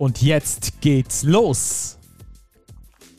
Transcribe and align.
Und 0.00 0.22
jetzt 0.22 0.80
geht's 0.80 1.24
los. 1.24 1.98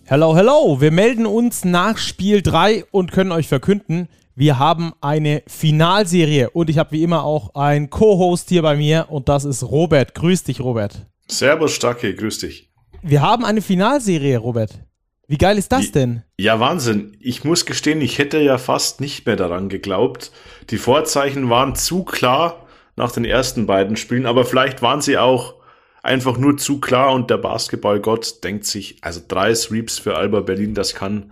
Hello, 0.06 0.36
hello. 0.36 0.82
Wir 0.82 0.90
melden 0.90 1.28
uns 1.28 1.64
nach 1.64 2.00
Spiel 2.00 2.42
3 2.42 2.86
und 2.90 3.12
können 3.12 3.32
euch 3.32 3.48
verkünden, 3.48 4.08
wir 4.34 4.58
haben 4.58 4.92
eine 5.00 5.44
Finalserie 5.46 6.50
und 6.50 6.72
ich 6.72 6.80
habe 6.80 6.94
wie 6.94 7.04
immer 7.04 7.24
auch 7.24 7.54
einen 7.54 7.92
Co-Host 7.92 8.50
hier 8.50 8.64
bei 8.64 8.76
mir 8.76 9.06
und 9.10 9.30
das 9.30 9.46
ist 9.46 9.62
Robert. 9.62 10.16
Grüß 10.16 10.46
dich, 10.46 10.60
Robert. 10.60 11.06
Servus, 11.28 11.72
Stacke, 11.74 12.16
grüß 12.16 12.40
dich. 12.40 12.72
Wir 13.04 13.22
haben 13.22 13.46
eine 13.46 13.62
Finalserie, 13.62 14.40
Robert. 14.40 14.72
Wie 15.28 15.38
geil 15.38 15.60
ist 15.60 15.72
das 15.72 15.92
denn? 15.92 16.24
Ja, 16.40 16.60
Wahnsinn. 16.60 17.16
Ich 17.20 17.44
muss 17.44 17.68
gestehen, 17.68 18.02
ich 18.02 18.18
hätte 18.18 18.40
ja 18.40 18.58
fast 18.58 19.02
nicht 19.02 19.28
mehr 19.28 19.36
daran 19.36 19.70
geglaubt. 19.70 20.32
Die 20.72 20.78
Vorzeichen 20.78 21.48
waren 21.48 21.76
zu 21.76 22.04
klar 22.04 22.66
nach 22.96 23.12
den 23.12 23.24
ersten 23.24 23.68
beiden 23.68 23.98
Spielen, 23.98 24.26
aber 24.26 24.46
vielleicht 24.46 24.82
waren 24.82 25.02
sie 25.02 25.20
auch 25.20 25.61
einfach 26.04 26.38
nur 26.38 26.58
zu 26.58 26.80
klar 26.80 27.14
und 27.14 27.30
der 27.30 27.38
Basketballgott 27.38 28.44
denkt 28.44 28.66
sich, 28.66 28.98
also 29.02 29.22
drei 29.28 29.54
Sweeps 29.54 30.00
für 30.00 30.16
Alba 30.16 30.42
Berlin, 30.42 30.74
das 30.74 30.96
kann 30.96 31.32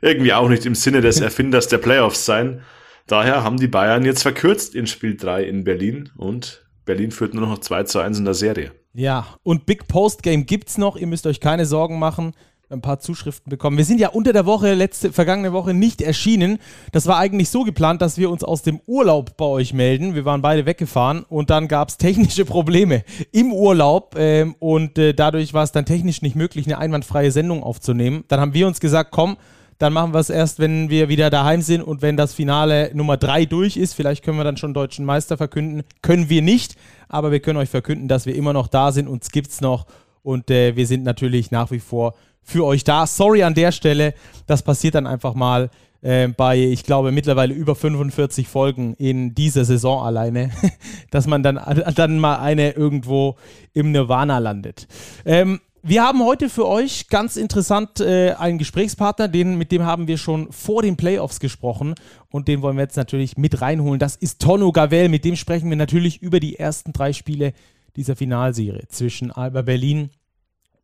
irgendwie 0.00 0.32
auch 0.32 0.48
nicht 0.48 0.66
im 0.66 0.74
Sinne 0.74 1.00
des 1.00 1.20
Erfinders 1.20 1.68
der 1.68 1.78
Playoffs 1.78 2.24
sein. 2.24 2.62
Daher 3.06 3.42
haben 3.42 3.58
die 3.58 3.68
Bayern 3.68 4.04
jetzt 4.04 4.22
verkürzt 4.22 4.74
in 4.74 4.86
Spiel 4.86 5.16
3 5.16 5.44
in 5.44 5.64
Berlin 5.64 6.10
und 6.16 6.64
Berlin 6.84 7.10
führt 7.10 7.34
nur 7.34 7.46
noch 7.46 7.58
2 7.58 7.84
zu 7.84 7.98
1 8.00 8.18
in 8.18 8.24
der 8.24 8.34
Serie. 8.34 8.72
Ja, 8.94 9.26
und 9.42 9.66
Big 9.66 9.88
Post 9.88 10.22
Game 10.22 10.46
gibt's 10.46 10.78
noch, 10.78 10.96
ihr 10.96 11.06
müsst 11.06 11.26
euch 11.26 11.40
keine 11.40 11.64
Sorgen 11.66 11.98
machen 11.98 12.34
ein 12.72 12.80
paar 12.80 12.98
Zuschriften 12.98 13.50
bekommen. 13.50 13.76
Wir 13.76 13.84
sind 13.84 14.00
ja 14.00 14.08
unter 14.08 14.32
der 14.32 14.46
Woche, 14.46 14.74
letzte, 14.74 15.12
vergangene 15.12 15.52
Woche 15.52 15.74
nicht 15.74 16.00
erschienen. 16.00 16.58
Das 16.90 17.06
war 17.06 17.18
eigentlich 17.18 17.50
so 17.50 17.64
geplant, 17.64 18.02
dass 18.02 18.18
wir 18.18 18.30
uns 18.30 18.42
aus 18.42 18.62
dem 18.62 18.80
Urlaub 18.86 19.36
bei 19.36 19.44
euch 19.44 19.72
melden. 19.72 20.14
Wir 20.14 20.24
waren 20.24 20.42
beide 20.42 20.66
weggefahren 20.66 21.24
und 21.28 21.50
dann 21.50 21.68
gab 21.68 21.88
es 21.88 21.98
technische 21.98 22.44
Probleme 22.52 23.04
im 23.30 23.52
Urlaub 23.52 24.14
ähm, 24.18 24.56
und 24.58 24.98
äh, 24.98 25.12
dadurch 25.12 25.54
war 25.54 25.64
es 25.64 25.72
dann 25.72 25.84
technisch 25.84 26.22
nicht 26.22 26.36
möglich, 26.36 26.66
eine 26.66 26.78
einwandfreie 26.78 27.30
Sendung 27.30 27.62
aufzunehmen. 27.62 28.24
Dann 28.28 28.40
haben 28.40 28.54
wir 28.54 28.66
uns 28.66 28.80
gesagt, 28.80 29.10
komm, 29.12 29.36
dann 29.78 29.92
machen 29.92 30.14
wir 30.14 30.20
es 30.20 30.30
erst, 30.30 30.60
wenn 30.60 30.90
wir 30.90 31.08
wieder 31.08 31.28
daheim 31.28 31.60
sind 31.60 31.82
und 31.82 32.02
wenn 32.02 32.16
das 32.16 32.34
Finale 32.34 32.92
Nummer 32.94 33.16
3 33.16 33.46
durch 33.46 33.76
ist. 33.76 33.94
Vielleicht 33.94 34.24
können 34.24 34.36
wir 34.36 34.44
dann 34.44 34.56
schon 34.56 34.74
deutschen 34.74 35.04
Meister 35.04 35.36
verkünden. 35.36 35.82
Können 36.02 36.28
wir 36.28 36.40
nicht, 36.40 36.76
aber 37.08 37.32
wir 37.32 37.40
können 37.40 37.58
euch 37.58 37.68
verkünden, 37.68 38.06
dass 38.06 38.24
wir 38.24 38.36
immer 38.36 38.52
noch 38.52 38.68
da 38.68 38.92
sind. 38.92 39.08
Uns 39.08 39.30
gibt 39.30 39.50
es 39.50 39.60
noch 39.60 39.86
und 40.22 40.50
äh, 40.50 40.76
wir 40.76 40.86
sind 40.86 41.02
natürlich 41.02 41.50
nach 41.50 41.70
wie 41.70 41.80
vor 41.80 42.14
für 42.42 42.64
euch 42.64 42.84
da. 42.84 43.06
Sorry 43.06 43.42
an 43.42 43.54
der 43.54 43.72
Stelle, 43.72 44.14
das 44.46 44.62
passiert 44.62 44.94
dann 44.94 45.06
einfach 45.06 45.34
mal 45.34 45.70
äh, 46.02 46.28
bei, 46.28 46.58
ich 46.58 46.82
glaube, 46.82 47.12
mittlerweile 47.12 47.54
über 47.54 47.74
45 47.74 48.48
Folgen 48.48 48.94
in 48.94 49.34
dieser 49.34 49.64
Saison 49.64 50.02
alleine, 50.02 50.50
dass 51.10 51.26
man 51.26 51.42
dann, 51.42 51.60
dann 51.94 52.18
mal 52.18 52.36
eine 52.36 52.72
irgendwo 52.72 53.36
im 53.72 53.92
Nirvana 53.92 54.38
landet. 54.38 54.88
Ähm, 55.24 55.60
wir 55.84 56.04
haben 56.04 56.22
heute 56.24 56.48
für 56.48 56.68
euch 56.68 57.08
ganz 57.08 57.36
interessant 57.36 57.98
äh, 57.98 58.34
einen 58.38 58.58
Gesprächspartner, 58.58 59.26
den, 59.26 59.58
mit 59.58 59.72
dem 59.72 59.82
haben 59.82 60.06
wir 60.06 60.16
schon 60.16 60.52
vor 60.52 60.82
den 60.82 60.96
Playoffs 60.96 61.40
gesprochen 61.40 61.96
und 62.30 62.46
den 62.46 62.62
wollen 62.62 62.76
wir 62.76 62.84
jetzt 62.84 62.96
natürlich 62.96 63.36
mit 63.36 63.60
reinholen. 63.60 63.98
Das 63.98 64.14
ist 64.14 64.40
Tonno 64.40 64.70
Gavel, 64.70 65.08
mit 65.08 65.24
dem 65.24 65.34
sprechen 65.34 65.70
wir 65.70 65.76
natürlich 65.76 66.22
über 66.22 66.38
die 66.38 66.56
ersten 66.56 66.92
drei 66.92 67.12
Spiele 67.12 67.52
dieser 67.96 68.14
Finalserie 68.14 68.86
zwischen 68.88 69.32
Alba 69.32 69.62
Berlin 69.62 70.10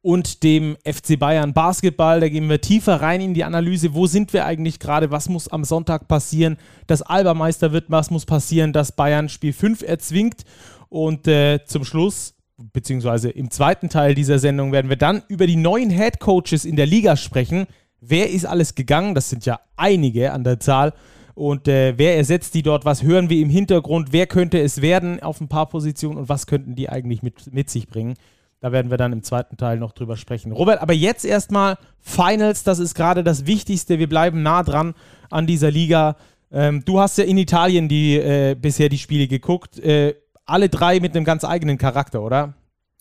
und 0.09 0.43
dem 0.43 0.79
FC 0.87 1.19
Bayern 1.19 1.53
Basketball. 1.53 2.21
Da 2.21 2.31
gehen 2.31 2.49
wir 2.49 2.63
tiefer 2.63 3.03
rein 3.03 3.21
in 3.21 3.35
die 3.35 3.45
Analyse. 3.45 3.93
Wo 3.93 4.07
sind 4.07 4.33
wir 4.33 4.47
eigentlich 4.47 4.79
gerade? 4.79 5.11
Was 5.11 5.29
muss 5.29 5.49
am 5.49 5.65
Sonntag 5.65 6.09
passieren? 6.09 6.57
Dass 6.87 7.03
Alba 7.03 7.35
Meister 7.35 7.73
wird, 7.73 7.91
was 7.91 8.11
muss 8.11 8.25
passieren, 8.25 8.73
dass 8.73 8.93
Bayern 8.93 9.29
Spiel 9.29 9.53
5 9.53 9.83
erzwingt? 9.83 10.47
Und 10.89 11.29
äh, 11.29 11.63
zum 11.67 11.85
Schluss, 11.85 12.33
beziehungsweise 12.57 13.29
im 13.29 13.51
zweiten 13.51 13.91
Teil 13.91 14.15
dieser 14.15 14.39
Sendung, 14.39 14.73
werden 14.73 14.89
wir 14.89 14.97
dann 14.97 15.25
über 15.29 15.47
die 15.47 15.57
neuen 15.57 15.91
Head 15.91 16.21
Coaches 16.21 16.65
in 16.65 16.77
der 16.77 16.87
Liga 16.87 17.15
sprechen. 17.15 17.67
Wer 18.01 18.31
ist 18.31 18.47
alles 18.47 18.75
gegangen? 18.75 19.15
Das 19.15 19.29
sind 19.29 19.45
ja 19.45 19.61
einige 19.77 20.33
an 20.33 20.43
der 20.43 20.59
Zahl. 20.59 20.95
Und 21.35 21.69
äh, 21.69 21.99
wer 21.99 22.17
ersetzt 22.17 22.55
die 22.55 22.63
dort? 22.63 22.87
Was 22.87 23.03
hören 23.03 23.29
wir 23.29 23.43
im 23.43 23.51
Hintergrund? 23.51 24.09
Wer 24.13 24.27
könnte 24.27 24.59
es 24.59 24.81
werden 24.81 25.23
auf 25.23 25.43
ein 25.43 25.49
paar 25.49 25.69
Positionen 25.69 26.17
und 26.17 26.31
was 26.31 26.47
könnten 26.47 26.77
die 26.77 26.89
eigentlich 26.89 27.23
mit, 27.23 27.53
mit 27.53 27.69
sich 27.69 27.89
bringen? 27.89 28.15
Da 28.61 28.73
werden 28.73 28.91
wir 28.91 28.99
dann 28.99 29.13
im 29.13 29.23
zweiten 29.23 29.57
Teil 29.57 29.79
noch 29.79 29.93
drüber 29.93 30.17
sprechen. 30.17 30.51
Robert, 30.51 30.83
aber 30.83 30.93
jetzt 30.93 31.25
erstmal 31.25 31.79
Finals, 32.01 32.65
das 32.65 32.81
ist 32.81 32.95
gerade 32.95 33.23
das 33.23 33.47
Wichtigste. 33.47 33.99
Wir 33.99 34.09
bleiben 34.09 34.43
nah 34.43 34.63
dran 34.63 34.95
an 35.31 35.47
dieser 35.47 35.71
Liga. 35.71 36.17
Ähm, 36.51 36.85
du 36.85 36.99
hast 36.99 37.19
ja 37.19 37.25
in 37.25 37.39
Italien 37.39 37.89
die, 37.89 38.17
äh, 38.17 38.57
bisher 38.61 38.89
die 38.89 38.99
Spiele 38.99 39.29
geguckt. 39.29 39.79
Äh, 39.79 40.15
alle 40.45 40.69
drei 40.69 40.99
mit 40.99 41.15
einem 41.15 41.25
ganz 41.25 41.45
eigenen 41.45 41.79
Charakter, 41.79 42.23
oder? 42.23 42.55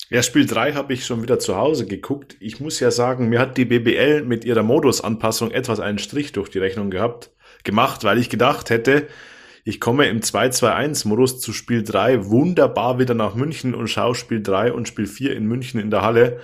Ja, 0.10 0.24
Spiel 0.24 0.46
3 0.46 0.74
habe 0.74 0.94
ich 0.94 1.06
schon 1.06 1.22
wieder 1.22 1.38
zu 1.38 1.58
Hause 1.58 1.86
geguckt. 1.86 2.38
Ich 2.40 2.62
muss 2.62 2.80
ja 2.80 2.92
sagen, 2.92 3.28
mir 3.28 3.40
hat 3.40 3.58
die 3.58 3.66
BBL 3.66 4.24
mit 4.24 4.46
ihrer 4.46 4.64
Modusanpassung 4.64 5.52
etwas 5.52 5.82
einen 5.82 5.98
Strich 5.98 6.32
durch 6.32 6.50
die 6.50 6.60
Rechnung 6.60 6.90
gehabt, 6.90 7.32
gemacht, 7.66 8.06
weil 8.06 8.18
ich 8.18 8.30
gedacht 8.30 8.70
hätte, 8.70 9.08
ich 9.68 9.82
komme 9.82 10.06
im 10.08 10.22
2-2-1-Modus 10.22 11.42
zu 11.42 11.52
Spiel 11.52 11.84
3 11.84 12.28
wunderbar 12.28 13.00
wieder 13.00 13.14
nach 13.14 13.36
München 13.36 13.76
und 13.76 13.90
schaue 13.90 14.16
Spiel 14.16 14.42
3 14.42 14.72
und 14.72 14.88
Spiel 14.88 15.08
4 15.08 15.36
in 15.36 15.46
München 15.46 15.78
in 15.82 15.92
der 15.92 16.04
Halle. 16.04 16.40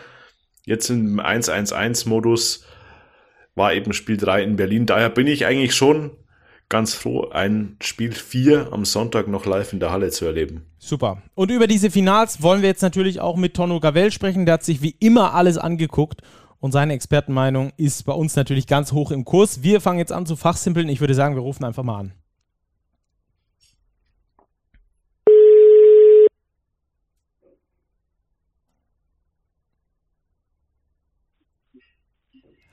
Jetzt 0.65 0.89
im 0.89 1.21
1-1-1-Modus 1.21 2.65
war 3.55 3.73
eben 3.73 3.93
Spiel 3.93 4.17
3 4.17 4.43
in 4.43 4.57
Berlin. 4.57 4.85
Daher 4.85 5.09
bin 5.09 5.27
ich 5.27 5.45
eigentlich 5.45 5.73
schon 5.73 6.11
ganz 6.67 6.95
froh, 6.95 7.29
ein 7.29 7.77
Spiel 7.81 8.11
4 8.11 8.73
am 8.73 8.83
Sonntag 8.83 9.29
noch 9.29 9.45
live 9.45 9.71
in 9.71 9.79
der 9.79 9.91
Halle 9.91 10.09
zu 10.09 10.25
erleben. 10.25 10.65
Super. 10.77 11.21
Und 11.33 11.49
über 11.49 11.67
diese 11.67 11.91
Finals 11.91 12.41
wollen 12.41 12.61
wir 12.61 12.67
jetzt 12.67 12.81
natürlich 12.81 13.21
auch 13.21 13.37
mit 13.37 13.53
Tonno 13.53 13.79
Gavel 13.79 14.11
sprechen. 14.11 14.45
Der 14.45 14.55
hat 14.55 14.65
sich 14.65 14.81
wie 14.81 14.97
immer 14.99 15.33
alles 15.33 15.57
angeguckt 15.57 16.23
und 16.59 16.73
seine 16.73 16.91
Expertenmeinung 16.91 17.71
ist 17.77 18.03
bei 18.03 18.13
uns 18.13 18.35
natürlich 18.35 18.67
ganz 18.67 18.91
hoch 18.91 19.11
im 19.11 19.23
Kurs. 19.23 19.63
Wir 19.63 19.79
fangen 19.79 19.99
jetzt 19.99 20.11
an 20.11 20.25
zu 20.25 20.35
fachsimpeln. 20.35 20.89
Ich 20.89 20.99
würde 20.99 21.13
sagen, 21.13 21.35
wir 21.35 21.41
rufen 21.41 21.63
einfach 21.63 21.83
mal 21.83 21.99
an. 21.99 22.13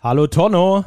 Hallo 0.03 0.27
Tonno. 0.27 0.83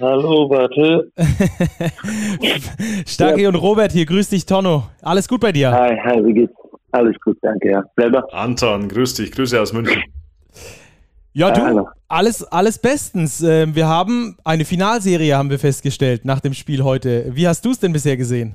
Hallo, 0.00 0.48
warte. 0.48 1.12
Starki 3.06 3.42
ja. 3.42 3.50
und 3.50 3.56
Robert 3.56 3.92
hier, 3.92 4.06
grüß 4.06 4.30
dich 4.30 4.46
Tonno. 4.46 4.84
Alles 5.02 5.28
gut 5.28 5.42
bei 5.42 5.52
dir? 5.52 5.70
Hi, 5.70 5.94
hi, 6.02 6.24
wie 6.24 6.32
geht's? 6.32 6.54
Alles 6.92 7.14
gut, 7.22 7.36
danke, 7.42 7.72
ja. 7.72 7.84
Selber? 7.94 8.26
Anton, 8.32 8.88
grüß 8.88 9.16
dich, 9.16 9.32
Grüße 9.32 9.60
aus 9.60 9.74
München. 9.74 10.02
Ja, 11.34 11.50
du, 11.50 11.86
alles, 12.08 12.42
alles 12.50 12.78
bestens. 12.78 13.42
Ähm, 13.42 13.74
wir 13.74 13.86
haben 13.86 14.38
eine 14.44 14.64
Finalserie, 14.64 15.36
haben 15.36 15.50
wir 15.50 15.58
festgestellt, 15.58 16.24
nach 16.24 16.40
dem 16.40 16.54
Spiel 16.54 16.84
heute. 16.84 17.26
Wie 17.36 17.46
hast 17.46 17.66
du 17.66 17.70
es 17.72 17.80
denn 17.80 17.92
bisher 17.92 18.16
gesehen? 18.16 18.54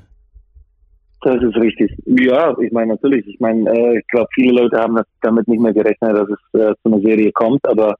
Das 1.21 1.39
ist 1.39 1.55
richtig. 1.55 1.95
Ja, 2.05 2.55
ich 2.59 2.71
meine 2.71 2.93
natürlich. 2.93 3.27
Ich 3.27 3.39
meine, 3.39 3.69
äh, 3.69 3.99
ich 3.99 4.07
glaube, 4.07 4.27
viele 4.33 4.59
Leute 4.59 4.79
haben 4.79 4.97
damit 5.21 5.47
nicht 5.47 5.61
mehr 5.61 5.73
gerechnet, 5.73 6.17
dass 6.17 6.29
es 6.29 6.59
äh, 6.59 6.73
zu 6.81 6.91
einer 6.91 7.01
Serie 7.01 7.31
kommt, 7.31 7.63
aber 7.67 7.95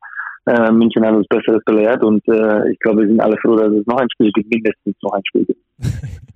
äh, 0.46 0.72
München 0.72 1.06
hat 1.06 1.14
uns 1.14 1.28
Besseres 1.28 1.64
belehrt 1.66 2.04
und 2.04 2.28
äh, 2.28 2.72
ich 2.72 2.80
glaube, 2.80 3.02
wir 3.02 3.08
sind 3.08 3.20
alle 3.20 3.38
froh, 3.38 3.56
dass 3.56 3.74
es 3.74 3.86
noch 3.86 3.98
ein 3.98 4.08
Spiel 4.12 4.32
gibt, 4.32 4.50
mindestens 4.50 4.96
noch 5.02 5.14
ein 5.14 5.22
Spiel 5.28 5.46
gibt. 5.46 5.62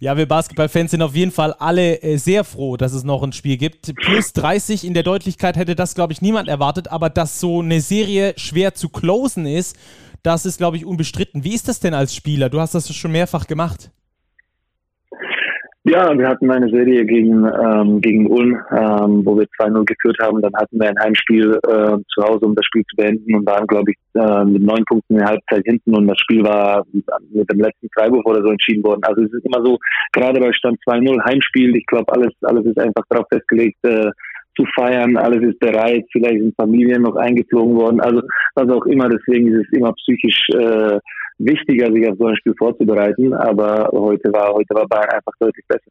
Ja, 0.00 0.16
wir 0.16 0.26
Basketballfans 0.26 0.90
sind 0.90 1.02
auf 1.02 1.14
jeden 1.14 1.30
Fall 1.30 1.52
alle 1.52 2.02
äh, 2.02 2.16
sehr 2.16 2.42
froh, 2.42 2.76
dass 2.76 2.92
es 2.92 3.04
noch 3.04 3.22
ein 3.22 3.32
Spiel 3.32 3.56
gibt. 3.56 3.94
Plus 3.94 4.32
30 4.32 4.84
in 4.84 4.94
der 4.94 5.04
Deutlichkeit 5.04 5.56
hätte 5.56 5.76
das, 5.76 5.94
glaube 5.94 6.12
ich, 6.12 6.20
niemand 6.20 6.48
erwartet, 6.48 6.90
aber 6.90 7.08
dass 7.08 7.38
so 7.38 7.60
eine 7.60 7.80
Serie 7.80 8.34
schwer 8.36 8.74
zu 8.74 8.88
closen 8.88 9.46
ist, 9.46 9.76
das 10.22 10.44
ist, 10.44 10.58
glaube 10.58 10.76
ich, 10.76 10.84
unbestritten. 10.84 11.44
Wie 11.44 11.54
ist 11.54 11.68
das 11.68 11.80
denn 11.80 11.94
als 11.94 12.14
Spieler? 12.14 12.50
Du 12.50 12.60
hast 12.60 12.74
das 12.74 12.92
schon 12.94 13.12
mehrfach 13.12 13.46
gemacht. 13.46 13.90
Ja, 15.90 16.16
wir 16.16 16.28
hatten 16.28 16.48
eine 16.48 16.70
Serie 16.70 17.04
gegen, 17.04 17.44
ähm, 17.44 18.00
gegen 18.00 18.28
Ulm, 18.28 18.56
ähm, 18.70 19.26
wo 19.26 19.36
wir 19.36 19.48
2-0 19.58 19.84
geführt 19.84 20.16
haben. 20.22 20.40
Dann 20.40 20.52
hatten 20.54 20.78
wir 20.78 20.88
ein 20.88 20.98
Heimspiel 21.02 21.58
äh, 21.66 21.96
zu 22.14 22.22
Hause, 22.22 22.46
um 22.46 22.54
das 22.54 22.64
Spiel 22.66 22.84
zu 22.88 22.94
beenden 22.94 23.34
und 23.34 23.44
waren, 23.44 23.66
glaube 23.66 23.90
ich, 23.90 23.98
äh, 24.14 24.44
mit 24.44 24.62
neun 24.62 24.84
Punkten 24.84 25.14
in 25.14 25.18
der 25.18 25.30
Halbzeit 25.30 25.64
hinten 25.64 25.96
und 25.96 26.06
das 26.06 26.16
Spiel 26.20 26.44
war 26.44 26.86
mit 26.92 27.50
dem 27.50 27.58
letzten 27.58 27.88
Freiburg 27.92 28.24
oder 28.24 28.40
so 28.40 28.50
entschieden 28.50 28.84
worden. 28.84 29.00
Also 29.02 29.22
es 29.22 29.32
ist 29.32 29.44
immer 29.44 29.64
so, 29.64 29.78
gerade 30.12 30.38
bei 30.38 30.52
Stand 30.52 30.78
2-0 30.86 31.24
Heimspiel, 31.24 31.74
ich 31.74 31.86
glaube, 31.86 32.12
alles, 32.12 32.32
alles 32.42 32.64
ist 32.66 32.78
einfach 32.78 33.02
darauf 33.08 33.26
festgelegt, 33.28 33.78
äh, 33.82 34.12
zu 34.56 34.64
feiern, 34.76 35.16
alles 35.16 35.42
ist 35.42 35.58
bereit, 35.58 36.04
vielleicht 36.12 36.38
sind 36.38 36.54
Familien 36.54 37.02
noch 37.02 37.16
eingeflogen 37.16 37.74
worden, 37.74 38.00
also 38.00 38.20
was 38.54 38.68
auch 38.68 38.86
immer, 38.86 39.08
deswegen 39.08 39.48
ist 39.48 39.66
es 39.66 39.76
immer 39.76 39.92
psychisch 39.94 40.40
äh, 40.54 41.00
wichtiger, 41.44 41.92
sich 41.92 42.08
auf 42.08 42.16
so 42.18 42.26
ein 42.26 42.36
Spiel 42.36 42.54
vorzubereiten, 42.56 43.34
aber 43.34 43.88
heute 43.92 44.32
war, 44.32 44.52
heute 44.52 44.74
war 44.74 44.86
Bayern 44.86 45.10
einfach 45.10 45.32
deutlich 45.38 45.66
besser. 45.66 45.90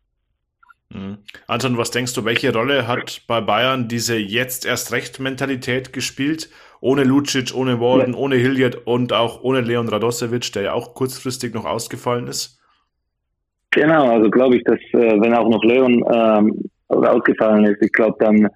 Mhm. 0.92 1.18
Anton, 1.48 1.78
was 1.78 1.92
denkst 1.92 2.14
du, 2.14 2.26
welche 2.26 2.54
Rolle 2.54 2.88
hat 2.88 3.22
bei 3.28 3.42
Bayern 3.42 3.88
diese 3.88 4.18
jetzt 4.18 4.66
erst 4.66 4.92
recht 4.92 5.20
Mentalität 5.20 5.94
gespielt? 5.94 6.50
Ohne 6.82 7.04
Lucic, 7.04 7.54
ohne 7.54 7.80
Walden, 7.80 8.14
ja. 8.14 8.20
ohne 8.20 8.36
Hilliard 8.38 8.88
und 8.88 9.14
auch 9.14 9.44
ohne 9.44 9.62
Leon 9.62 9.90
Radosevic, 9.90 10.52
der 10.54 10.64
ja 10.64 10.74
auch 10.74 10.96
kurzfristig 10.96 11.54
noch 11.54 11.66
ausgefallen 11.66 12.28
ist? 12.28 12.60
Genau, 13.72 14.10
also 14.10 14.32
glaube 14.32 14.56
ich, 14.56 14.64
dass 14.64 14.80
äh, 14.94 15.22
wenn 15.22 15.34
auch 15.36 15.50
noch 15.50 15.64
Leon 15.64 16.04
ähm, 16.12 16.70
ausgefallen 16.90 17.66
ist, 17.66 17.82
ich 17.82 17.92
glaube, 17.92 18.16
dann, 18.20 18.48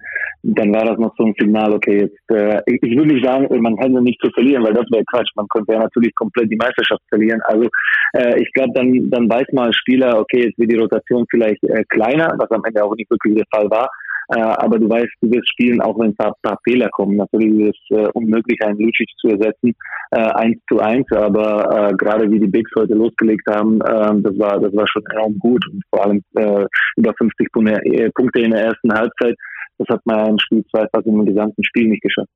dann 0.42 0.74
war 0.74 0.84
das 0.84 0.98
noch 0.98 1.14
so 1.16 1.24
ein 1.24 1.34
Signal, 1.38 1.72
okay, 1.72 2.02
jetzt, 2.02 2.30
äh, 2.30 2.60
ich, 2.66 2.82
ich 2.82 2.96
will 2.96 3.06
nicht 3.06 3.24
sagen, 3.24 3.46
man 3.62 3.76
hätte 3.78 4.02
nicht 4.02 4.20
zu 4.20 4.30
verlieren, 4.30 4.64
weil 4.64 4.74
das 4.74 4.86
wäre 4.90 5.04
Quatsch, 5.10 5.30
man 5.36 5.46
könnte 5.48 5.72
ja 5.72 5.80
natürlich 5.80 6.14
komplett 6.14 6.50
die 6.50 6.56
Meisterschaft 6.56 7.02
verlieren. 7.08 7.40
Also 7.44 7.68
äh, 8.14 8.40
ich 8.40 8.52
glaube, 8.52 8.72
dann, 8.74 9.10
dann 9.10 9.30
weiß 9.30 9.46
mal 9.52 9.72
Spieler, 9.72 10.18
okay, 10.18 10.46
jetzt 10.46 10.58
wird 10.58 10.72
die 10.72 10.76
Rotation 10.76 11.24
vielleicht 11.30 11.62
äh, 11.64 11.84
kleiner, 11.88 12.34
was 12.38 12.50
am 12.50 12.64
Ende 12.64 12.84
auch 12.84 12.94
nicht 12.96 13.10
wirklich 13.10 13.36
der 13.36 13.46
Fall 13.52 13.70
war. 13.70 13.88
Äh, 14.28 14.40
aber 14.40 14.78
du 14.78 14.88
weißt, 14.88 15.10
du 15.20 15.30
wirst 15.30 15.50
spielen, 15.50 15.80
auch 15.80 15.98
wenn 15.98 16.14
ein 16.18 16.34
paar, 16.42 16.58
Fehler 16.64 16.88
kommen. 16.90 17.16
Natürlich 17.16 17.68
ist 17.68 17.78
es 17.90 17.98
äh, 17.98 18.08
unmöglich, 18.14 18.58
einen 18.62 18.78
Lucic 18.78 19.08
zu 19.18 19.28
ersetzen, 19.28 19.74
äh, 20.12 20.20
eins 20.20 20.58
zu 20.68 20.78
eins, 20.78 21.06
aber 21.12 21.90
äh, 21.90 21.94
gerade 21.94 22.30
wie 22.30 22.38
die 22.38 22.46
Bigs 22.46 22.70
heute 22.76 22.94
losgelegt 22.94 23.46
haben, 23.48 23.80
äh, 23.80 24.22
das 24.22 24.38
war 24.38 24.60
das 24.60 24.74
war 24.74 24.86
schon 24.88 25.04
enorm 25.12 25.38
gut 25.38 25.64
und 25.70 25.82
vor 25.90 26.06
allem 26.06 26.22
äh, 26.36 26.64
über 26.96 27.12
50 27.18 27.48
äh, 27.56 28.10
Punkte 28.10 28.40
in 28.40 28.52
der 28.52 28.64
ersten 28.64 28.92
Halbzeit. 28.92 29.36
Das 29.78 29.88
hat 29.88 30.00
man 30.04 30.30
im 30.30 30.38
Spiel 30.38 30.64
zwei 30.70 30.86
fast 30.94 31.06
im 31.06 31.24
gesamten 31.26 31.64
Spiel 31.64 31.88
nicht 31.88 32.02
geschafft. 32.02 32.30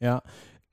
Ja, 0.00 0.22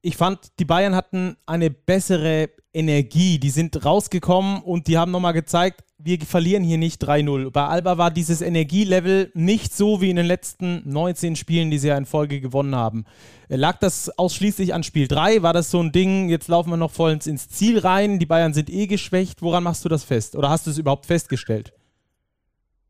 ich 0.02 0.18
fand, 0.18 0.60
die 0.60 0.66
Bayern 0.66 0.96
hatten 0.96 1.36
eine 1.46 1.70
bessere 1.70 2.50
Energie. 2.76 3.40
Die 3.40 3.50
sind 3.50 3.84
rausgekommen 3.86 4.62
und 4.62 4.88
die 4.88 4.98
haben 4.98 5.12
nochmal 5.12 5.34
gezeigt, 5.34 5.82
wir 5.98 6.20
verlieren 6.20 6.64
hier 6.64 6.78
nicht 6.78 7.02
3-0. 7.04 7.52
Bei 7.52 7.68
Alba 7.68 7.98
war 7.98 8.12
dieses 8.12 8.42
Energielevel 8.42 9.32
nicht 9.34 9.74
so 9.74 10.02
wie 10.02 10.10
in 10.10 10.18
den 10.18 10.26
letzten 10.26 10.82
19 10.86 11.36
Spielen, 11.36 11.72
die 11.72 11.80
sie 11.80 11.88
ja 11.88 11.98
in 11.98 12.06
Folge 12.06 12.42
gewonnen 12.42 12.76
haben. 12.76 13.06
Lag 13.48 13.78
das 13.80 14.10
ausschließlich 14.18 14.74
an 14.74 14.84
Spiel 14.84 15.08
3? 15.08 15.42
War 15.42 15.54
das 15.54 15.72
so 15.72 15.82
ein 15.82 15.92
Ding, 15.92 16.30
jetzt 16.30 16.48
laufen 16.48 16.70
wir 16.70 16.78
noch 16.78 16.92
voll 16.92 17.12
ins 17.12 17.50
Ziel 17.50 17.80
rein, 17.80 18.20
die 18.20 18.26
Bayern 18.26 18.54
sind 18.54 18.70
eh 18.70 18.88
geschwächt. 18.88 19.42
Woran 19.42 19.64
machst 19.64 19.86
du 19.86 19.90
das 19.90 20.04
fest? 20.04 20.36
Oder 20.36 20.50
hast 20.50 20.68
du 20.68 20.72
es 20.72 20.78
überhaupt 20.78 21.06
festgestellt? 21.06 21.74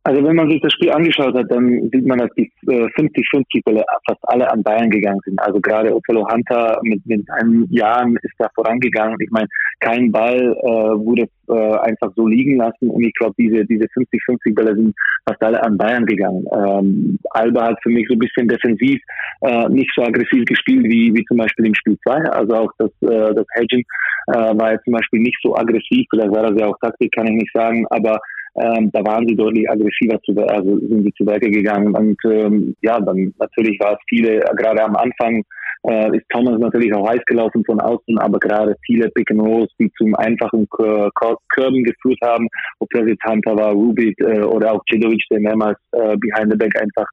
Also 0.08 0.24
wenn 0.24 0.36
man 0.36 0.52
sich 0.52 0.62
das 0.62 0.72
Spiel 0.74 0.92
angeschaut 0.92 1.34
hat, 1.34 1.50
dann 1.50 1.90
sieht 1.92 2.06
man, 2.06 2.20
dass 2.20 2.30
die 2.38 2.52
50-50 2.68 3.64
Bälle 3.66 3.84
fast 4.08 4.20
alle 4.24 4.52
an 4.52 4.62
Bayern 4.62 4.92
gegangen 4.92 5.20
sind. 5.26 5.40
Also 5.42 5.60
gerade 5.60 5.96
Othello 5.96 6.28
Hunter 6.32 6.80
mit, 6.84 7.04
mit 7.08 7.28
einem 7.32 7.66
Jahren 7.72 8.16
ist 8.22 8.36
da 8.38 8.48
vorangegangen. 8.54 9.18
Ich 9.20 9.32
meine, 9.32 9.48
kein 9.80 10.12
Ball 10.12 10.56
äh, 10.62 10.68
wurde 10.68 11.28
äh, 11.50 11.78
einfach 11.80 12.12
so 12.16 12.28
liegen 12.28 12.58
lassen 12.58 12.92
und 12.92 13.04
ich 13.04 13.14
glaube, 13.16 13.34
diese 13.40 13.66
diese 13.66 13.86
50-50 13.86 14.54
Bälle 14.54 14.76
sind 14.76 14.96
fast 15.28 15.42
alle 15.42 15.64
an 15.64 15.76
Bayern 15.76 16.06
gegangen. 16.06 16.46
Ähm, 16.56 17.18
Alba 17.32 17.70
hat 17.70 17.80
für 17.82 17.90
mich 17.90 18.08
so 18.08 18.14
ein 18.14 18.20
bisschen 18.20 18.48
defensiv 18.48 19.02
äh, 19.42 19.68
nicht 19.70 19.90
so 19.96 20.04
aggressiv 20.04 20.46
gespielt 20.46 20.84
wie 20.84 21.16
wie 21.16 21.26
zum 21.26 21.38
Beispiel 21.38 21.66
im 21.66 21.74
Spiel 21.74 21.98
2. 22.04 22.14
Also 22.30 22.54
auch 22.54 22.72
das 22.78 22.92
äh, 23.02 23.34
das 23.34 23.46
Hedging 23.56 23.84
äh, 24.28 24.34
war 24.34 24.74
jetzt 24.74 24.84
zum 24.84 24.94
Beispiel 24.94 25.22
nicht 25.22 25.38
so 25.42 25.56
aggressiv. 25.56 26.06
Vielleicht 26.12 26.32
war 26.32 26.52
das 26.52 26.60
ja 26.60 26.68
auch 26.68 26.78
Taktik, 26.80 27.12
kann 27.12 27.26
ich 27.26 27.34
nicht 27.34 27.52
sagen, 27.54 27.88
aber 27.90 28.20
ähm, 28.56 28.90
da 28.92 29.06
waren 29.06 29.28
sie 29.28 29.36
deutlich 29.36 29.70
aggressiver 29.70 30.20
zu, 30.22 30.34
also 30.48 30.80
sind 30.80 31.04
sie 31.04 31.14
zu 31.14 31.26
Werke 31.26 31.50
gegangen. 31.52 31.96
Und 31.96 32.18
ähm, 32.26 32.76
ja, 32.82 33.00
dann 33.00 33.34
natürlich 33.38 33.80
war 33.80 33.94
es 33.94 34.00
viele, 34.08 34.40
gerade 34.56 34.84
am 34.84 34.96
Anfang 34.96 35.44
äh, 35.88 36.18
ist 36.18 36.26
Thomas 36.30 36.60
natürlich 36.60 36.94
auch 36.94 37.08
heiß 37.08 37.22
gelaufen 37.26 37.64
von 37.66 37.80
außen, 37.80 38.18
aber 38.18 38.40
gerade 38.40 38.76
viele 38.86 39.10
Pick 39.10 39.30
and 39.32 39.42
Rolls, 39.42 39.72
die 39.80 39.92
zum 39.98 40.16
einfachen 40.16 40.68
Körben 40.70 41.84
geführt 41.84 42.20
haben, 42.24 42.48
ob 42.80 42.90
das 42.92 43.08
jetzt 43.08 43.24
Hunter 43.26 43.56
war, 43.56 43.72
Rubik 43.74 44.20
äh, 44.22 44.42
oder 44.42 44.74
auch 44.74 44.82
Cedovic, 44.90 45.24
der 45.30 45.42
mehrmals 45.42 45.78
äh, 45.92 46.16
behind 46.18 46.52
the 46.52 46.58
back 46.58 46.82
einfach 46.82 47.08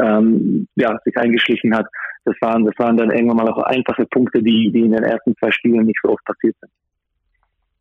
ähm, 0.00 0.66
ja, 0.76 0.96
sich 1.04 1.16
eingeschlichen 1.16 1.74
hat. 1.74 1.86
Das 2.24 2.34
waren, 2.40 2.64
das 2.64 2.74
waren 2.78 2.96
dann 2.96 3.10
irgendwann 3.10 3.44
mal 3.44 3.52
auch 3.52 3.62
einfache 3.64 4.06
Punkte, 4.06 4.42
die, 4.42 4.70
die 4.72 4.80
in 4.80 4.92
den 4.92 5.04
ersten 5.04 5.34
zwei 5.36 5.50
Spielen 5.50 5.84
nicht 5.86 5.98
so 6.02 6.10
oft 6.10 6.24
passiert 6.24 6.56
sind. 6.60 6.70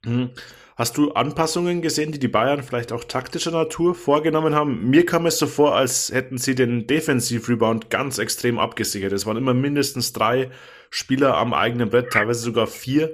Mhm. 0.06 0.32
Hast 0.76 0.98
du 0.98 1.12
Anpassungen 1.12 1.84
gesehen, 1.84 2.12
die 2.12 2.20
die 2.20 2.28
Bayern 2.28 2.64
vielleicht 2.64 2.92
auch 2.92 3.04
taktischer 3.04 3.52
Natur 3.52 3.94
vorgenommen 3.94 4.56
haben? 4.56 4.90
Mir 4.90 5.06
kam 5.06 5.28
es 5.28 5.38
so 5.38 5.46
vor, 5.46 5.76
als 5.76 6.12
hätten 6.12 6.40
sie 6.40 6.56
den 6.56 6.88
Defensiv-Rebound 6.88 7.92
ganz 7.92 8.18
extrem 8.18 8.58
abgesichert. 8.58 9.14
Es 9.14 9.28
waren 9.28 9.38
immer 9.38 9.54
mindestens 9.54 10.14
drei 10.14 10.50
Spieler 10.90 11.38
am 11.38 11.54
eigenen 11.54 11.90
Brett, 11.90 12.12
teilweise 12.12 12.42
sogar 12.42 12.66
vier. 12.66 13.12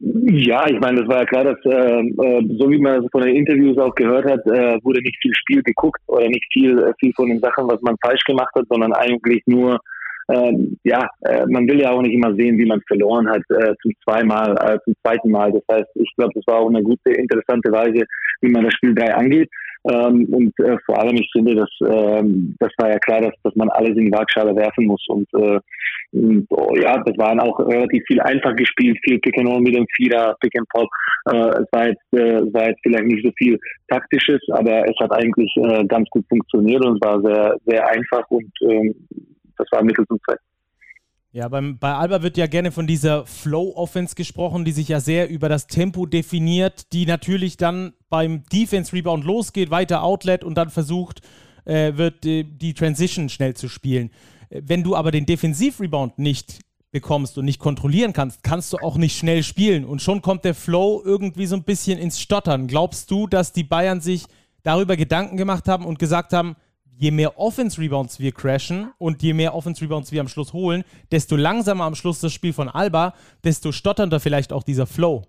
Ja, 0.00 0.68
ich 0.68 0.78
meine, 0.78 1.00
das 1.00 1.08
war 1.08 1.20
ja 1.20 1.24
klar, 1.24 1.44
dass 1.44 1.56
äh, 1.64 2.00
äh 2.00 2.56
so 2.58 2.70
wie 2.70 2.78
man 2.78 3.00
das 3.00 3.10
von 3.10 3.22
den 3.22 3.34
Interviews 3.34 3.78
auch 3.78 3.94
gehört 3.94 4.26
hat, 4.26 4.46
äh, 4.46 4.78
wurde 4.84 5.00
nicht 5.00 5.16
viel 5.22 5.34
Spiel 5.34 5.62
geguckt 5.62 6.00
oder 6.06 6.28
nicht 6.28 6.44
viel, 6.52 6.78
äh, 6.78 6.92
viel 7.00 7.14
von 7.14 7.28
den 7.28 7.40
Sachen, 7.40 7.66
was 7.66 7.80
man 7.80 7.96
falsch 8.04 8.22
gemacht 8.24 8.54
hat, 8.54 8.66
sondern 8.68 8.92
eigentlich 8.92 9.42
nur 9.46 9.80
ähm, 10.30 10.78
ja, 10.84 11.08
äh, 11.22 11.46
man 11.46 11.66
will 11.66 11.80
ja 11.80 11.90
auch 11.90 12.02
nicht 12.02 12.14
immer 12.14 12.34
sehen, 12.34 12.58
wie 12.58 12.66
man 12.66 12.82
verloren 12.86 13.28
hat 13.28 13.42
äh, 13.50 13.74
zum 13.80 13.92
zweimal, 14.04 14.54
äh, 14.60 14.78
zum 14.84 14.94
zweiten 15.02 15.30
Mal. 15.30 15.52
Das 15.52 15.62
heißt, 15.70 15.88
ich 15.94 16.12
glaube, 16.16 16.32
das 16.34 16.46
war 16.46 16.60
auch 16.60 16.68
eine 16.68 16.82
gute, 16.82 17.12
interessante 17.12 17.72
Weise, 17.72 18.04
wie 18.42 18.50
man 18.50 18.64
das 18.64 18.74
Spiel 18.74 18.94
3 18.94 19.14
angeht. 19.14 19.50
Ähm, 19.90 20.26
und 20.30 20.58
äh, 20.60 20.76
vor 20.84 21.00
allem, 21.00 21.16
ich 21.16 21.30
finde, 21.32 21.54
dass 21.54 21.70
ähm, 21.80 22.54
das 22.58 22.70
war 22.78 22.90
ja 22.90 22.98
klar, 22.98 23.22
dass, 23.22 23.32
dass 23.42 23.54
man 23.54 23.70
alles 23.70 23.96
in 23.96 24.06
die 24.06 24.12
Waagschale 24.12 24.54
werfen 24.54 24.86
muss. 24.86 25.02
Und, 25.08 25.28
äh, 25.34 25.60
und 26.12 26.46
oh, 26.50 26.74
ja, 26.76 27.02
das 27.04 27.16
waren 27.16 27.40
auch 27.40 27.58
relativ 27.60 28.02
viel 28.06 28.20
einfach 28.20 28.54
gespielt, 28.56 28.98
viel 29.04 29.18
Pick 29.20 29.38
and 29.38 29.48
Roll 29.48 29.60
mit 29.60 29.74
dem 29.74 29.86
Vierer, 29.96 30.36
Pick 30.40 30.58
and 30.58 30.68
Pop. 30.68 30.88
Äh, 31.30 31.62
es 31.62 31.66
war 31.72 31.88
jetzt, 31.88 32.12
äh, 32.12 32.74
vielleicht 32.82 33.06
nicht 33.06 33.24
so 33.24 33.32
viel 33.38 33.58
taktisches, 33.88 34.40
aber 34.50 34.84
es 34.84 34.96
hat 35.00 35.12
eigentlich 35.12 35.50
äh, 35.56 35.86
ganz 35.86 36.08
gut 36.10 36.26
funktioniert 36.28 36.84
und 36.84 37.02
war 37.02 37.20
sehr, 37.22 37.56
sehr 37.64 37.88
einfach 37.88 38.24
und 38.28 38.50
ähm, 38.68 38.94
das 39.58 39.68
war 39.70 39.82
Mittel 39.82 40.06
zum 40.06 40.18
Zweck. 40.24 40.40
Ja, 41.30 41.48
beim, 41.48 41.78
bei 41.78 41.92
Alba 41.92 42.22
wird 42.22 42.38
ja 42.38 42.46
gerne 42.46 42.72
von 42.72 42.86
dieser 42.86 43.26
Flow-Offense 43.26 44.14
gesprochen, 44.14 44.64
die 44.64 44.72
sich 44.72 44.88
ja 44.88 44.98
sehr 44.98 45.28
über 45.28 45.50
das 45.50 45.66
Tempo 45.66 46.06
definiert, 46.06 46.92
die 46.92 47.04
natürlich 47.04 47.58
dann 47.58 47.92
beim 48.08 48.44
Defense-Rebound 48.44 49.24
losgeht, 49.24 49.70
weiter 49.70 50.02
Outlet 50.02 50.42
und 50.42 50.56
dann 50.56 50.70
versucht, 50.70 51.20
äh, 51.66 51.96
wird 51.96 52.24
die, 52.24 52.44
die 52.44 52.72
Transition 52.72 53.28
schnell 53.28 53.54
zu 53.54 53.68
spielen. 53.68 54.10
Wenn 54.48 54.82
du 54.82 54.96
aber 54.96 55.10
den 55.10 55.26
Defensiv-Rebound 55.26 56.18
nicht 56.18 56.60
bekommst 56.90 57.36
und 57.36 57.44
nicht 57.44 57.60
kontrollieren 57.60 58.14
kannst, 58.14 58.42
kannst 58.42 58.72
du 58.72 58.78
auch 58.78 58.96
nicht 58.96 59.18
schnell 59.18 59.42
spielen. 59.42 59.84
Und 59.84 60.00
schon 60.00 60.22
kommt 60.22 60.44
der 60.44 60.54
Flow 60.54 61.02
irgendwie 61.04 61.46
so 61.46 61.56
ein 61.56 61.64
bisschen 61.64 61.98
ins 61.98 62.20
Stottern. 62.20 62.66
Glaubst 62.66 63.10
du, 63.10 63.26
dass 63.26 63.52
die 63.52 63.64
Bayern 63.64 64.00
sich 64.00 64.24
darüber 64.62 64.96
Gedanken 64.96 65.36
gemacht 65.36 65.68
haben 65.68 65.84
und 65.84 65.98
gesagt 65.98 66.32
haben, 66.32 66.56
je 66.98 67.10
mehr 67.12 67.38
Offense-Rebounds 67.38 68.18
wir 68.18 68.32
crashen 68.32 68.92
und 68.98 69.22
je 69.22 69.32
mehr 69.32 69.54
Offense-Rebounds 69.54 70.10
wir 70.10 70.20
am 70.20 70.28
Schluss 70.28 70.52
holen, 70.52 70.82
desto 71.12 71.36
langsamer 71.36 71.84
am 71.84 71.94
Schluss 71.94 72.20
das 72.20 72.32
Spiel 72.32 72.52
von 72.52 72.68
Alba, 72.68 73.14
desto 73.44 73.72
stotternder 73.72 74.20
vielleicht 74.20 74.52
auch 74.52 74.64
dieser 74.64 74.86
Flow. 74.86 75.24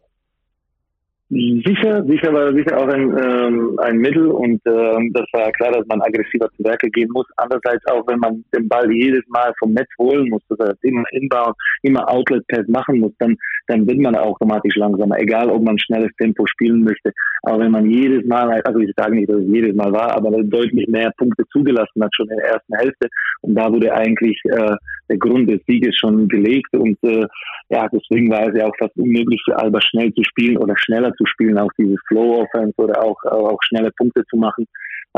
Sicher, 1.31 2.03
sicher 2.07 2.33
war 2.33 2.51
sicher 2.53 2.75
auch 2.75 2.87
ein, 2.87 3.15
ähm, 3.15 3.79
ein 3.83 3.97
Mittel 3.97 4.29
und 4.29 4.59
ähm, 4.65 5.11
das 5.13 5.25
war 5.31 5.51
klar, 5.51 5.71
dass 5.73 5.85
man 5.85 6.01
aggressiver 6.01 6.49
zu 6.57 6.63
Werke 6.63 6.89
gehen 6.89 7.09
muss. 7.13 7.27
Andererseits 7.37 7.85
auch, 7.85 8.07
wenn 8.07 8.17
man 8.17 8.43
den 8.51 8.67
Ball 8.67 8.91
jedes 8.91 9.21
Mal 9.27 9.53
vom 9.59 9.73
Netz 9.73 9.89
holen 9.99 10.27
muss, 10.29 10.41
das 10.49 10.57
heißt 10.57 10.83
immer 10.83 11.03
Inbound, 11.11 11.55
immer 11.83 12.09
Outlet-Pass 12.09 12.67
machen 12.67 12.99
muss, 12.99 13.11
dann, 13.19 13.37
dann 13.67 13.85
wird 13.87 13.99
man 13.99 14.15
automatisch 14.15 14.75
langsamer, 14.75 15.19
egal 15.19 15.51
ob 15.51 15.61
man 15.61 15.77
schnelles 15.77 16.09
Tempo 16.17 16.47
spielen 16.47 16.83
möchte. 16.83 17.11
Aber 17.43 17.59
wenn 17.59 17.71
man 17.71 17.87
jedes 17.87 18.25
Mal, 18.25 18.49
also 18.63 18.79
ich 18.79 18.91
sage 18.97 19.13
nicht, 19.13 19.29
dass 19.29 19.37
es 19.37 19.53
jedes 19.53 19.75
Mal 19.75 19.91
war, 19.91 20.15
aber 20.15 20.31
deutlich 20.31 20.87
mehr 20.87 21.11
Punkte 21.15 21.43
zugelassen 21.51 22.03
hat 22.03 22.15
schon 22.15 22.27
in 22.29 22.37
der 22.37 22.53
ersten 22.53 22.75
Hälfte 22.75 23.07
und 23.41 23.53
da 23.53 23.71
wurde 23.71 23.93
eigentlich 23.93 24.41
äh, 24.45 24.75
der 25.09 25.17
Grund 25.17 25.49
des 25.49 25.61
Sieges 25.67 25.95
schon 25.97 26.27
gelegt 26.27 26.73
und 26.73 26.97
äh, 27.03 27.25
ja, 27.69 27.87
deswegen 27.89 28.29
war 28.29 28.47
es 28.47 28.55
ja 28.57 28.65
auch 28.65 28.75
fast 28.79 28.95
unmöglich 28.97 29.41
für 29.45 29.57
Alba 29.57 29.79
schnell 29.81 30.13
zu 30.13 30.23
spielen 30.23 30.57
oder 30.57 30.75
schneller 30.77 31.13
zu 31.15 31.25
spielen, 31.25 31.57
auch 31.57 31.71
diese 31.77 31.95
Flow-Offense 32.07 32.73
oder 32.77 33.03
auch, 33.03 33.17
auch 33.25 33.59
schnelle 33.63 33.91
Punkte 33.91 34.23
zu 34.29 34.37
machen. 34.37 34.65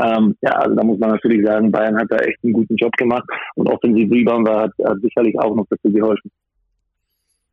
Ähm, 0.02 0.36
ja, 0.40 0.50
also 0.52 0.74
da 0.74 0.84
muss 0.84 0.98
man 0.98 1.10
natürlich 1.10 1.44
sagen, 1.44 1.70
Bayern 1.70 1.98
hat 1.98 2.10
da 2.10 2.16
echt 2.16 2.38
einen 2.42 2.54
guten 2.54 2.76
Job 2.76 2.92
gemacht 2.96 3.24
und 3.56 3.68
Offensiv 3.68 4.10
Rebound 4.10 4.48
war, 4.48 4.62
hat, 4.62 4.72
hat 4.84 5.00
sicherlich 5.02 5.38
auch 5.38 5.54
noch 5.54 5.66
dazu 5.68 5.92
geholfen. 5.92 6.30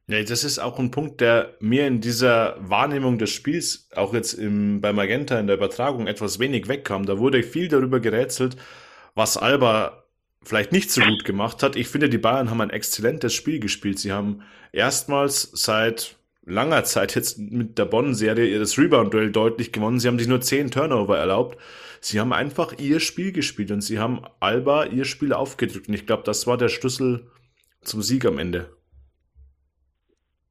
Ja, 0.08 0.24
das 0.24 0.44
ist 0.44 0.58
auch 0.58 0.80
ein 0.80 0.90
Punkt, 0.90 1.22
der 1.22 1.54
mir 1.60 1.86
in 1.86 2.02
dieser 2.02 2.56
Wahrnehmung 2.60 3.20
des 3.20 3.30
Spiels, 3.30 3.88
auch 3.96 4.14
jetzt 4.14 4.34
im, 4.34 4.82
bei 4.82 4.92
Magenta 4.92 5.40
in 5.40 5.46
der 5.46 5.58
Übertragung, 5.58 6.08
etwas 6.08 6.40
wenig 6.40 6.68
wegkam. 6.68 7.06
Da 7.06 7.20
wurde 7.20 7.44
viel 7.44 7.68
darüber 7.68 8.00
gerätselt, 8.00 8.58
was 9.14 9.38
Alba 9.38 10.06
vielleicht 10.44 10.72
nicht 10.72 10.92
so 10.92 11.02
gut 11.02 11.26
gemacht 11.26 11.64
hat. 11.64 11.76
Ich 11.76 11.88
finde, 11.88 12.10
die 12.10 12.18
Bayern 12.18 12.50
haben 12.50 12.62
ein 12.62 12.70
exzellentes 12.70 13.34
Spiel 13.34 13.60
gespielt. 13.60 14.00
Sie 14.00 14.12
haben 14.12 14.42
erstmals 14.72 15.50
seit 15.54 16.16
langer 16.46 16.84
Zeit 16.84 17.16
jetzt 17.16 17.38
mit 17.38 17.78
der 17.78 17.86
Bonn-Serie 17.86 18.48
ihres 18.48 18.78
Rebound-Duell 18.78 19.32
deutlich 19.32 19.72
gewonnen. 19.72 20.00
Sie 20.00 20.08
haben 20.08 20.20
sich 20.20 20.28
nur 20.28 20.42
zehn 20.42 20.72
Turnover 20.72 21.18
erlaubt. 21.18 21.58
Sie 22.02 22.20
haben 22.20 22.34
einfach 22.34 22.74
ihr 22.80 23.00
Spiel 23.00 23.32
gespielt 23.32 23.72
und 23.72 23.82
sie 23.82 24.00
haben 24.00 24.22
Alba 24.40 24.86
ihr 24.86 25.06
Spiel 25.06 25.34
aufgedrückt. 25.34 25.90
Und 25.90 25.94
ich 25.94 26.06
glaube, 26.06 26.24
das 26.26 26.48
war 26.48 26.58
der 26.58 26.70
Schlüssel 26.70 27.28
zum 27.82 28.02
Sieg 28.02 28.26
am 28.26 28.40
Ende. 28.40 28.70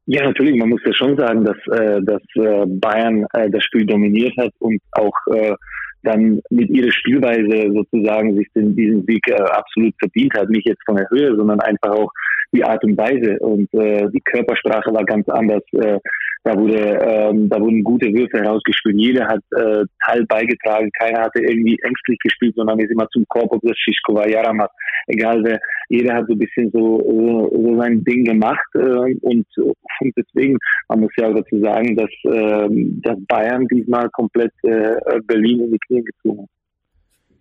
Ja, 0.07 0.25
natürlich. 0.25 0.57
Man 0.57 0.71
muss 0.71 0.81
ja 0.85 0.93
schon 0.95 1.17
sagen, 1.17 1.45
dass, 1.45 1.57
äh, 1.79 2.01
dass 2.03 2.23
äh, 2.35 2.65
Bayern 2.67 3.27
äh, 3.33 3.51
das 3.51 3.65
Spiel 3.65 3.85
dominiert 3.85 4.35
hat 4.39 4.53
und 4.59 4.81
auch 4.93 5.15
äh, 5.35 5.55
dann 6.03 6.41
mit 6.51 6.71
ihrer 6.71 6.93
Spielweise 6.93 7.73
sozusagen 7.73 8.37
sich 8.37 8.47
den, 8.55 8.77
diesen 8.77 9.05
Sieg 9.07 9.27
äh, 9.29 9.35
absolut 9.35 9.95
verdient 9.99 10.35
hat. 10.35 10.49
Nicht 10.49 10.67
jetzt 10.67 10.83
von 10.87 10.97
der 10.97 11.09
Höhe, 11.11 11.35
sondern 11.37 11.61
einfach 11.61 11.91
auch 11.91 12.11
die 12.53 12.65
Art 12.65 12.83
und 12.85 12.97
Weise. 12.97 13.39
Und 13.41 13.73
äh, 13.75 14.09
die 14.11 14.21
Körpersprache 14.21 14.93
war 14.93 15.05
ganz 15.05 15.29
anders. 15.29 15.63
Äh, 15.73 15.99
da, 16.45 16.57
wurde, 16.57 16.79
ähm, 16.79 17.49
da 17.49 17.61
wurden 17.61 17.85
gute 17.85 18.07
Würfe 18.07 18.39
herausgespielt. 18.39 18.97
Jeder 18.97 19.27
hat 19.27 19.41
äh, 19.57 19.85
Teil 20.05 20.25
beigetragen. 20.27 20.91
Keiner 20.99 21.21
hatte 21.21 21.43
irgendwie 21.43 21.77
ängstlich 21.83 22.19
gespielt, 22.23 22.55
sondern 22.57 22.79
ist 22.79 22.91
immer 22.91 23.09
zum 23.11 23.25
Korb, 23.29 23.59
das 23.63 23.77
Schischko 23.77 24.15
war, 24.15 24.29
Jaramat, 24.29 24.71
egal 25.09 25.43
wer. 25.45 25.59
Jeder 25.89 26.15
hat 26.15 26.27
so 26.27 26.35
ein 26.35 26.39
bisschen 26.39 26.71
so, 26.71 27.01
so, 27.01 27.51
so 27.55 27.81
sein 27.81 28.03
Ding 28.05 28.25
gemacht. 28.25 28.67
Äh, 28.75 29.15
und, 29.21 29.47
und 29.57 30.15
deswegen, 30.17 30.57
man 30.89 31.01
muss 31.01 31.13
ja 31.19 31.29
auch 31.29 31.35
dazu 31.35 31.61
sagen, 31.61 31.97
dass, 31.97 32.11
äh, 32.25 32.69
dass 33.03 33.19
Bayern 33.27 33.67
diesmal 33.69 34.09
komplett 34.11 34.53
äh, 34.63 34.97
Berlin 35.27 35.61
in 35.61 35.73
die 35.73 35.79
Knie 35.87 36.05
gezogen 36.05 36.43
hat. 36.43 36.58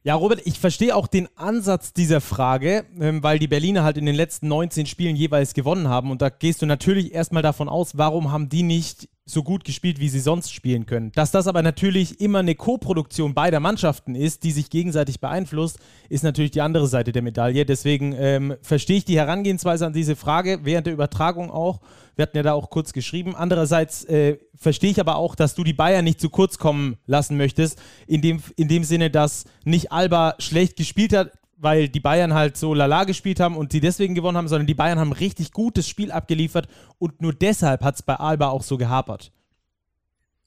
Ja, 0.08 0.16
Robert, 0.16 0.42
ich 0.46 0.58
verstehe 0.58 0.96
auch 0.96 1.08
den 1.08 1.28
Ansatz 1.36 1.92
dieser 1.92 2.22
Frage, 2.22 2.86
ähm, 2.98 3.24
weil 3.24 3.40
die 3.40 3.50
Berliner 3.50 3.84
halt 3.84 3.98
in 3.98 4.06
den 4.06 4.16
letzten 4.16 4.48
19 4.48 4.86
Spielen 4.86 5.18
jeweils 5.18 5.54
gewonnen 5.54 5.90
haben. 5.90 6.12
Und 6.12 6.22
da 6.22 6.30
gehst 6.30 6.62
du 6.62 6.66
natürlich 6.66 7.14
erstmal 7.14 7.44
davon 7.44 7.68
aus, 7.68 7.98
warum 7.98 8.32
haben 8.32 8.48
die 8.48 8.64
nicht 8.64 9.10
so 9.30 9.44
gut 9.44 9.66
gespielt, 9.66 10.00
wie 10.00 10.08
sie 10.08 10.22
sonst 10.22 10.54
spielen 10.54 10.86
können. 10.86 11.12
Dass 11.12 11.32
das 11.32 11.48
aber 11.48 11.62
natürlich 11.62 12.22
immer 12.22 12.40
eine 12.40 12.56
Co-Produktion 12.56 13.34
beider 13.34 13.60
Mannschaften 13.60 14.16
ist, 14.16 14.44
die 14.44 14.52
sich 14.52 14.70
gegenseitig 14.70 15.20
beeinflusst, 15.20 15.80
ist 16.10 16.24
natürlich 16.24 16.52
die 16.52 16.62
andere 16.62 16.88
Seite 16.88 17.12
der 17.12 17.22
Medaille. 17.22 17.66
Deswegen 17.66 18.16
ähm, 18.18 18.56
verstehe 18.62 18.98
ich 18.98 19.06
die 19.06 19.18
Herangehensweise 19.18 19.86
an 19.86 19.94
diese 19.94 20.16
Frage 20.16 20.62
während 20.64 20.88
der 20.88 20.94
Übertragung 20.94 21.52
auch. 21.52 21.82
Wir 22.16 22.24
hatten 22.24 22.38
ja 22.38 22.44
da 22.44 22.54
auch 22.54 22.70
kurz 22.70 22.94
geschrieben. 22.94 23.36
Andererseits 23.36 24.06
äh, 24.06 24.38
verstehe 24.56 24.92
ich 24.92 25.00
aber 25.00 25.18
auch, 25.18 25.36
dass 25.36 25.56
du 25.56 25.64
die 25.64 25.74
Bayern 25.74 26.06
nicht 26.06 26.22
zu 26.22 26.30
kurz 26.30 26.58
kommen 26.58 26.98
lassen 27.06 27.36
möchtest, 27.36 27.80
in 28.08 28.22
dem, 28.22 28.42
in 28.56 28.70
dem 28.70 28.86
Sinne, 28.86 29.12
dass 29.12 29.44
nicht 29.66 29.92
Alba 29.92 30.36
schlecht 30.40 30.78
gespielt 30.78 31.14
hat, 31.14 31.32
weil 31.58 31.90
die 31.90 32.00
Bayern 32.00 32.34
halt 32.34 32.56
so 32.56 32.74
lala 32.74 33.04
gespielt 33.04 33.40
haben 33.40 33.58
und 33.58 33.72
sie 33.72 33.80
deswegen 33.80 34.16
gewonnen 34.16 34.38
haben, 34.38 34.48
sondern 34.48 34.68
die 34.68 34.76
Bayern 34.76 35.00
haben 35.00 35.12
richtig 35.12 35.52
gutes 35.52 35.88
Spiel 35.88 36.12
abgeliefert 36.12 36.68
und 37.00 37.22
nur 37.22 37.34
deshalb 37.34 37.82
hat 37.82 37.96
es 37.96 38.04
bei 38.04 38.16
Alba 38.16 38.50
auch 38.50 38.64
so 38.64 38.78
gehapert. 38.78 39.32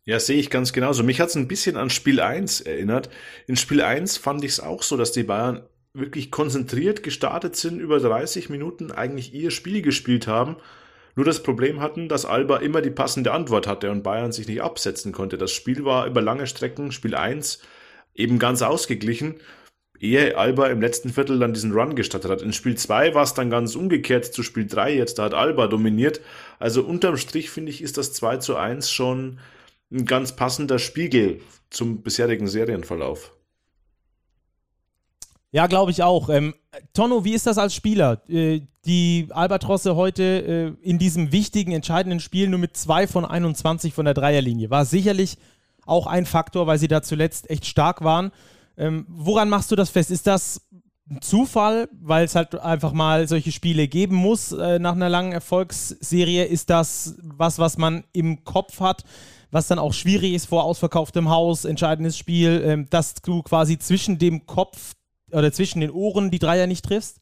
Ja, 0.04 0.18
sehe 0.18 0.38
ich 0.38 0.50
ganz 0.50 0.72
genauso. 0.72 1.02
Mich 1.02 1.20
hat 1.20 1.28
es 1.28 1.34
ein 1.36 1.48
bisschen 1.48 1.76
an 1.76 1.90
Spiel 1.90 2.20
1 2.20 2.62
erinnert. 2.62 3.10
In 3.46 3.56
Spiel 3.56 3.82
1 3.82 4.16
fand 4.16 4.44
ich 4.44 4.52
es 4.52 4.60
auch 4.60 4.82
so, 4.82 4.96
dass 4.96 5.12
die 5.12 5.24
Bayern 5.24 5.62
wirklich 5.92 6.30
konzentriert 6.30 7.02
gestartet 7.02 7.56
sind, 7.56 7.80
über 7.80 7.98
30 7.98 8.48
Minuten 8.48 8.92
eigentlich 8.92 9.34
ihr 9.34 9.50
Spiel 9.50 9.82
gespielt 9.82 10.26
haben. 10.26 10.56
Nur 11.16 11.24
das 11.24 11.42
Problem 11.42 11.80
hatten, 11.80 12.08
dass 12.08 12.24
Alba 12.24 12.58
immer 12.58 12.80
die 12.80 12.90
passende 12.90 13.32
Antwort 13.32 13.66
hatte 13.66 13.90
und 13.90 14.02
Bayern 14.02 14.32
sich 14.32 14.46
nicht 14.46 14.62
absetzen 14.62 15.12
konnte. 15.12 15.36
Das 15.36 15.50
Spiel 15.50 15.84
war 15.84 16.06
über 16.06 16.22
lange 16.22 16.46
Strecken, 16.46 16.92
Spiel 16.92 17.14
1, 17.14 17.60
eben 18.14 18.38
ganz 18.38 18.62
ausgeglichen 18.62 19.36
ehe 20.00 20.36
Alba 20.36 20.68
im 20.68 20.80
letzten 20.80 21.10
Viertel 21.10 21.38
dann 21.38 21.52
diesen 21.52 21.72
Run 21.72 21.94
gestattet 21.94 22.30
hat. 22.30 22.42
In 22.42 22.52
Spiel 22.52 22.76
2 22.76 23.14
war 23.14 23.22
es 23.22 23.34
dann 23.34 23.50
ganz 23.50 23.76
umgekehrt 23.76 24.24
zu 24.24 24.42
Spiel 24.42 24.66
3 24.66 24.94
jetzt, 24.94 25.18
da 25.18 25.24
hat 25.24 25.34
Alba 25.34 25.66
dominiert. 25.66 26.20
Also 26.58 26.82
unterm 26.82 27.16
Strich 27.16 27.50
finde 27.50 27.70
ich, 27.70 27.82
ist 27.82 27.98
das 27.98 28.12
2 28.14 28.38
zu 28.38 28.56
1 28.56 28.90
schon 28.90 29.38
ein 29.92 30.06
ganz 30.06 30.34
passender 30.34 30.78
Spiegel 30.78 31.40
zum 31.68 32.02
bisherigen 32.02 32.48
Serienverlauf. 32.48 33.32
Ja, 35.52 35.66
glaube 35.66 35.90
ich 35.90 36.02
auch. 36.02 36.28
Ähm, 36.28 36.54
Tonno, 36.94 37.24
wie 37.24 37.34
ist 37.34 37.46
das 37.46 37.58
als 37.58 37.74
Spieler? 37.74 38.22
Äh, 38.28 38.60
die 38.86 39.26
Albatrosse 39.30 39.96
heute 39.96 40.76
äh, 40.82 40.88
in 40.88 40.98
diesem 40.98 41.32
wichtigen, 41.32 41.72
entscheidenden 41.72 42.20
Spiel 42.20 42.48
nur 42.48 42.60
mit 42.60 42.76
2 42.76 43.06
von 43.06 43.24
21 43.24 43.92
von 43.92 44.04
der 44.04 44.14
Dreierlinie. 44.14 44.70
War 44.70 44.84
sicherlich 44.84 45.38
auch 45.84 46.06
ein 46.06 46.24
Faktor, 46.24 46.66
weil 46.66 46.78
sie 46.78 46.88
da 46.88 47.02
zuletzt 47.02 47.50
echt 47.50 47.66
stark 47.66 48.02
waren. 48.02 48.30
Ähm, 48.80 49.04
woran 49.08 49.50
machst 49.50 49.70
du 49.70 49.76
das 49.76 49.90
fest? 49.90 50.10
Ist 50.10 50.26
das 50.26 50.66
Zufall, 51.20 51.88
weil 52.00 52.24
es 52.24 52.34
halt 52.34 52.58
einfach 52.58 52.92
mal 52.92 53.28
solche 53.28 53.52
Spiele 53.52 53.88
geben 53.88 54.16
muss 54.16 54.52
äh, 54.52 54.78
nach 54.78 54.94
einer 54.94 55.10
langen 55.10 55.32
Erfolgsserie? 55.32 56.44
Ist 56.44 56.70
das 56.70 57.16
was, 57.22 57.58
was 57.58 57.76
man 57.76 58.04
im 58.12 58.42
Kopf 58.44 58.80
hat, 58.80 59.04
was 59.50 59.66
dann 59.66 59.78
auch 59.78 59.92
schwierig 59.92 60.32
ist 60.32 60.46
vor 60.46 60.64
ausverkauftem 60.64 61.28
Haus, 61.28 61.66
entscheidendes 61.66 62.16
Spiel, 62.16 62.62
ähm, 62.64 62.86
dass 62.88 63.14
du 63.14 63.42
quasi 63.42 63.78
zwischen 63.78 64.18
dem 64.18 64.46
Kopf 64.46 64.94
oder 65.30 65.52
zwischen 65.52 65.80
den 65.80 65.90
Ohren 65.90 66.30
die 66.30 66.38
Dreier 66.38 66.66
nicht 66.66 66.86
triffst? 66.86 67.19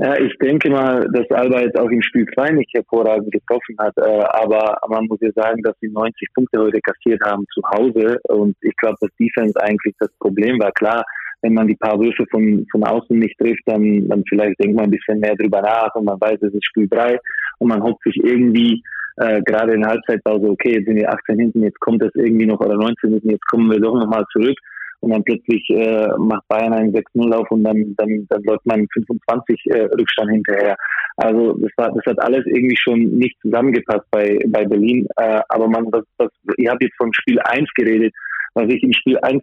Ja, 0.00 0.16
ich 0.16 0.32
denke 0.38 0.70
mal, 0.70 1.08
dass 1.12 1.28
Alba 1.32 1.60
jetzt 1.60 1.76
auch 1.76 1.90
im 1.90 2.02
Spiel 2.02 2.24
2 2.32 2.50
nicht 2.50 2.70
hervorragend 2.72 3.32
getroffen 3.32 3.76
hat, 3.80 3.96
äh, 3.96 4.22
aber 4.30 4.78
man 4.88 5.06
muss 5.06 5.18
ja 5.20 5.32
sagen, 5.34 5.60
dass 5.64 5.74
sie 5.80 5.88
90 5.88 6.28
Punkte 6.34 6.60
heute 6.60 6.80
kassiert 6.80 7.20
haben 7.24 7.44
zu 7.52 7.60
Hause 7.68 8.20
und 8.28 8.56
ich 8.60 8.76
glaube, 8.76 8.94
dass 9.00 9.10
Defense 9.18 9.60
eigentlich 9.60 9.96
das 9.98 10.10
Problem 10.20 10.60
war. 10.60 10.70
Klar, 10.70 11.02
wenn 11.42 11.54
man 11.54 11.66
die 11.66 11.74
paar 11.74 11.98
Würfe 11.98 12.24
von, 12.30 12.64
von 12.70 12.84
außen 12.84 13.18
nicht 13.18 13.36
trifft, 13.38 13.62
dann, 13.66 14.08
dann 14.08 14.22
vielleicht 14.28 14.62
denkt 14.62 14.76
man 14.76 14.84
ein 14.84 14.92
bisschen 14.92 15.18
mehr 15.18 15.34
drüber 15.34 15.62
nach 15.62 15.92
und 15.96 16.04
man 16.04 16.20
weiß, 16.20 16.42
es 16.42 16.54
ist 16.54 16.66
Spiel 16.66 16.86
3 16.88 17.18
und 17.58 17.68
man 17.68 17.82
hofft 17.82 18.02
sich 18.04 18.16
irgendwie 18.22 18.80
äh, 19.16 19.42
gerade 19.42 19.72
in 19.72 19.80
der 19.80 19.90
Halbzeitpause, 19.90 20.48
okay, 20.48 20.74
jetzt 20.74 20.86
sind 20.86 20.96
wir 20.96 21.12
18 21.12 21.40
hinten, 21.40 21.64
jetzt 21.64 21.80
kommt 21.80 22.00
das 22.02 22.14
irgendwie 22.14 22.46
noch 22.46 22.60
oder 22.60 22.76
19 22.76 23.14
hinten, 23.14 23.30
jetzt 23.30 23.46
kommen 23.48 23.68
wir 23.68 23.80
doch 23.80 23.98
nochmal 23.98 24.24
zurück 24.30 24.56
und 25.00 25.10
dann 25.10 25.22
plötzlich 25.22 25.68
äh, 25.70 26.08
macht 26.18 26.46
Bayern 26.48 26.72
einen 26.72 26.94
6-0-Lauf 26.94 27.50
und 27.50 27.64
dann, 27.64 27.94
dann, 27.96 28.26
dann 28.28 28.42
läuft 28.42 28.66
man 28.66 28.86
25 28.92 29.66
äh, 29.66 29.82
Rückstand 29.98 30.30
hinterher. 30.30 30.76
Also 31.16 31.54
das 31.54 31.70
war, 31.76 31.92
das 31.92 32.04
hat 32.06 32.20
alles 32.20 32.44
irgendwie 32.46 32.76
schon 32.76 32.98
nicht 33.18 33.36
zusammengepasst 33.40 34.06
bei, 34.10 34.38
bei 34.48 34.64
Berlin. 34.64 35.06
Äh, 35.16 35.40
aber 35.48 35.68
man, 35.68 35.90
das, 35.90 36.04
das, 36.18 36.30
ihr 36.56 36.70
habt 36.70 36.82
jetzt 36.82 36.96
von 36.96 37.12
Spiel 37.12 37.38
1 37.40 37.68
geredet. 37.74 38.12
Was 38.54 38.68
ich 38.68 38.82
im 38.82 38.92
Spiel 38.92 39.18
1 39.18 39.42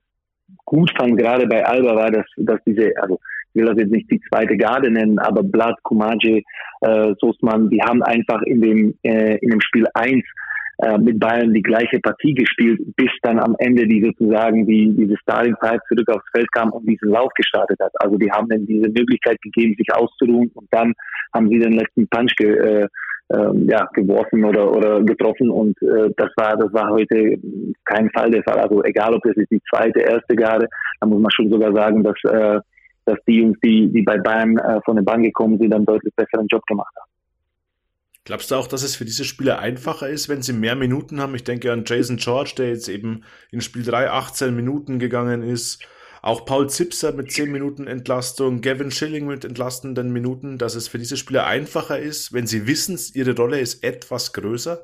gut 0.65 0.91
fand, 0.97 1.17
gerade 1.17 1.47
bei 1.47 1.65
Alba, 1.65 1.95
war, 1.95 2.11
dass, 2.11 2.25
dass 2.37 2.59
diese, 2.65 2.91
also 3.01 3.19
ich 3.53 3.61
will 3.61 3.65
das 3.65 3.77
jetzt 3.77 3.91
nicht 3.91 4.11
die 4.11 4.21
zweite 4.29 4.57
Garde 4.57 4.91
nennen, 4.91 5.17
aber 5.19 5.41
Blatt, 5.41 5.81
Kumaji, 5.83 6.43
äh, 6.81 7.13
Sosman, 7.19 7.69
die 7.69 7.81
haben 7.81 8.03
einfach 8.03 8.41
in 8.43 8.61
dem, 8.61 8.97
äh, 9.03 9.37
in 9.37 9.49
dem 9.49 9.61
Spiel 9.61 9.85
1 9.93 10.23
äh, 10.79 10.97
mit 10.97 11.19
Bayern 11.19 11.53
die 11.53 11.61
gleiche 11.61 11.99
Partie 11.99 12.33
gespielt, 12.33 12.79
bis 12.95 13.11
dann 13.21 13.39
am 13.39 13.55
Ende 13.59 13.87
die 13.87 14.03
sozusagen 14.03 14.65
die, 14.65 14.93
diese 14.95 15.17
Starting 15.17 15.55
Five 15.61 15.79
zurück 15.87 16.09
aufs 16.09 16.29
Feld 16.33 16.51
kam 16.51 16.71
und 16.71 16.87
diesen 16.87 17.09
Lauf 17.09 17.31
gestartet 17.35 17.79
hat. 17.79 17.91
Also 17.99 18.17
die 18.17 18.31
haben 18.31 18.49
dann 18.49 18.65
diese 18.65 18.89
Möglichkeit 18.89 19.41
gegeben, 19.41 19.75
sich 19.77 19.93
auszuruhen 19.93 20.51
und 20.53 20.67
dann 20.71 20.93
haben 21.33 21.49
sie 21.49 21.59
den 21.59 21.73
letzten 21.73 22.07
Punch 22.07 22.35
ge, 22.35 22.57
äh, 22.57 22.87
äh, 23.29 23.51
ja, 23.67 23.87
geworfen 23.93 24.43
oder, 24.43 24.71
oder 24.71 25.01
getroffen 25.01 25.49
und 25.49 25.81
äh, 25.81 26.11
das 26.15 26.29
war 26.35 26.55
das 26.57 26.71
war 26.73 26.91
heute 26.91 27.37
kein 27.83 28.09
Fall 28.11 28.29
der 28.29 28.43
Fall. 28.43 28.59
Also 28.59 28.83
egal 28.83 29.15
ob 29.15 29.23
das 29.23 29.35
ist 29.37 29.51
die 29.51 29.61
zweite, 29.69 30.01
erste 30.01 30.35
Garde, 30.35 30.67
da 30.99 31.07
muss 31.07 31.21
man 31.21 31.31
schon 31.31 31.49
sogar 31.49 31.73
sagen, 31.73 32.03
dass 32.03 32.15
äh, 32.31 32.59
dass 33.05 33.17
die 33.27 33.39
Jungs, 33.39 33.57
die, 33.63 33.87
die 33.91 34.01
bei 34.01 34.17
Bayern 34.17 34.57
äh, 34.57 34.81
von 34.83 34.95
der 34.95 35.03
Bahn 35.03 35.23
gekommen 35.23 35.57
sind, 35.59 35.73
einen 35.73 35.85
deutlich 35.85 36.13
besseren 36.15 36.47
Job 36.47 36.65
gemacht 36.65 36.93
haben. 36.99 37.04
Glaubst 38.25 38.49
du 38.49 38.55
auch, 38.55 38.67
dass 38.67 38.81
es 38.81 38.95
für 38.95 39.05
diese 39.05 39.23
Spieler 39.23 39.59
einfacher 39.59 40.09
ist, 40.09 40.29
wenn 40.29 40.41
sie 40.41 40.51
mehr 40.51 40.75
Minuten 40.75 41.21
haben? 41.21 41.35
Ich 41.35 41.43
denke 41.43 41.71
an 41.71 41.83
Jason 41.85 42.17
George, 42.17 42.53
der 42.57 42.69
jetzt 42.69 42.89
eben 42.89 43.23
in 43.51 43.61
Spiel 43.61 43.83
3 43.83 44.09
18 44.09 44.55
Minuten 44.55 44.97
gegangen 44.97 45.43
ist. 45.43 45.87
Auch 46.23 46.43
Paul 46.43 46.67
Zipser 46.67 47.13
mit 47.13 47.31
10 47.31 47.51
Minuten 47.51 47.85
Entlastung, 47.85 48.61
Gavin 48.61 48.89
Schilling 48.89 49.27
mit 49.27 49.45
entlastenden 49.45 50.11
Minuten, 50.11 50.57
dass 50.57 50.73
es 50.73 50.87
für 50.87 50.97
diese 50.97 51.17
Spieler 51.17 51.45
einfacher 51.45 51.99
ist, 51.99 52.33
wenn 52.33 52.47
sie 52.47 52.65
wissen, 52.65 52.97
ihre 53.13 53.35
Rolle 53.35 53.59
ist 53.59 53.83
etwas 53.83 54.33
größer? 54.33 54.79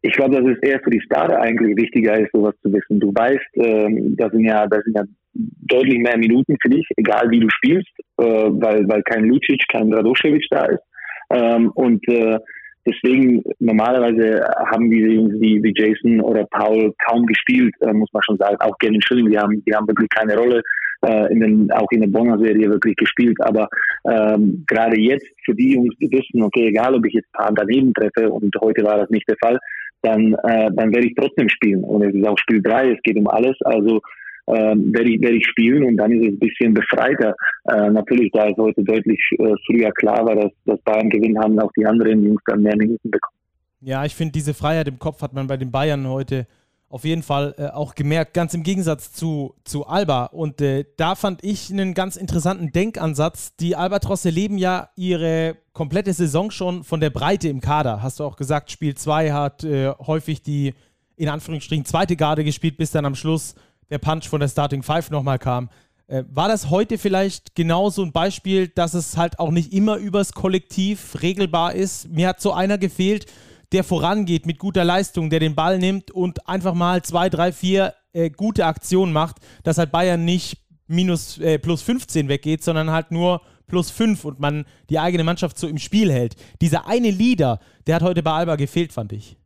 Ich 0.00 0.14
glaube, 0.14 0.36
dass 0.36 0.56
es 0.56 0.62
eher 0.62 0.80
für 0.80 0.90
die 0.90 1.02
Starter 1.02 1.38
eigentlich 1.38 1.76
wichtiger 1.76 2.18
ist, 2.18 2.32
sowas 2.32 2.54
zu 2.62 2.72
wissen. 2.72 2.98
Du 2.98 3.12
weißt, 3.14 3.56
ähm, 3.56 4.16
das 4.16 4.32
sind 4.32 4.44
ja, 4.44 4.66
sind 4.70 4.96
ja 4.96 5.04
deutlich 5.34 5.98
mehr 5.98 6.16
Minuten 6.16 6.56
für 6.62 6.70
dich, 6.70 6.86
egal 6.96 7.30
wie 7.30 7.40
du 7.40 7.48
spielst, 7.50 7.92
äh, 8.16 8.24
weil, 8.24 8.88
weil 8.88 9.02
kein 9.02 9.24
Lucic, 9.24 9.62
kein 9.70 9.92
Radoschewitsch 9.92 10.48
da 10.50 10.64
ist. 10.64 10.82
Ähm, 11.30 11.70
und 11.74 12.06
äh, 12.08 12.38
deswegen 12.86 13.42
normalerweise 13.58 14.44
haben 14.70 14.90
diese 14.90 15.08
Jungs 15.08 15.34
wie, 15.40 15.62
wie 15.62 15.74
Jason 15.74 16.20
oder 16.20 16.44
Paul 16.50 16.94
kaum 17.06 17.26
gespielt, 17.26 17.74
äh, 17.80 17.92
muss 17.92 18.12
man 18.12 18.22
schon 18.22 18.38
sagen. 18.38 18.56
Auch 18.60 18.78
Gavin 18.78 19.02
Schilling, 19.02 19.30
die 19.30 19.38
haben, 19.38 19.62
die 19.64 19.74
haben 19.74 19.88
wirklich 19.88 20.10
keine 20.10 20.36
Rolle 20.36 20.62
äh, 21.06 21.32
in 21.32 21.40
den, 21.40 21.72
auch 21.72 21.90
in 21.90 22.02
der 22.02 22.08
Bonner 22.08 22.38
Serie 22.38 22.70
wirklich 22.70 22.96
gespielt. 22.96 23.36
Aber 23.40 23.68
ähm, 24.08 24.64
gerade 24.66 25.00
jetzt 25.00 25.26
für 25.44 25.54
die 25.54 25.74
Jungs, 25.74 25.94
die 26.00 26.10
wissen, 26.10 26.42
okay, 26.42 26.68
egal 26.68 26.94
ob 26.94 27.06
ich 27.06 27.14
jetzt 27.14 27.28
ein 27.34 27.44
paar 27.44 27.54
daneben 27.54 27.92
treffe 27.94 28.30
und 28.30 28.54
heute 28.60 28.84
war 28.84 28.98
das 28.98 29.10
nicht 29.10 29.28
der 29.28 29.36
Fall, 29.42 29.58
dann, 30.02 30.34
äh, 30.44 30.70
dann 30.72 30.92
werde 30.92 31.06
ich 31.06 31.14
trotzdem 31.14 31.48
spielen. 31.48 31.82
Und 31.82 32.02
es 32.02 32.14
ist 32.14 32.26
auch 32.26 32.38
Spiel 32.38 32.62
3, 32.62 32.92
es 32.92 33.02
geht 33.02 33.16
um 33.16 33.26
alles. 33.26 33.56
Also 33.64 34.00
ähm, 34.46 34.92
werde 34.94 35.10
ich, 35.10 35.20
werde 35.20 35.36
ich 35.36 35.46
spielen 35.46 35.84
und 35.84 35.96
dann 35.96 36.12
ist 36.12 36.22
es 36.22 36.32
ein 36.34 36.38
bisschen 36.38 36.74
befreiter. 36.74 37.34
Äh, 37.68 37.90
natürlich, 37.90 38.30
da 38.32 38.48
es 38.48 38.56
heute 38.56 38.82
deutlich 38.82 39.20
äh, 39.38 39.54
früher 39.66 39.90
klar 39.92 40.24
war, 40.26 40.34
dass, 40.34 40.52
dass 40.66 40.80
Bayern 40.82 41.08
gewinnen 41.08 41.38
haben, 41.38 41.58
auch 41.58 41.72
die 41.76 41.86
anderen 41.86 42.24
Jungs 42.24 42.42
dann 42.46 42.62
mehr 42.62 42.76
Minuten 42.76 43.10
bekommen. 43.10 43.38
Ja, 43.80 44.04
ich 44.04 44.14
finde, 44.14 44.32
diese 44.32 44.54
Freiheit 44.54 44.88
im 44.88 44.98
Kopf 44.98 45.22
hat 45.22 45.34
man 45.34 45.46
bei 45.46 45.56
den 45.56 45.70
Bayern 45.70 46.08
heute 46.08 46.46
auf 46.94 47.04
jeden 47.04 47.24
Fall 47.24 47.56
äh, 47.58 47.66
auch 47.66 47.96
gemerkt, 47.96 48.34
ganz 48.34 48.54
im 48.54 48.62
Gegensatz 48.62 49.12
zu, 49.12 49.54
zu 49.64 49.84
Alba. 49.86 50.26
Und 50.26 50.60
äh, 50.60 50.84
da 50.96 51.16
fand 51.16 51.42
ich 51.42 51.72
einen 51.72 51.92
ganz 51.92 52.14
interessanten 52.14 52.70
Denkansatz. 52.70 53.56
Die 53.56 53.74
Albatrosse 53.74 54.30
leben 54.30 54.58
ja 54.58 54.90
ihre 54.94 55.56
komplette 55.72 56.12
Saison 56.12 56.52
schon 56.52 56.84
von 56.84 57.00
der 57.00 57.10
Breite 57.10 57.48
im 57.48 57.60
Kader. 57.60 58.00
Hast 58.00 58.20
du 58.20 58.24
auch 58.24 58.36
gesagt, 58.36 58.70
Spiel 58.70 58.94
2 58.94 59.32
hat 59.32 59.64
äh, 59.64 59.90
häufig 60.06 60.42
die, 60.42 60.72
in 61.16 61.28
Anführungsstrichen, 61.28 61.84
zweite 61.84 62.14
Garde 62.14 62.44
gespielt, 62.44 62.76
bis 62.76 62.92
dann 62.92 63.06
am 63.06 63.16
Schluss 63.16 63.56
der 63.90 63.98
Punch 63.98 64.28
von 64.28 64.40
der 64.40 64.48
Starting 64.48 64.82
Five 64.82 65.10
nochmal 65.10 65.38
kam. 65.38 65.68
Äh, 66.06 66.24
war 66.28 66.48
das 66.48 66.70
heute 66.70 66.98
vielleicht 66.98 67.54
genau 67.54 67.90
so 67.90 68.02
ein 68.02 68.12
Beispiel, 68.12 68.68
dass 68.68 68.94
es 68.94 69.16
halt 69.16 69.38
auch 69.38 69.50
nicht 69.50 69.72
immer 69.72 69.96
übers 69.96 70.32
Kollektiv 70.32 71.16
regelbar 71.22 71.74
ist? 71.74 72.08
Mir 72.08 72.28
hat 72.28 72.40
so 72.40 72.52
einer 72.52 72.78
gefehlt, 72.78 73.26
der 73.72 73.84
vorangeht 73.84 74.46
mit 74.46 74.58
guter 74.58 74.84
Leistung, 74.84 75.30
der 75.30 75.40
den 75.40 75.54
Ball 75.54 75.78
nimmt 75.78 76.10
und 76.10 76.46
einfach 76.46 76.74
mal 76.74 77.02
zwei, 77.02 77.28
drei, 77.30 77.52
vier 77.52 77.94
äh, 78.12 78.30
gute 78.30 78.66
Aktionen 78.66 79.12
macht, 79.12 79.36
dass 79.62 79.78
halt 79.78 79.92
Bayern 79.92 80.24
nicht 80.24 80.58
minus 80.86 81.38
äh, 81.38 81.58
plus 81.58 81.82
15 81.82 82.28
weggeht, 82.28 82.62
sondern 82.62 82.90
halt 82.90 83.10
nur 83.10 83.40
plus 83.66 83.90
5 83.90 84.24
und 84.24 84.40
man 84.40 84.66
die 84.90 84.98
eigene 84.98 85.24
Mannschaft 85.24 85.58
so 85.58 85.66
im 85.66 85.78
Spiel 85.78 86.12
hält. 86.12 86.36
Dieser 86.60 86.86
eine 86.86 87.10
Leader, 87.10 87.60
der 87.86 87.96
hat 87.96 88.02
heute 88.02 88.22
bei 88.22 88.32
Alba 88.32 88.56
gefehlt, 88.56 88.92
fand 88.92 89.12
ich. 89.12 89.36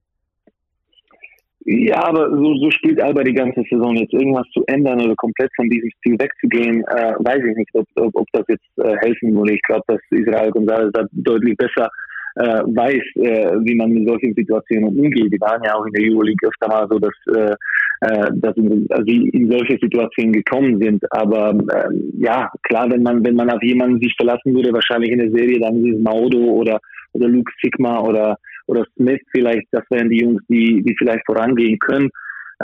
Ja, 1.70 2.02
aber 2.02 2.30
so, 2.30 2.54
so 2.54 2.70
spielt 2.70 2.98
Alba 2.98 3.22
die 3.22 3.34
ganze 3.34 3.62
Saison. 3.70 3.94
Jetzt 3.94 4.14
irgendwas 4.14 4.46
zu 4.54 4.64
ändern 4.68 5.02
oder 5.02 5.14
komplett 5.16 5.50
von 5.54 5.68
diesem 5.68 5.90
Stil 5.98 6.16
wegzugehen, 6.18 6.82
äh, 6.84 7.12
weiß 7.18 7.44
ich 7.44 7.56
nicht, 7.58 7.68
ob, 7.74 7.84
ob, 7.96 8.14
ob 8.14 8.26
das 8.32 8.44
jetzt 8.48 8.64
äh, 8.78 8.96
helfen 9.00 9.36
würde. 9.36 9.52
Ich 9.52 9.60
glaube, 9.62 9.82
dass 9.86 10.00
Israel 10.08 10.48
González 10.50 10.90
da 10.92 11.04
deutlich 11.12 11.58
besser 11.58 11.90
äh, 12.36 12.62
weiß, 12.64 13.02
äh, 13.16 13.52
wie 13.64 13.74
man 13.74 13.90
mit 13.90 14.08
solchen 14.08 14.32
Situationen 14.32 14.98
umgeht. 14.98 15.30
Die 15.30 15.40
waren 15.42 15.62
ja 15.62 15.74
auch 15.74 15.84
in 15.84 15.92
der 15.92 16.10
Euroleague 16.10 16.48
öfter 16.48 16.68
mal 16.68 16.88
so, 16.88 16.98
dass, 16.98 17.36
äh, 17.36 17.54
äh 18.00 18.30
dass 18.32 18.54
sie 18.54 19.28
in 19.28 19.50
solche 19.50 19.76
Situationen 19.78 20.32
gekommen 20.32 20.80
sind. 20.80 21.04
Aber 21.12 21.50
äh, 21.50 21.90
ja, 22.18 22.50
klar, 22.62 22.90
wenn 22.90 23.02
man 23.02 23.22
wenn 23.22 23.34
man 23.34 23.50
auf 23.50 23.62
jemanden 23.62 24.00
sich 24.00 24.14
verlassen 24.16 24.54
würde, 24.54 24.72
wahrscheinlich 24.72 25.10
in 25.10 25.18
der 25.18 25.32
Serie, 25.32 25.60
dann 25.60 25.84
ist 25.84 25.96
es 25.96 26.02
Maudo 26.02 26.38
oder 26.38 26.80
oder 27.12 27.28
Luke 27.28 27.52
Sigma 27.62 28.00
oder 28.00 28.38
oder 28.68 28.84
Smith 28.96 29.20
vielleicht. 29.30 29.66
Das 29.72 29.84
wären 29.90 30.10
die 30.10 30.20
Jungs, 30.20 30.42
die 30.48 30.82
die 30.82 30.94
vielleicht 30.98 31.24
vorangehen 31.26 31.78
können. 31.78 32.10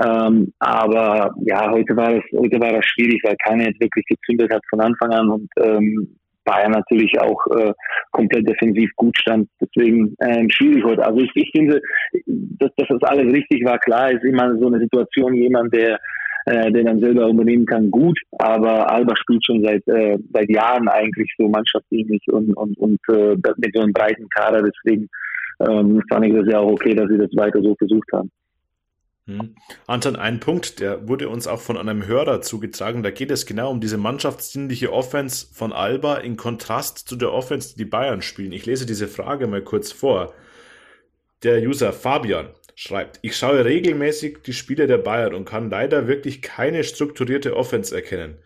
Ähm, 0.04 0.52
aber 0.58 1.34
ja, 1.44 1.70
heute 1.70 1.96
war 1.96 2.14
es 2.14 2.25
heute 2.37 2.61
war 2.61 2.73
das 2.73 2.84
schwierig, 2.87 3.20
weil 3.25 3.37
keiner 3.44 3.64
jetzt 3.64 3.80
wirklich 3.80 4.04
gezündet 4.06 4.52
hat 4.52 4.62
von 4.68 4.80
Anfang 4.80 5.12
an 5.12 5.30
und 5.30 5.49
ähm, 5.62 6.16
Bayern 6.44 6.73
natürlich 6.73 7.18
auch 7.20 7.40
äh, 7.56 7.73
komplett 8.11 8.49
defensiv 8.49 8.90
gut 8.96 9.16
stand. 9.18 9.49
Deswegen 9.61 10.14
ähm, 10.20 10.49
schwierig 10.50 10.84
heute. 10.84 11.04
Also 11.04 11.20
ich, 11.20 11.30
ich 11.34 11.50
finde, 11.54 11.80
dass, 12.26 12.70
dass 12.76 12.88
das 12.88 13.02
alles 13.02 13.32
richtig 13.32 13.64
war. 13.64 13.78
Klar 13.78 14.11
ist 14.11 14.25
immer 14.25 14.56
so 14.58 14.66
eine 14.66 14.80
Situation 14.80 15.34
jemand, 15.34 15.73
der 15.75 15.99
äh, 16.46 16.70
der 16.70 16.84
dann 16.84 17.00
selber 17.00 17.28
übernehmen 17.28 17.64
kann, 17.64 17.90
gut. 17.90 18.18
Aber 18.38 18.90
Alba 18.90 19.14
spielt 19.16 19.44
schon 19.46 19.62
seit 19.62 19.87
äh, 19.88 20.18
seit 20.32 20.50
Jahren 20.50 20.88
eigentlich 20.88 21.32
so 21.38 21.49
mannschaftsdienlich 21.49 22.23
und 22.30 22.54
und 22.54 22.76
und 22.78 23.00
äh, 23.08 23.37
mit 23.56 23.75
so 23.75 23.80
einem 23.80 23.92
breiten 23.92 24.28
Kader. 24.28 24.62
Deswegen 24.62 25.08
ähm, 25.61 26.02
fand 26.08 26.26
ich 26.26 26.34
das 26.34 26.46
ja 26.46 26.58
auch 26.58 26.73
okay, 26.73 26.94
dass 26.94 27.08
sie 27.08 27.18
das 27.18 27.34
weiter 27.37 27.61
so 27.62 27.75
versucht 27.76 28.11
haben. 28.12 28.30
Hm. 29.26 29.54
Anton, 29.87 30.16
ein 30.16 30.38
Punkt, 30.38 30.80
der 30.80 31.08
wurde 31.08 31.30
uns 31.30 31.46
auch 31.46 31.61
von 31.61 31.78
einem 31.78 32.06
Hörer 32.06 32.42
zugetragen. 32.42 33.02
Da 33.02 33.11
geht 33.11 33.30
es 33.30 33.46
genau 33.46 33.70
um 33.70 33.80
diese 33.80 33.96
mannschaftsdienliche 33.96 34.92
Offense 34.92 35.46
von 35.50 35.73
Alba 35.73 36.16
in 36.16 36.37
Kontrast 36.37 37.08
zu 37.08 37.16
der 37.16 37.32
Offense, 37.32 37.70
die 37.70 37.84
die 37.84 37.90
Bayern 37.90 38.20
spielen. 38.20 38.52
Ich 38.52 38.66
lese 38.66 38.84
diese 38.84 39.08
Frage 39.08 39.46
mal 39.46 39.62
kurz 39.62 39.92
vor. 39.92 40.34
Der 41.42 41.61
User 41.62 41.92
Fabian 41.94 42.49
schreibt, 42.75 43.18
ich 43.23 43.37
schaue 43.37 43.64
regelmäßig 43.64 44.38
die 44.44 44.52
Spiele 44.52 44.87
der 44.87 44.99
Bayern 44.99 45.34
und 45.34 45.46
kann 45.46 45.70
leider 45.70 46.06
wirklich 46.06 46.42
keine 46.42 46.84
strukturierte 46.84 47.56
Offense 47.56 47.94
erkennen. 47.94 48.37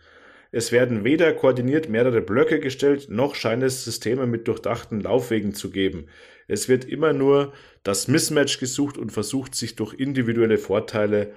Es 0.51 0.71
werden 0.71 1.03
weder 1.03 1.33
koordiniert 1.33 1.89
mehrere 1.89 2.21
Blöcke 2.21 2.59
gestellt, 2.59 3.07
noch 3.09 3.35
scheint 3.35 3.63
es 3.63 3.83
Systeme 3.83 4.25
mit 4.27 4.47
durchdachten 4.47 5.01
Laufwegen 5.01 5.53
zu 5.53 5.69
geben. 5.71 6.07
Es 6.49 6.67
wird 6.67 6.85
immer 6.85 7.13
nur 7.13 7.53
das 7.83 8.07
Mismatch 8.07 8.59
gesucht 8.59 8.97
und 8.97 9.11
versucht, 9.11 9.55
sich 9.55 9.75
durch 9.75 9.93
individuelle 9.93 10.57
Vorteile 10.57 11.31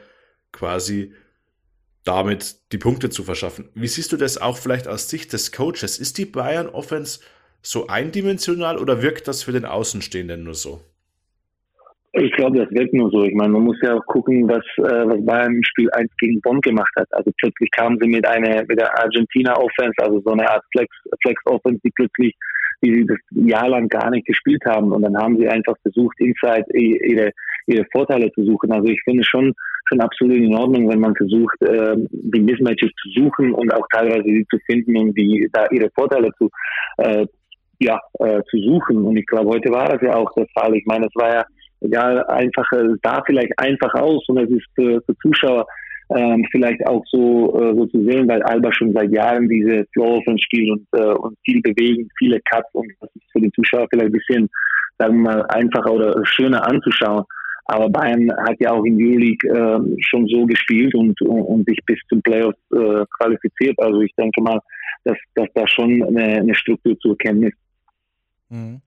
quasi 0.52 1.12
damit 2.04 2.56
die 2.72 2.78
Punkte 2.78 3.10
zu 3.10 3.22
verschaffen. 3.22 3.68
Wie 3.74 3.86
siehst 3.86 4.12
du 4.12 4.16
das 4.16 4.40
auch 4.40 4.56
vielleicht 4.56 4.88
aus 4.88 5.08
Sicht 5.08 5.32
des 5.32 5.52
Coaches? 5.52 5.98
Ist 5.98 6.18
die 6.18 6.26
Bayern 6.26 6.68
Offense 6.68 7.20
so 7.60 7.86
eindimensional 7.86 8.78
oder 8.78 9.02
wirkt 9.02 9.28
das 9.28 9.44
für 9.44 9.52
den 9.52 9.64
Außenstehenden 9.64 10.42
nur 10.42 10.54
so? 10.54 10.80
Ich 12.14 12.32
glaube, 12.32 12.58
das 12.58 12.70
wirkt 12.70 12.92
nur 12.92 13.10
so. 13.10 13.24
Ich 13.24 13.34
meine, 13.34 13.50
man 13.50 13.62
muss 13.62 13.78
ja 13.82 13.94
auch 13.94 14.04
gucken, 14.06 14.46
was, 14.46 14.64
äh, 14.76 15.06
was 15.06 15.24
Bayern 15.24 15.54
im 15.54 15.64
Spiel 15.64 15.90
1 15.92 16.10
gegen 16.18 16.40
Bonn 16.42 16.60
gemacht 16.60 16.92
hat. 16.96 17.08
Also 17.12 17.30
plötzlich 17.38 17.70
kamen 17.70 17.98
sie 18.00 18.08
mit 18.08 18.26
einer 18.26 18.64
mit 18.66 18.78
der 18.78 18.98
Argentina 18.98 19.56
Offense, 19.56 19.94
also 19.98 20.20
so 20.20 20.32
eine 20.32 20.48
Art 20.50 20.62
Flex 20.72 20.94
Flex 21.22 21.40
Offense, 21.46 21.80
die 21.82 21.90
plötzlich 21.94 22.34
die 22.82 23.06
das 23.06 23.18
Jahr 23.30 23.68
lang 23.68 23.88
gar 23.88 24.10
nicht 24.10 24.26
gespielt 24.26 24.62
haben. 24.66 24.92
Und 24.92 25.02
dann 25.02 25.16
haben 25.16 25.38
sie 25.38 25.48
einfach 25.48 25.74
versucht, 25.82 26.18
inside 26.18 26.66
ihre, 26.74 27.30
ihre 27.66 27.86
Vorteile 27.92 28.30
zu 28.32 28.44
suchen. 28.44 28.72
Also 28.72 28.88
ich 28.88 29.00
finde 29.04 29.24
schon, 29.24 29.52
schon 29.86 30.00
absolut 30.00 30.36
in 30.36 30.54
Ordnung, 30.54 30.88
wenn 30.88 31.00
man 31.00 31.14
versucht, 31.14 31.60
äh, 31.62 31.96
die 32.10 32.40
Mismatches 32.40 32.90
zu 33.02 33.08
suchen 33.20 33.54
und 33.54 33.72
auch 33.72 33.86
teilweise 33.92 34.24
sie 34.24 34.46
zu 34.50 34.58
finden 34.66 34.96
und 34.96 35.16
die, 35.16 35.48
da 35.52 35.66
ihre 35.70 35.90
Vorteile 35.94 36.30
zu, 36.38 36.50
äh, 36.98 37.26
ja, 37.78 37.98
äh, 38.18 38.42
zu 38.50 38.58
suchen. 38.58 39.04
Und 39.04 39.16
ich 39.16 39.26
glaube, 39.26 39.50
heute 39.50 39.70
war 39.70 39.88
das 39.88 40.02
ja 40.02 40.14
auch 40.16 40.32
der 40.34 40.46
Fall. 40.54 40.74
Ich 40.74 40.84
meine, 40.86 41.06
es 41.06 41.14
war 41.14 41.34
ja, 41.34 41.44
ja 41.80 42.26
einfach, 42.26 42.70
es 42.72 42.98
sah 43.02 43.22
vielleicht 43.24 43.52
einfach 43.58 43.94
aus 43.94 44.28
und 44.28 44.38
es 44.38 44.50
ist 44.50 44.66
für, 44.74 45.00
für 45.02 45.16
Zuschauer 45.18 45.66
ähm, 46.14 46.46
vielleicht 46.50 46.86
auch 46.86 47.02
so, 47.06 47.58
äh, 47.60 47.74
so 47.74 47.86
zu 47.86 48.04
sehen, 48.04 48.28
weil 48.28 48.42
Alba 48.42 48.72
schon 48.72 48.92
seit 48.92 49.10
Jahren 49.12 49.48
diese 49.48 49.86
Flow 49.92 50.20
von 50.24 50.34
und, 50.34 50.86
äh, 50.92 51.14
und 51.14 51.36
viel 51.44 51.60
bewegen, 51.62 52.08
viele 52.18 52.40
Cuts 52.50 52.68
und 52.72 52.90
das 53.00 53.10
ist 53.14 53.30
für 53.32 53.40
den 53.40 53.52
Zuschauer 53.52 53.86
vielleicht 53.90 54.08
ein 54.08 54.12
bisschen, 54.12 54.50
sagen 54.98 55.22
wir 55.22 55.30
mal, 55.30 55.46
einfacher 55.48 55.92
oder 55.92 56.24
schöner 56.24 56.66
anzuschauen. 56.66 57.24
Aber 57.66 57.88
Bayern 57.88 58.30
hat 58.44 58.56
ja 58.58 58.72
auch 58.72 58.84
in 58.84 58.96
Euroleague 58.96 59.48
äh, 59.48 60.02
schon 60.02 60.26
so 60.26 60.44
gespielt 60.46 60.94
und, 60.94 61.20
und, 61.22 61.42
und 61.42 61.68
sich 61.68 61.78
bis 61.86 61.98
zum 62.08 62.20
Playoff 62.22 62.54
äh, 62.72 63.04
qualifiziert. 63.18 63.78
Also 63.78 64.00
ich 64.00 64.12
denke 64.16 64.42
mal, 64.42 64.58
dass, 65.04 65.16
dass 65.34 65.48
da 65.54 65.66
schon 65.68 66.02
eine, 66.02 66.40
eine 66.40 66.54
Struktur 66.54 66.98
zu 66.98 67.10
erkennen 67.10 67.44
ist. 67.44 67.56
Mhm. 68.50 68.80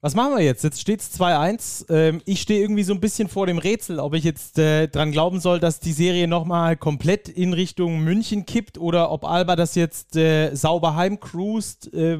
Was 0.00 0.14
machen 0.14 0.36
wir 0.36 0.44
jetzt? 0.44 0.62
Jetzt 0.62 0.80
steht 0.80 1.00
es 1.00 1.18
2-1. 1.18 1.86
Ähm, 1.90 2.22
ich 2.24 2.40
stehe 2.40 2.60
irgendwie 2.60 2.84
so 2.84 2.94
ein 2.94 3.00
bisschen 3.00 3.28
vor 3.28 3.48
dem 3.48 3.58
Rätsel, 3.58 3.98
ob 3.98 4.14
ich 4.14 4.22
jetzt 4.22 4.56
äh, 4.56 4.86
dran 4.86 5.10
glauben 5.10 5.40
soll, 5.40 5.58
dass 5.58 5.80
die 5.80 5.92
Serie 5.92 6.28
nochmal 6.28 6.76
komplett 6.76 7.28
in 7.28 7.52
Richtung 7.52 7.98
München 8.04 8.46
kippt 8.46 8.78
oder 8.78 9.10
ob 9.10 9.24
Alba 9.24 9.56
das 9.56 9.74
jetzt 9.74 10.14
äh, 10.14 10.54
sauber 10.54 10.94
heimcruist. 10.94 11.92
Äh, 11.92 12.18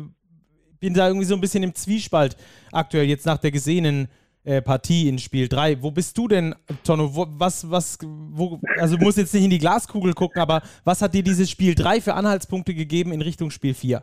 bin 0.80 0.92
da 0.92 1.06
irgendwie 1.06 1.26
so 1.26 1.34
ein 1.34 1.40
bisschen 1.40 1.62
im 1.62 1.72
Zwiespalt 1.72 2.36
aktuell, 2.72 3.06
jetzt 3.06 3.26
nach 3.26 3.38
der 3.38 3.52
gesehenen 3.52 4.08
äh, 4.42 4.60
Partie 4.60 5.08
in 5.08 5.20
Spiel 5.20 5.46
3. 5.46 5.80
Wo 5.80 5.92
bist 5.92 6.18
du 6.18 6.26
denn, 6.26 6.56
Tonno? 6.82 7.28
Was, 7.38 7.70
was, 7.70 7.96
wo, 8.02 8.60
also 8.76 8.96
du 8.96 9.04
musst 9.04 9.18
jetzt 9.18 9.34
nicht 9.34 9.44
in 9.44 9.50
die 9.50 9.58
Glaskugel 9.58 10.14
gucken, 10.14 10.42
aber 10.42 10.62
was 10.82 11.00
hat 11.00 11.14
dir 11.14 11.22
dieses 11.22 11.48
Spiel 11.48 11.76
3 11.76 12.00
für 12.00 12.14
Anhaltspunkte 12.14 12.74
gegeben 12.74 13.12
in 13.12 13.22
Richtung 13.22 13.52
Spiel 13.52 13.74
4? 13.74 14.02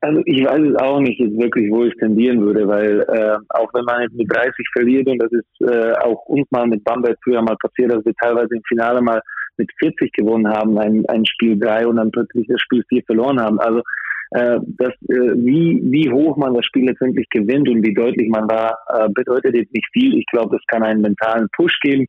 Also 0.00 0.20
ich 0.26 0.44
weiß 0.44 0.60
es 0.60 0.76
auch 0.76 1.00
nicht 1.00 1.18
jetzt 1.18 1.38
wirklich, 1.38 1.70
wo 1.70 1.84
ich 1.84 1.94
tendieren 1.96 2.40
würde, 2.42 2.68
weil 2.68 3.00
äh, 3.00 3.36
auch 3.48 3.72
wenn 3.72 3.84
man 3.84 4.02
jetzt 4.02 4.14
mit 4.14 4.30
30 4.30 4.52
verliert 4.72 5.08
und 5.08 5.18
das 5.18 5.32
ist 5.32 5.68
äh, 5.68 5.92
auch 5.94 6.26
uns 6.26 6.46
mal 6.50 6.66
mit 6.66 6.84
Bamberg 6.84 7.16
früher 7.24 7.42
mal 7.42 7.56
passiert, 7.56 7.92
dass 7.92 8.04
wir 8.04 8.14
teilweise 8.20 8.54
im 8.54 8.62
Finale 8.68 9.00
mal 9.00 9.20
mit 9.56 9.70
40 9.78 10.12
gewonnen 10.12 10.48
haben, 10.48 10.78
ein, 10.78 11.04
ein 11.08 11.24
Spiel 11.24 11.58
3 11.58 11.86
und 11.86 11.96
dann 11.96 12.10
plötzlich 12.10 12.46
das 12.46 12.60
Spiel 12.60 12.84
4 12.88 13.02
verloren 13.06 13.40
haben. 13.40 13.58
Also 13.58 13.80
äh, 14.32 14.58
das, 14.78 14.92
äh, 15.08 15.34
wie, 15.34 15.80
wie 15.84 16.10
hoch 16.10 16.36
man 16.36 16.54
das 16.54 16.66
Spiel 16.66 16.86
letztendlich 16.86 17.28
gewinnt 17.30 17.68
und 17.68 17.84
wie 17.84 17.94
deutlich 17.94 18.28
man 18.28 18.48
war, 18.50 18.76
äh, 18.92 19.08
bedeutet 19.08 19.56
jetzt 19.56 19.72
nicht 19.72 19.88
viel. 19.92 20.18
Ich 20.18 20.26
glaube, 20.26 20.56
das 20.56 20.66
kann 20.66 20.82
einen 20.82 21.00
mentalen 21.00 21.48
Push 21.56 21.78
geben. 21.80 22.06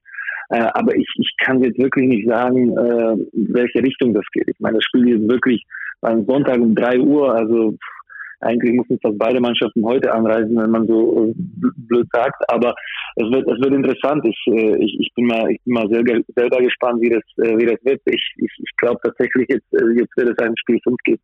Äh, 0.50 0.68
aber 0.74 0.96
ich, 0.96 1.08
ich 1.18 1.34
kann 1.40 1.62
jetzt 1.62 1.78
wirklich 1.78 2.08
nicht 2.08 2.28
sagen, 2.28 2.72
äh, 2.78 3.16
welche 3.54 3.84
Richtung 3.84 4.14
das 4.14 4.26
geht. 4.32 4.48
Ich 4.48 4.60
meine, 4.60 4.76
das 4.76 4.86
Spiel 4.86 5.10
ist 5.10 5.30
wirklich 5.30 5.64
am 6.02 6.26
Sonntag 6.26 6.60
um 6.60 6.76
drei 6.76 7.00
Uhr. 7.00 7.34
Also 7.34 7.76
eigentlich 8.40 8.74
müssen 8.74 9.00
fast 9.02 9.18
beide 9.18 9.40
Mannschaften 9.40 9.84
heute 9.84 10.14
anreisen, 10.14 10.58
wenn 10.58 10.70
man 10.70 10.88
so 10.88 11.26
äh, 11.26 11.34
blöd 11.36 12.08
sagt. 12.12 12.44
Aber 12.50 12.76
es 13.16 13.26
wird, 13.32 13.48
es 13.48 13.60
wird 13.60 13.74
interessant. 13.74 14.26
Ich, 14.26 14.54
äh, 14.54 14.76
ich, 14.78 14.98
ich 15.00 15.14
bin 15.16 15.26
mal, 15.26 15.50
ich 15.50 15.60
bin 15.64 15.74
mal 15.74 15.88
selber, 15.90 16.20
selber 16.36 16.58
gespannt, 16.60 17.02
wie 17.02 17.10
das, 17.10 17.24
äh, 17.38 17.58
wie 17.58 17.66
das 17.66 17.84
wird. 17.84 18.02
Ich, 18.06 18.34
ich, 18.38 18.52
ich 18.58 18.72
glaube 18.78 19.00
tatsächlich, 19.04 19.48
jetzt, 19.50 19.66
jetzt 19.72 20.18
wird 20.18 20.30
es 20.30 20.38
ein 20.46 20.54
Spiel 20.58 20.80
5 20.84 20.98
geben. 21.04 21.22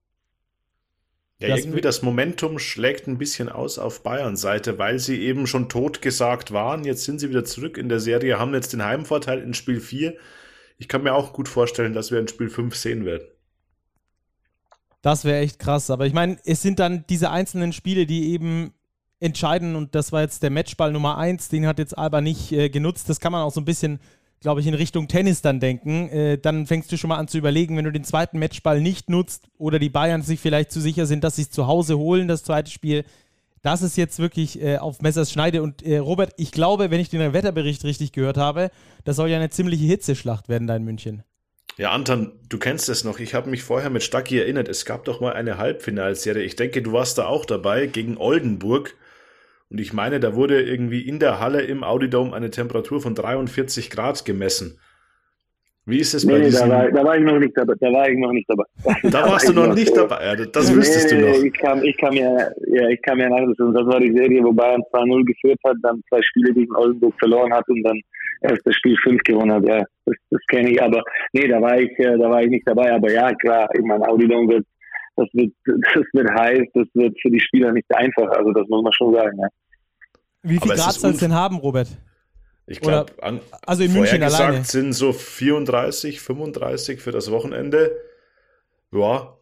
Ja, 1.39 1.57
irgendwie 1.57 1.81
das 1.81 2.01
Momentum 2.01 2.57
schlägt 2.57 3.07
ein 3.07 3.17
bisschen 3.17 3.49
aus 3.49 3.77
auf 3.77 4.01
Bayern 4.01 4.37
Seite, 4.37 4.79
weil 4.79 4.99
sie 4.99 5.21
eben 5.23 5.45
schon 5.45 5.67
tot 5.67 6.01
gesagt 6.01 6.53
waren. 6.53 6.85
Jetzt 6.85 7.03
sind 7.03 7.19
sie 7.19 7.29
wieder 7.29 7.43
zurück 7.43 7.77
in 7.77 7.89
der 7.89 7.99
Serie, 7.99 8.39
haben 8.39 8.53
jetzt 8.53 8.71
den 8.71 8.85
Heimvorteil 8.85 9.39
in 9.39 9.53
Spiel 9.53 9.81
4. 9.81 10.15
ich 10.77 10.87
kann 10.87 11.03
mir 11.03 11.13
auch 11.13 11.33
gut 11.33 11.49
vorstellen, 11.49 11.93
dass 11.93 12.11
wir 12.11 12.19
in 12.19 12.29
Spiel 12.29 12.49
5 12.49 12.73
sehen 12.75 13.03
werden. 13.05 13.27
Das 15.03 15.25
wäre 15.25 15.39
echt 15.39 15.59
krass. 15.59 15.91
Aber 15.91 16.07
ich 16.07 16.13
meine, 16.13 16.37
es 16.45 16.61
sind 16.63 16.79
dann 16.79 17.03
diese 17.09 17.29
einzelnen 17.29 17.73
Spiele, 17.73 18.07
die 18.07 18.31
eben 18.31 18.73
entscheiden. 19.19 19.75
Und 19.75 19.95
das 19.95 20.11
war 20.13 20.21
jetzt 20.21 20.41
der 20.43 20.49
Matchball 20.49 20.91
Nummer 20.91 21.17
1. 21.17 21.49
Den 21.49 21.67
hat 21.67 21.77
jetzt 21.77 21.95
Alba 21.95 22.21
nicht 22.21 22.51
äh, 22.53 22.69
genutzt. 22.69 23.09
Das 23.09 23.19
kann 23.19 23.33
man 23.33 23.41
auch 23.41 23.51
so 23.51 23.59
ein 23.59 23.65
bisschen, 23.65 23.99
glaube 24.39 24.61
ich, 24.61 24.67
in 24.67 24.73
Richtung 24.73 25.09
Tennis 25.09 25.41
dann 25.41 25.59
denken. 25.59 26.07
Äh, 26.07 26.37
dann 26.37 26.65
fängst 26.65 26.89
du 26.89 26.97
schon 26.97 27.09
mal 27.09 27.17
an 27.17 27.27
zu 27.27 27.37
überlegen, 27.37 27.75
wenn 27.75 27.83
du 27.83 27.91
den 27.91 28.05
zweiten 28.05 28.39
Matchball 28.39 28.79
nicht 28.79 29.09
nutzt 29.09 29.49
oder 29.57 29.77
die 29.77 29.89
Bayern 29.89 30.21
sich 30.21 30.39
vielleicht 30.39 30.71
zu 30.71 30.79
sicher 30.79 31.05
sind, 31.05 31.25
dass 31.25 31.35
sie 31.35 31.43
es 31.43 31.51
zu 31.51 31.67
Hause 31.67 31.97
holen, 31.97 32.29
das 32.29 32.43
zweite 32.43 32.71
Spiel. 32.71 33.03
Das 33.61 33.81
ist 33.81 33.97
jetzt 33.97 34.19
wirklich 34.19 34.61
äh, 34.61 34.77
auf 34.77 35.01
Messers 35.01 35.33
Schneide. 35.33 35.63
Und 35.63 35.83
äh, 35.83 35.97
Robert, 35.97 36.31
ich 36.37 36.53
glaube, 36.53 36.91
wenn 36.91 37.01
ich 37.01 37.09
den 37.09 37.33
Wetterbericht 37.33 37.83
richtig 37.83 38.13
gehört 38.13 38.37
habe, 38.37 38.71
das 39.03 39.17
soll 39.17 39.29
ja 39.29 39.35
eine 39.35 39.49
ziemliche 39.49 39.83
Hitzeschlacht 39.83 40.47
werden 40.47 40.65
da 40.65 40.77
in 40.77 40.85
München. 40.85 41.23
Ja, 41.75 41.91
Anton, 41.91 42.33
du 42.49 42.59
kennst 42.59 42.87
es 42.89 43.03
noch. 43.03 43.19
Ich 43.19 43.33
habe 43.33 43.49
mich 43.49 43.63
vorher 43.63 43.89
mit 43.89 44.03
Stacki 44.03 44.37
erinnert. 44.37 44.67
Es 44.67 44.85
gab 44.85 45.05
doch 45.05 45.21
mal 45.21 45.33
eine 45.33 45.57
Halbfinalserie. 45.57 46.43
Ich 46.43 46.55
denke, 46.55 46.83
du 46.83 46.93
warst 46.93 47.17
da 47.17 47.25
auch 47.25 47.45
dabei 47.45 47.87
gegen 47.87 48.17
Oldenburg. 48.17 48.95
Und 49.71 49.79
ich 49.79 49.91
meine, 49.91 50.19
da 50.19 50.35
wurde 50.35 50.61
irgendwie 50.61 51.01
in 51.01 51.17
der 51.17 51.39
Halle 51.39 51.63
im 51.63 51.83
Audidome 51.83 52.35
eine 52.35 52.51
Temperatur 52.51 53.01
von 53.01 53.15
43 53.15 53.89
Grad 53.89 54.23
gemessen. 54.23 54.79
Wie 55.85 55.99
ist 55.99 56.13
es 56.13 56.23
nee, 56.23 56.31
bei 56.31 56.37
nee, 56.39 56.45
diesem... 56.45 56.69
Da 56.69 56.75
war, 56.75 56.91
da 56.91 57.03
war 57.03 57.17
ich 57.17 57.23
noch 57.23 57.39
nicht 57.39 57.57
dabei. 57.57 57.73
Da 57.77 57.91
war 57.91 58.09
ich 58.09 58.17
noch 58.17 58.31
nicht 58.31 58.49
dabei. 58.49 58.63
Da, 58.83 59.09
da 59.09 59.29
warst 59.29 59.49
du 59.49 59.53
noch 59.53 59.73
nicht 59.73 59.95
dabei. 59.95 60.25
Ja, 60.25 60.35
das 60.35 60.69
nee, 60.69 60.77
wüsstest 60.77 61.11
du 61.11 61.19
noch. 61.19 61.43
Ich 61.43 61.53
kam, 61.53 61.83
ich 61.83 61.97
kam 61.97 62.13
ja, 62.13 62.31
ja, 62.67 62.87
ich 62.87 63.01
kam 63.01 63.19
ja 63.19 63.27
nach. 63.27 63.45
Das 63.57 63.85
war 63.85 63.99
die 63.99 64.13
Serie, 64.13 64.41
wo 64.43 64.53
Bayern 64.53 64.81
2-0 64.93 65.25
geführt 65.25 65.59
hat, 65.65 65.75
dann 65.83 66.01
zwei 66.07 66.21
Spiele 66.21 66.53
gegen 66.53 66.73
Oldenburg 66.73 67.13
verloren 67.19 67.53
hat 67.53 67.67
und 67.67 67.83
dann 67.83 67.99
erst 68.41 68.65
das 68.65 68.75
Spiel 68.75 68.95
5 69.03 69.21
gewonnen 69.23 69.51
hat. 69.51 69.67
Ja, 69.67 69.83
das, 70.05 70.15
das 70.31 70.41
kenne 70.47 70.71
ich. 70.71 70.81
Aber 70.81 71.03
nee, 71.33 71.47
da 71.49 71.61
war 71.61 71.77
ich, 71.77 71.91
äh, 71.99 72.17
da 72.17 72.29
war 72.29 72.41
ich 72.41 72.49
nicht 72.49 72.65
dabei. 72.65 72.93
Aber 72.93 73.11
ja, 73.11 73.33
klar, 73.33 73.67
ich 73.73 73.83
meine, 73.83 74.07
Audidome 74.07 74.47
wird, 74.53 74.65
das 75.17 75.27
wird, 75.33 75.53
das 75.65 76.05
wird 76.13 76.29
heiß. 76.31 76.63
Das 76.75 76.87
wird 76.93 77.19
für 77.21 77.29
die 77.29 77.41
Spieler 77.41 77.73
nicht 77.73 77.93
einfach. 77.93 78.29
Also 78.31 78.53
das 78.53 78.65
muss 78.69 78.83
man 78.83 78.93
schon 78.93 79.13
sagen. 79.13 79.37
Ja. 79.37 79.47
Wie 80.43 80.59
viel 80.59 80.71
Grad 80.71 80.93
soll 80.93 81.11
es 81.11 81.19
denn 81.19 81.33
haben, 81.33 81.57
Robert? 81.57 81.89
Ich 82.65 82.79
glaube, 82.79 83.11
also 83.65 83.83
in 83.83 83.93
München 83.93 84.21
gesagt 84.21 84.41
alleine. 84.41 84.63
sind 84.63 84.93
so 84.93 85.11
34, 85.11 86.21
35 86.21 87.01
für 87.01 87.11
das 87.11 87.29
Wochenende. 87.29 87.91
Ja. 88.91 89.35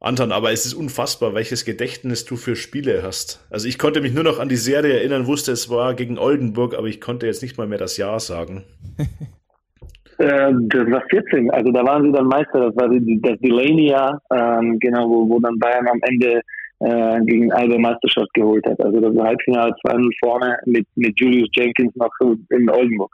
Anton, 0.00 0.30
aber 0.30 0.52
es 0.52 0.64
ist 0.64 0.74
unfassbar, 0.74 1.34
welches 1.34 1.64
Gedächtnis 1.64 2.24
du 2.24 2.36
für 2.36 2.54
Spiele 2.54 3.02
hast. 3.02 3.44
Also 3.50 3.66
ich 3.66 3.80
konnte 3.80 4.00
mich 4.00 4.14
nur 4.14 4.22
noch 4.22 4.38
an 4.38 4.48
die 4.48 4.56
Serie 4.56 4.98
erinnern, 4.98 5.26
wusste, 5.26 5.50
es 5.50 5.68
war 5.68 5.94
gegen 5.94 6.18
Oldenburg, 6.18 6.78
aber 6.78 6.86
ich 6.86 7.00
konnte 7.00 7.26
jetzt 7.26 7.42
nicht 7.42 7.58
mal 7.58 7.66
mehr 7.66 7.78
das 7.78 7.96
Jahr 7.96 8.20
sagen. 8.20 8.62
äh, 10.18 10.52
das 10.52 10.88
war 10.88 11.02
14, 11.10 11.50
also 11.50 11.72
da 11.72 11.84
waren 11.84 12.04
sie 12.04 12.12
dann 12.12 12.26
Meister, 12.26 12.70
das 12.70 12.76
war 12.76 12.88
das 12.88 13.40
Delaney-Jahr, 13.40 14.22
ähm, 14.30 14.78
genau, 14.78 15.08
wo, 15.08 15.28
wo 15.28 15.40
dann 15.40 15.58
Bayern 15.58 15.88
am 15.88 16.00
Ende 16.02 16.42
äh, 16.80 17.20
gegen 17.24 17.52
Alba 17.52 17.78
Meisterschaft 17.78 18.32
geholt 18.34 18.64
hat. 18.66 18.80
Also 18.80 19.00
das 19.00 19.14
war 19.14 19.26
Halbfinale 19.26 19.72
2-0 19.84 20.10
vorne 20.20 20.58
mit, 20.66 20.86
mit 20.94 21.18
Julius 21.18 21.48
Jenkins 21.54 21.94
noch 21.96 22.10
in 22.50 22.70
Oldenburg. 22.70 23.12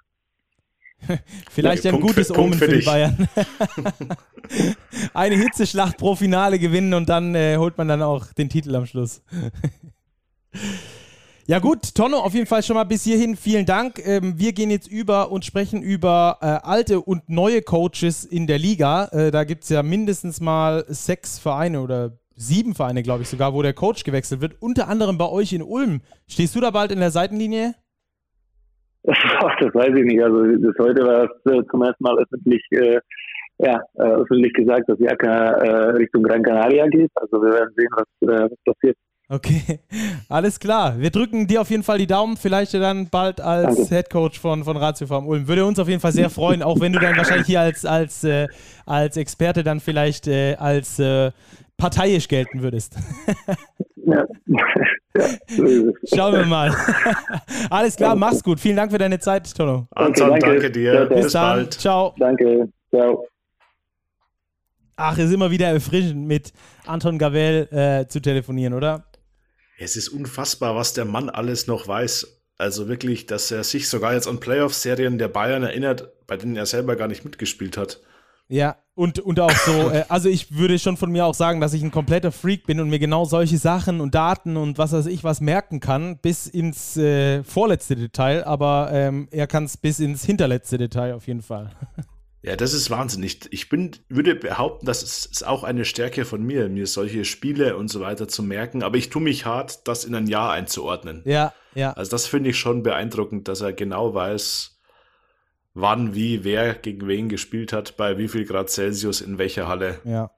Vielleicht 1.51 1.85
ja, 1.85 1.93
ein 1.93 2.01
Punkt 2.01 2.17
gutes 2.17 2.29
für, 2.29 2.39
Omen 2.39 2.55
für, 2.55 2.67
für 2.67 2.79
die 2.79 2.85
Bayern. 2.85 3.29
Eine 5.15 5.37
Hitzeschlacht 5.37 5.99
pro 5.99 6.15
Finale 6.15 6.59
gewinnen 6.59 6.95
und 6.95 7.09
dann 7.09 7.35
äh, 7.35 7.57
holt 7.57 7.79
man 7.79 7.89
dann 7.89 8.03
auch 8.03 8.33
den 8.33 8.49
Titel 8.49 8.75
am 8.75 8.87
Schluss. 8.87 9.23
ja 11.47 11.59
gut, 11.59 11.95
Tonno, 11.95 12.19
auf 12.19 12.35
jeden 12.35 12.47
Fall 12.47 12.63
schon 12.63 12.77
mal 12.77 12.85
bis 12.85 13.05
hierhin 13.05 13.37
vielen 13.37 13.67
Dank. 13.67 14.01
Ähm, 14.05 14.39
wir 14.39 14.53
gehen 14.53 14.71
jetzt 14.71 14.89
über 14.89 15.31
und 15.31 15.45
sprechen 15.45 15.83
über 15.83 16.39
äh, 16.41 16.47
alte 16.47 17.01
und 17.01 17.29
neue 17.29 17.63
Coaches 17.63 18.25
in 18.25 18.47
der 18.47 18.59
Liga. 18.59 19.07
Äh, 19.07 19.31
da 19.31 19.45
gibt 19.45 19.65
es 19.65 19.71
ja 19.71 19.83
mindestens 19.83 20.41
mal 20.41 20.85
sechs 20.89 21.39
Vereine 21.39 21.81
oder 21.81 22.19
sieben 22.37 22.75
Vereine, 22.75 23.03
glaube 23.03 23.23
ich 23.23 23.29
sogar, 23.29 23.55
wo 23.55 23.63
der 23.63 23.73
Coach 23.73 24.05
gewechselt 24.05 24.41
wird. 24.41 24.57
Unter 24.61 24.89
anderem 24.89 25.19
bei 25.19 25.29
euch 25.29 25.53
in 25.53 25.63
Ulm. 25.63 26.01
Stehst 26.29 26.55
du 26.55 26.61
da 26.61 26.71
bald 26.71 26.93
in 26.93 27.01
der 27.01 27.11
Seitenlinie? 27.11 27.75
Das 29.61 29.75
weiß 29.75 29.95
ich 29.97 30.05
nicht. 30.05 30.23
Also 30.23 30.43
bis 30.43 30.75
heute 30.79 31.05
war 31.05 31.25
es 31.25 31.53
äh, 31.53 31.63
zum 31.71 31.83
ersten 31.83 32.03
Mal 32.03 32.19
öffentlich, 32.19 32.63
äh, 32.71 32.99
ja, 33.59 33.81
äh, 33.95 34.03
öffentlich 34.03 34.53
gesagt, 34.53 34.89
dass 34.89 34.99
Jaka 34.99 35.29
äh, 35.29 35.91
Richtung 35.91 36.23
Gran 36.23 36.43
Canaria 36.43 36.87
geht. 36.89 37.11
Also 37.15 37.41
wir 37.43 37.53
werden 37.53 37.73
sehen, 37.77 37.89
was, 37.93 38.29
äh, 38.29 38.51
was 38.51 38.75
passiert. 38.75 38.97
Okay, 39.29 39.81
alles 40.29 40.61
klar. 40.61 40.99
Wir 40.99 41.11
drücken 41.11 41.47
dir 41.47 41.63
auf 41.63 41.71
jeden 41.71 41.83
Fall 41.83 41.97
die 41.97 42.07
Daumen, 42.07 42.37
vielleicht 42.37 42.75
dann 42.75 43.09
bald 43.09 43.41
als 43.41 43.77
Danke. 43.77 43.95
Head 43.95 44.11
Coach 44.11 44.39
von, 44.39 44.65
von 44.65 44.77
Ratio 44.77 45.07
Farm 45.07 45.27
Ulm. 45.27 45.49
Würde 45.49 45.65
uns 45.65 45.79
auf 45.79 45.89
jeden 45.89 46.01
Fall 46.01 46.13
sehr 46.13 46.29
freuen, 46.29 46.63
auch 46.63 46.81
wenn 46.81 46.93
du 46.93 46.99
dann 46.99 47.17
wahrscheinlich 47.17 47.47
hier 47.47 47.61
als, 47.61 47.87
als, 47.87 48.23
äh, 48.25 48.49
als 48.85 49.17
Experte 49.17 49.63
dann 49.63 49.81
vielleicht 49.81 50.29
äh, 50.29 50.57
als 50.57 50.99
äh, 50.99 51.31
parteiisch 51.85 52.29
gelten 52.29 52.63
würdest. 52.63 52.95
Ja. 54.07 54.27
Schauen 56.15 56.35
wir 56.35 56.45
mal. 56.45 56.77
Alles 57.71 57.97
klar, 57.97 58.15
mach's 58.15 58.43
gut. 58.43 58.61
Vielen 58.61 58.77
Dank 58.77 58.93
für 58.93 58.99
deine 58.99 59.19
Zeit, 59.19 59.51
Tono. 59.57 59.87
Anton, 59.93 60.29
danke. 60.33 60.47
danke, 60.47 60.71
dir. 60.71 61.07
Bis, 61.07 61.23
Bis 61.23 61.33
dann. 61.33 61.43
bald. 61.43 61.73
Ciao. 61.73 62.15
Danke. 62.19 62.69
Ciao. 62.91 63.27
Ach, 64.97 65.17
ist 65.17 65.33
immer 65.33 65.51
wieder 65.51 65.69
erfrischend, 65.69 66.27
mit 66.27 66.53
Anton 66.85 67.19
Gavel 67.19 67.67
äh, 67.73 68.07
zu 68.09 68.21
telefonieren, 68.21 68.75
oder? 68.75 69.07
Es 69.79 69.97
ist 69.97 70.11
unfassbar, 70.11 70.77
was 70.77 70.93
der 70.93 71.07
Mann 71.07 71.31
alles 71.31 71.67
noch 71.67 71.89
weiß. 71.89 72.43
Also 72.59 72.89
wirklich, 72.89 73.25
dass 73.25 73.51
er 73.51 73.65
sich 73.65 73.89
sogar 73.89 74.13
jetzt 74.13 74.29
an 74.29 74.39
Playoff-Serien 74.39 75.17
der 75.17 75.29
Bayern 75.29 75.63
erinnert, 75.63 76.13
bei 76.27 76.37
denen 76.37 76.57
er 76.57 76.67
selber 76.67 76.97
gar 76.97 77.09
nicht 77.09 77.25
mitgespielt 77.25 77.79
hat. 77.79 78.01
Ja, 78.49 78.77
und, 78.95 79.19
und 79.19 79.41
auch 79.41 79.51
so, 79.51 79.91
äh, 79.91 80.05
also 80.09 80.29
ich 80.29 80.55
würde 80.55 80.79
schon 80.79 80.97
von 80.97 81.11
mir 81.11 81.27
auch 81.27 81.35
sagen, 81.35 81.61
dass 81.61 81.75
ich 81.75 81.83
ein 81.83 81.91
kompletter 81.91 82.33
Freak 82.33 82.67
bin 82.67 82.81
und 82.81 82.89
mir 82.91 82.99
genau 82.99 83.25
solche 83.25 83.59
Sachen 83.59 84.01
und 84.01 84.15
Daten 84.15 84.57
und 84.57 84.79
was 84.79 84.93
weiß 84.93 85.07
ich 85.07 85.25
was 85.25 85.41
merken 85.41 85.81
kann, 85.81 86.19
bis 86.19 86.47
ins 86.47 86.97
äh, 86.97 87.43
vorletzte 87.43 87.97
Detail, 87.97 88.45
aber 88.45 88.91
ähm, 88.93 89.29
er 89.31 89.47
kann 89.47 89.65
es 89.65 89.77
bis 89.77 89.99
ins 89.99 90.25
hinterletzte 90.25 90.79
Detail 90.79 91.15
auf 91.15 91.27
jeden 91.27 91.43
Fall. 91.43 91.71
Ja, 92.43 92.57
das 92.57 92.75
ist 92.75 92.91
wahnsinnig. 92.91 93.41
Ich 93.53 93.71
bin, 93.71 93.93
würde 94.11 94.35
behaupten, 94.35 94.85
das 94.85 95.03
ist 95.03 95.47
auch 95.47 95.65
eine 95.65 95.87
Stärke 95.87 96.27
von 96.27 96.43
mir, 96.43 96.69
mir 96.69 96.87
solche 96.87 97.25
Spiele 97.25 97.75
und 97.75 97.89
so 97.89 98.01
weiter 98.01 98.29
zu 98.29 98.43
merken, 98.43 98.83
aber 98.83 98.99
ich 98.99 99.09
tue 99.09 99.23
mich 99.23 99.47
hart, 99.47 99.89
das 99.89 100.05
in 100.05 100.15
ein 100.15 100.27
Jahr 100.27 100.53
einzuordnen. 100.53 101.23
Ja, 101.25 101.55
ja. 101.75 101.95
Also 101.95 102.11
das 102.11 102.27
finde 102.27 102.51
ich 102.51 102.59
schon 102.59 102.83
beeindruckend, 102.83 103.49
dass 103.49 103.63
er 103.63 103.73
genau 103.73 104.13
weiß, 104.13 104.74
wann, 105.75 106.15
wie, 106.15 106.45
wer 106.45 106.75
gegen 106.75 107.07
wen 107.07 107.29
gespielt 107.29 107.73
hat, 107.73 107.97
bei 107.97 108.17
wie 108.17 108.29
viel 108.29 108.47
Grad 108.47 108.71
Celsius, 108.71 109.21
in 109.21 109.39
welcher 109.39 109.69
Halle. 109.69 109.99
Ja. 110.05 110.31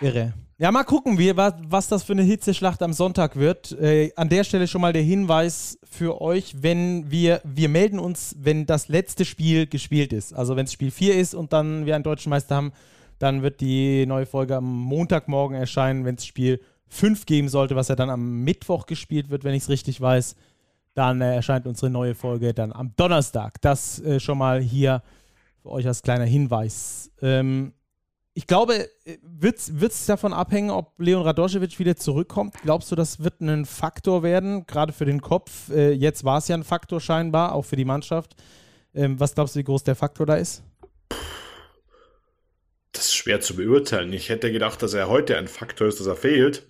Irre. 0.00 0.34
Ja, 0.58 0.70
mal 0.70 0.84
gucken, 0.84 1.18
wie, 1.18 1.36
was, 1.36 1.54
was 1.66 1.88
das 1.88 2.04
für 2.04 2.12
eine 2.12 2.22
Hitzeschlacht 2.22 2.82
am 2.82 2.92
Sonntag 2.92 3.34
wird. 3.34 3.72
Äh, 3.72 4.12
an 4.14 4.28
der 4.28 4.44
Stelle 4.44 4.68
schon 4.68 4.80
mal 4.80 4.92
der 4.92 5.02
Hinweis 5.02 5.78
für 5.82 6.20
euch, 6.20 6.62
wenn 6.62 7.10
wir, 7.10 7.40
wir 7.44 7.68
melden 7.68 7.98
uns, 7.98 8.36
wenn 8.38 8.64
das 8.64 8.86
letzte 8.86 9.24
Spiel 9.24 9.66
gespielt 9.66 10.12
ist. 10.12 10.32
Also 10.32 10.54
wenn 10.54 10.66
es 10.66 10.72
Spiel 10.72 10.92
4 10.92 11.16
ist 11.16 11.34
und 11.34 11.52
dann 11.52 11.84
wir 11.84 11.96
einen 11.96 12.04
deutschen 12.04 12.30
Meister 12.30 12.54
haben, 12.54 12.72
dann 13.18 13.42
wird 13.42 13.60
die 13.60 14.06
neue 14.06 14.26
Folge 14.26 14.56
am 14.56 14.72
Montagmorgen 14.72 15.56
erscheinen, 15.56 16.04
wenn 16.04 16.14
es 16.14 16.26
Spiel 16.26 16.60
5 16.88 17.26
geben 17.26 17.48
sollte, 17.48 17.74
was 17.74 17.88
ja 17.88 17.96
dann 17.96 18.10
am 18.10 18.44
Mittwoch 18.44 18.86
gespielt 18.86 19.30
wird, 19.30 19.42
wenn 19.42 19.54
ich 19.54 19.64
es 19.64 19.68
richtig 19.68 20.00
weiß 20.00 20.36
dann 20.94 21.20
äh, 21.20 21.36
erscheint 21.36 21.66
unsere 21.66 21.90
neue 21.90 22.14
Folge 22.14 22.52
dann 22.54 22.72
am 22.72 22.94
Donnerstag. 22.96 23.60
Das 23.60 24.00
äh, 24.00 24.20
schon 24.20 24.38
mal 24.38 24.60
hier 24.60 25.02
für 25.62 25.70
euch 25.70 25.86
als 25.86 26.02
kleiner 26.02 26.24
Hinweis. 26.24 27.10
Ähm, 27.20 27.72
ich 28.34 28.46
glaube, 28.46 28.88
äh, 29.04 29.18
wird 29.22 29.58
es 29.58 30.06
davon 30.06 30.32
abhängen, 30.32 30.70
ob 30.70 30.98
Leon 30.98 31.22
Radoschewitsch 31.22 31.78
wieder 31.78 31.96
zurückkommt? 31.96 32.54
Glaubst 32.62 32.90
du, 32.90 32.96
das 32.96 33.22
wird 33.22 33.40
ein 33.40 33.66
Faktor 33.66 34.22
werden, 34.22 34.66
gerade 34.66 34.92
für 34.92 35.04
den 35.04 35.20
Kopf? 35.20 35.70
Äh, 35.70 35.92
jetzt 35.92 36.24
war 36.24 36.38
es 36.38 36.48
ja 36.48 36.56
ein 36.56 36.64
Faktor 36.64 37.00
scheinbar, 37.00 37.54
auch 37.54 37.64
für 37.64 37.76
die 37.76 37.84
Mannschaft. 37.84 38.34
Ähm, 38.94 39.18
was 39.20 39.34
glaubst 39.34 39.54
du, 39.54 39.60
wie 39.60 39.64
groß 39.64 39.84
der 39.84 39.96
Faktor 39.96 40.26
da 40.26 40.36
ist? 40.36 40.62
Das 42.92 43.06
ist 43.06 43.14
schwer 43.14 43.40
zu 43.40 43.56
beurteilen. 43.56 44.12
Ich 44.12 44.28
hätte 44.28 44.52
gedacht, 44.52 44.82
dass 44.82 44.94
er 44.94 45.08
heute 45.08 45.38
ein 45.38 45.48
Faktor 45.48 45.88
ist, 45.88 45.98
dass 46.00 46.06
er 46.06 46.16
fehlt. 46.16 46.66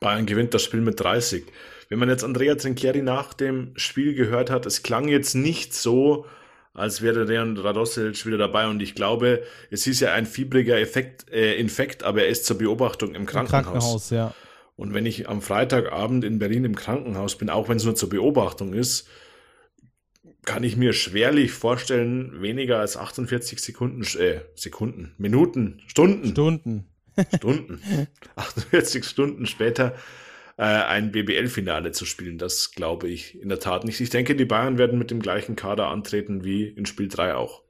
Bayern 0.00 0.24
gewinnt 0.24 0.54
das 0.54 0.62
Spiel 0.62 0.80
mit 0.80 0.98
30. 0.98 1.44
Wenn 1.90 1.98
man 1.98 2.08
jetzt 2.08 2.22
Andrea 2.22 2.54
Trinchieri 2.54 3.02
nach 3.02 3.34
dem 3.34 3.72
Spiel 3.74 4.14
gehört 4.14 4.48
hat, 4.48 4.64
es 4.64 4.84
klang 4.84 5.08
jetzt 5.08 5.34
nicht 5.34 5.74
so, 5.74 6.24
als 6.72 7.02
wäre 7.02 7.26
Dejan 7.26 7.56
Radoselic 7.56 8.24
wieder 8.26 8.38
dabei 8.38 8.68
und 8.68 8.80
ich 8.80 8.94
glaube, 8.94 9.42
es 9.72 9.88
ist 9.88 9.98
ja 9.98 10.12
ein 10.12 10.24
fiebriger 10.24 10.78
Effekt, 10.78 11.28
äh, 11.32 11.56
Infekt, 11.56 12.04
aber 12.04 12.22
er 12.22 12.28
ist 12.28 12.46
zur 12.46 12.58
Beobachtung 12.58 13.16
im 13.16 13.26
Krankenhaus. 13.26 13.64
Im 13.64 13.72
Krankenhaus, 13.72 14.10
ja. 14.10 14.34
Und 14.76 14.94
wenn 14.94 15.04
ich 15.04 15.28
am 15.28 15.42
Freitagabend 15.42 16.24
in 16.24 16.38
Berlin 16.38 16.64
im 16.64 16.76
Krankenhaus 16.76 17.36
bin, 17.36 17.50
auch 17.50 17.68
wenn 17.68 17.76
es 17.76 17.84
nur 17.84 17.96
zur 17.96 18.08
Beobachtung 18.08 18.72
ist, 18.72 19.08
kann 20.44 20.62
ich 20.62 20.76
mir 20.76 20.92
schwerlich 20.92 21.50
vorstellen, 21.50 22.40
weniger 22.40 22.78
als 22.78 22.96
48 22.96 23.58
Sekunden, 23.58 24.02
äh, 24.16 24.42
Sekunden, 24.54 25.12
Minuten, 25.18 25.82
Stunden. 25.88 26.28
Stunden. 26.28 26.86
Stunden. 27.36 27.82
48 28.36 29.04
Stunden 29.04 29.46
später 29.46 29.96
äh, 30.60 30.62
ein 30.62 31.10
BBL-Finale 31.10 31.92
zu 31.92 32.04
spielen. 32.04 32.36
Das 32.36 32.72
glaube 32.72 33.08
ich 33.08 33.40
in 33.40 33.48
der 33.48 33.60
Tat 33.60 33.84
nicht. 33.84 33.98
Ich 33.98 34.10
denke, 34.10 34.36
die 34.36 34.44
Bayern 34.44 34.76
werden 34.76 34.98
mit 34.98 35.10
dem 35.10 35.20
gleichen 35.20 35.56
Kader 35.56 35.88
antreten 35.88 36.44
wie 36.44 36.64
in 36.64 36.84
Spiel 36.84 37.08
3 37.08 37.34
auch. 37.34 37.62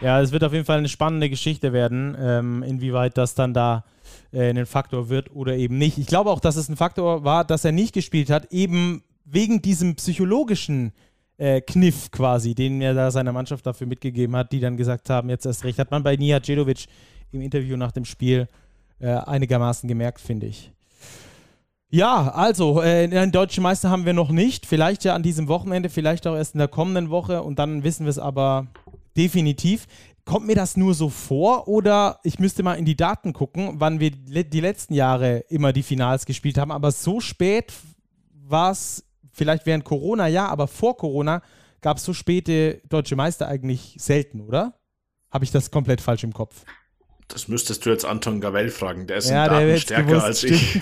Ja, 0.00 0.20
es 0.20 0.30
wird 0.30 0.44
auf 0.44 0.52
jeden 0.52 0.64
Fall 0.64 0.78
eine 0.78 0.88
spannende 0.88 1.28
Geschichte 1.28 1.72
werden, 1.72 2.16
ähm, 2.16 2.62
inwieweit 2.62 3.18
das 3.18 3.34
dann 3.34 3.54
da 3.54 3.84
äh, 4.32 4.50
ein 4.50 4.66
Faktor 4.66 5.08
wird 5.08 5.34
oder 5.34 5.56
eben 5.56 5.76
nicht. 5.76 5.98
Ich 5.98 6.06
glaube 6.06 6.30
auch, 6.30 6.38
dass 6.38 6.54
es 6.54 6.68
ein 6.68 6.76
Faktor 6.76 7.24
war, 7.24 7.44
dass 7.44 7.64
er 7.64 7.72
nicht 7.72 7.92
gespielt 7.92 8.30
hat, 8.30 8.52
eben 8.52 9.02
wegen 9.24 9.60
diesem 9.60 9.96
psychologischen 9.96 10.92
äh, 11.38 11.60
Kniff 11.60 12.12
quasi, 12.12 12.54
den 12.54 12.80
er 12.82 12.94
da 12.94 13.10
seiner 13.10 13.32
Mannschaft 13.32 13.66
dafür 13.66 13.88
mitgegeben 13.88 14.36
hat, 14.36 14.52
die 14.52 14.60
dann 14.60 14.76
gesagt 14.76 15.10
haben, 15.10 15.28
jetzt 15.28 15.44
erst 15.44 15.64
recht. 15.64 15.80
Hat 15.80 15.90
man 15.90 16.04
bei 16.04 16.14
Nia 16.14 16.38
Djedovic 16.38 16.86
im 17.32 17.40
Interview 17.40 17.76
nach 17.76 17.90
dem 17.90 18.04
Spiel 18.04 18.46
äh, 19.00 19.08
einigermaßen 19.08 19.88
gemerkt, 19.88 20.20
finde 20.20 20.46
ich. 20.46 20.73
Ja, 21.94 22.32
also, 22.32 22.82
äh, 22.82 23.04
einen 23.04 23.30
deutschen 23.30 23.62
Meister 23.62 23.88
haben 23.88 24.04
wir 24.04 24.14
noch 24.14 24.30
nicht. 24.30 24.66
Vielleicht 24.66 25.04
ja 25.04 25.14
an 25.14 25.22
diesem 25.22 25.46
Wochenende, 25.46 25.88
vielleicht 25.88 26.26
auch 26.26 26.34
erst 26.34 26.56
in 26.56 26.58
der 26.58 26.66
kommenden 26.66 27.08
Woche 27.08 27.44
und 27.44 27.60
dann 27.60 27.84
wissen 27.84 28.04
wir 28.04 28.10
es 28.10 28.18
aber 28.18 28.66
definitiv. 29.16 29.86
Kommt 30.24 30.44
mir 30.44 30.56
das 30.56 30.76
nur 30.76 30.94
so 30.94 31.08
vor 31.08 31.68
oder 31.68 32.18
ich 32.24 32.40
müsste 32.40 32.64
mal 32.64 32.74
in 32.74 32.84
die 32.84 32.96
Daten 32.96 33.32
gucken, 33.32 33.74
wann 33.74 34.00
wir 34.00 34.10
die 34.10 34.60
letzten 34.60 34.92
Jahre 34.92 35.44
immer 35.48 35.72
die 35.72 35.84
Finals 35.84 36.26
gespielt 36.26 36.58
haben, 36.58 36.72
aber 36.72 36.90
so 36.90 37.20
spät 37.20 37.72
war 38.32 38.72
es 38.72 39.04
vielleicht 39.32 39.64
während 39.64 39.84
Corona 39.84 40.26
ja, 40.26 40.48
aber 40.48 40.66
vor 40.66 40.96
Corona 40.96 41.42
gab 41.80 41.98
es 41.98 42.04
so 42.04 42.12
späte 42.12 42.80
deutsche 42.88 43.14
Meister 43.14 43.46
eigentlich 43.46 43.94
selten, 44.00 44.40
oder? 44.40 44.74
Habe 45.30 45.44
ich 45.44 45.52
das 45.52 45.70
komplett 45.70 46.00
falsch 46.00 46.24
im 46.24 46.32
Kopf? 46.32 46.64
Das 47.28 47.48
müsstest 47.48 47.84
du 47.86 47.90
jetzt 47.90 48.04
Anton 48.04 48.40
Gavell 48.40 48.68
fragen. 48.68 49.06
Der 49.06 49.16
ist 49.16 49.30
ja, 49.30 49.48
der 49.48 49.76
stärker 49.78 50.04
gewusst, 50.04 50.24
als 50.24 50.44
ich. 50.44 50.80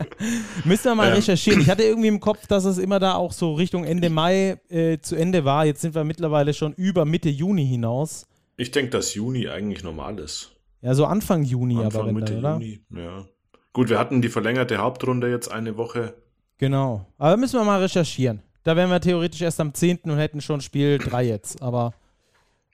Müssen 0.64 0.84
wir 0.84 0.94
mal 0.94 1.08
ähm. 1.08 1.14
recherchieren. 1.14 1.60
Ich 1.60 1.68
hatte 1.68 1.82
irgendwie 1.82 2.08
im 2.08 2.20
Kopf, 2.20 2.46
dass 2.46 2.64
es 2.64 2.78
immer 2.78 2.98
da 2.98 3.14
auch 3.14 3.32
so 3.32 3.54
Richtung 3.54 3.84
Ende 3.84 4.08
Mai 4.08 4.58
äh, 4.70 4.98
zu 4.98 5.14
Ende 5.14 5.44
war. 5.44 5.66
Jetzt 5.66 5.82
sind 5.82 5.94
wir 5.94 6.04
mittlerweile 6.04 6.54
schon 6.54 6.72
über 6.72 7.04
Mitte 7.04 7.28
Juni 7.28 7.66
hinaus. 7.66 8.26
Ich 8.56 8.70
denke, 8.70 8.90
dass 8.90 9.14
Juni 9.14 9.48
eigentlich 9.48 9.84
normal 9.84 10.18
ist. 10.18 10.52
Ja, 10.80 10.94
so 10.94 11.04
Anfang 11.06 11.44
Juni 11.44 11.78
Anfang, 11.78 12.02
aber. 12.02 12.12
Mitte 12.12 12.40
dann, 12.40 12.60
Juni, 12.60 12.80
ja. 12.90 13.24
Gut, 13.72 13.88
wir 13.88 13.98
hatten 13.98 14.22
die 14.22 14.28
verlängerte 14.28 14.78
Hauptrunde 14.78 15.28
jetzt 15.28 15.50
eine 15.50 15.76
Woche. 15.76 16.14
Genau. 16.58 17.06
Aber 17.18 17.36
müssen 17.36 17.58
wir 17.58 17.64
mal 17.64 17.80
recherchieren. 17.80 18.40
Da 18.62 18.76
wären 18.76 18.88
wir 18.88 19.00
theoretisch 19.00 19.42
erst 19.42 19.60
am 19.60 19.74
10. 19.74 20.00
und 20.04 20.16
hätten 20.16 20.40
schon 20.40 20.60
Spiel 20.60 20.98
3 20.98 21.24
jetzt. 21.24 21.60
Aber 21.60 21.92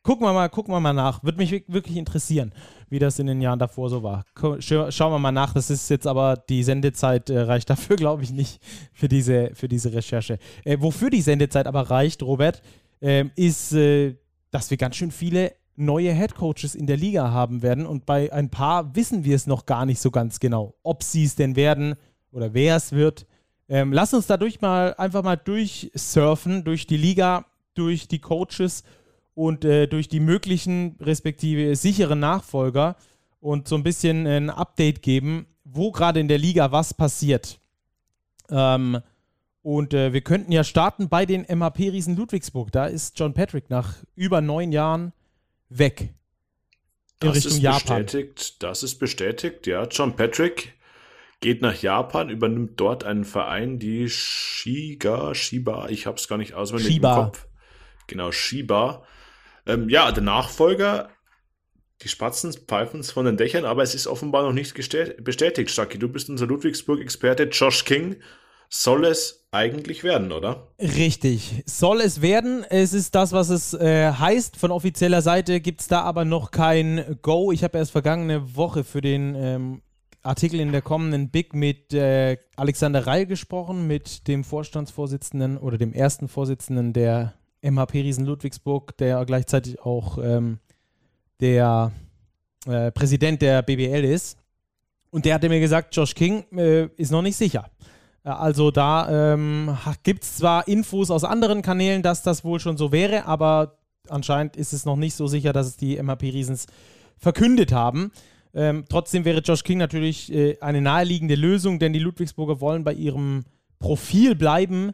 gucken 0.03 0.27
wir 0.27 0.33
mal, 0.33 0.49
gucken 0.49 0.73
wir 0.73 0.81
mal 0.81 0.93
nach. 0.93 1.23
Würde 1.23 1.39
mich 1.39 1.53
wirklich 1.69 1.97
interessieren, 1.97 2.53
wie 2.89 2.99
das 2.99 3.19
in 3.19 3.27
den 3.27 3.41
Jahren 3.41 3.59
davor 3.59 3.91
so 3.91 4.03
war. 4.03 4.25
Schauen 4.61 5.13
wir 5.13 5.19
mal 5.19 5.33
nach. 5.33 5.55
Das 5.55 5.71
ist 5.71 5.89
jetzt 5.91 6.07
aber, 6.07 6.37
die 6.37 6.63
Sendezeit 6.63 7.31
äh, 7.31 7.41
reicht 7.41 7.71
dafür, 7.71 7.97
glaube 7.97 8.23
ich, 8.23 8.31
nicht 8.31 8.61
für 8.93 9.09
diese, 9.09 9.51
für 9.55 9.69
diese 9.69 9.93
Recherche. 9.93 10.39
Äh, 10.65 10.79
wofür 10.81 11.11
die 11.11 11.23
Sendezeit 11.23 11.67
aber 11.67 11.91
reicht, 11.91 12.23
Robert, 12.23 12.63
äh, 13.01 13.25
ist, 13.37 13.75
dass 14.51 14.71
wir 14.71 14.77
ganz 14.77 14.97
schön 14.97 15.11
viele 15.11 15.53
neue 15.77 16.13
Headcoaches 16.13 16.75
in 16.75 16.87
der 16.87 16.97
Liga 16.97 17.31
haben 17.31 17.63
werden. 17.63 17.87
Und 17.87 18.07
bei 18.07 18.33
ein 18.33 18.51
paar 18.51 18.95
wissen 18.95 19.25
wir 19.25 19.35
es 19.35 19.47
noch 19.47 19.67
gar 19.67 19.87
nicht 19.87 20.01
so 20.01 20.11
ganz 20.11 20.39
genau, 20.39 20.75
ob 20.83 21.03
sie 21.03 21.25
es 21.25 21.35
denn 21.35 21.57
werden 21.57 21.97
oder 22.33 22.55
wer 22.55 22.77
es 22.77 22.93
wird. 22.93 23.27
Ähm, 23.69 23.93
lass 23.93 24.15
uns 24.15 24.27
dadurch 24.27 24.61
mal 24.61 24.95
einfach 24.95 25.23
mal 25.23 25.37
durchsurfen, 25.37 26.65
durch 26.65 26.87
die 26.87 26.97
Liga, 26.97 27.47
durch 27.75 28.09
die 28.09 28.19
Coaches 28.19 28.83
und 29.41 29.65
äh, 29.65 29.87
durch 29.87 30.07
die 30.07 30.21
möglichen, 30.21 30.97
respektive 31.01 31.75
sicheren 31.75 32.21
Nachfolger 32.21 32.97
und 33.41 33.69
so 33.69 33.75
ein 33.75 33.83
bisschen 33.83 34.27
ein 34.27 34.51
Update 34.51 35.01
geben, 35.01 35.47
wo 35.65 35.93
gerade 35.93 36.21
in 36.21 36.29
der 36.29 36.37
Liga 36.37 36.73
was 36.73 36.93
passiert. 36.93 37.59
Ähm, 38.51 39.01
und 39.63 39.95
äh, 39.95 40.13
wir 40.13 40.21
könnten 40.21 40.53
ja 40.53 40.63
starten 40.63 41.09
bei 41.09 41.25
den 41.25 41.47
MHP-Riesen 41.49 42.17
Ludwigsburg. 42.17 42.71
Da 42.71 42.85
ist 42.85 43.19
John 43.19 43.33
Patrick 43.33 43.71
nach 43.71 43.95
über 44.15 44.43
neun 44.43 44.73
Jahren 44.73 45.15
weg. 45.71 46.13
In 47.23 47.29
das 47.29 47.37
Richtung 47.37 47.53
ist 47.53 47.63
Japan. 47.63 48.03
bestätigt, 48.03 48.63
das 48.63 48.83
ist 48.83 48.99
bestätigt, 48.99 49.67
ja. 49.67 49.85
John 49.85 50.17
Patrick 50.17 50.75
geht 51.41 51.63
nach 51.63 51.81
Japan, 51.81 52.29
übernimmt 52.29 52.79
dort 52.79 53.05
einen 53.05 53.25
Verein, 53.25 53.79
die 53.79 54.11
Shiga, 54.11 55.35
Shiba, 55.35 55.89
ich 55.89 56.07
habe 56.07 56.19
es 56.19 56.29
gar 56.29 56.37
nicht 56.37 56.53
auswendig 56.53 56.93
Shiba. 56.93 57.17
im 57.17 57.25
Kopf. 57.25 57.47
Genau, 58.07 58.33
Shiba. 58.33 59.03
Ähm, 59.67 59.89
ja, 59.89 60.11
der 60.13 60.23
Nachfolger, 60.23 61.11
die 62.03 62.09
Spatzen 62.09 62.53
pfeifen 62.53 63.03
von 63.05 63.27
den 63.27 63.37
Dächern, 63.37 63.65
aber 63.65 63.83
es 63.83 63.95
ist 63.95 64.07
offenbar 64.07 64.43
noch 64.43 64.53
nicht 64.53 64.75
bestätigt, 64.75 65.71
Stucky. 65.71 65.99
Du 65.99 66.09
bist 66.09 66.31
unser 66.31 66.47
Ludwigsburg-Experte, 66.47 67.45
Josh 67.45 67.85
King. 67.85 68.17
Soll 68.73 69.05
es 69.05 69.49
eigentlich 69.51 70.05
werden, 70.05 70.31
oder? 70.31 70.69
Richtig. 70.79 71.65
Soll 71.67 72.01
es 72.01 72.23
werden. 72.23 72.65
Es 72.71 72.95
ist 72.95 73.17
das, 73.17 73.33
was 73.33 73.49
es 73.49 73.75
äh, 73.75 74.13
heißt. 74.13 74.57
Von 74.57 74.71
offizieller 74.71 75.23
Seite 75.23 75.61
gibt 75.61 75.81
es 75.81 75.89
da 75.89 76.03
aber 76.03 76.25
noch 76.25 76.53
kein 76.53 77.19
Go. 77.21 77.51
Ich 77.51 77.65
habe 77.65 77.79
erst 77.79 77.91
vergangene 77.91 78.55
Woche 78.55 78.85
für 78.85 79.01
den 79.01 79.35
ähm, 79.35 79.83
Artikel 80.23 80.61
in 80.61 80.71
der 80.71 80.83
kommenden 80.83 81.31
Big 81.31 81.53
mit 81.53 81.93
äh, 81.93 82.37
Alexander 82.57 83.07
Reil 83.07 83.27
gesprochen, 83.27 83.87
mit 83.89 84.29
dem 84.29 84.45
Vorstandsvorsitzenden 84.45 85.59
oder 85.59 85.77
dem 85.77 85.93
ersten 85.93 86.29
Vorsitzenden 86.29 86.93
der 86.93 87.35
MHP 87.63 87.95
Riesen 87.95 88.27
Ludwigsburg, 88.27 88.97
der 88.99 89.25
gleichzeitig 89.25 89.81
auch 89.81 90.19
ähm, 90.19 90.59
der 91.41 91.93
äh, 92.67 92.91
Präsident 92.93 93.43
der 93.43 93.63
BBL 93.63 94.05
ist. 94.05 94.39
Und 95.11 95.25
der 95.25 95.35
hatte 95.35 95.49
mir 95.49 95.61
gesagt, 95.61 95.95
Josh 95.95 96.15
King 96.15 96.45
äh, 96.57 96.87
ist 96.97 97.11
noch 97.11 97.23
nicht 97.23 97.37
sicher. 97.37 97.71
Äh, 98.25 98.31
also 98.31 98.71
da 98.71 99.35
ähm, 99.35 99.77
gibt 100.03 100.25
es 100.25 100.37
zwar 100.37 100.69
Infos 100.69 101.11
aus 101.11 101.25
anderen 101.25 101.63
Kanälen, 101.63 102.03
dass 102.03 102.23
das 102.23 102.45
wohl 102.45 102.61
schon 102.61 102.77
so 102.77 102.93
wäre, 102.93 103.27
aber 103.27 103.79
anscheinend 104.09 104.57
ist 104.57 104.73
es 104.73 104.85
noch 104.85 104.97
nicht 104.97 105.15
so 105.15 105.27
sicher, 105.27 105.53
dass 105.53 105.67
es 105.67 105.77
die 105.77 106.01
MHP 106.01 106.33
Riesens 106.33 106.67
verkündet 107.17 107.73
haben. 107.73 108.13
Ähm, 108.53 108.85
trotzdem 108.89 109.25
wäre 109.25 109.41
Josh 109.41 109.63
King 109.63 109.79
natürlich 109.79 110.33
äh, 110.33 110.59
eine 110.61 110.81
naheliegende 110.81 111.35
Lösung, 111.35 111.79
denn 111.79 111.93
die 111.93 111.99
Ludwigsburger 111.99 112.61
wollen 112.61 112.83
bei 112.83 112.93
ihrem 112.93 113.45
Profil 113.79 114.35
bleiben, 114.35 114.93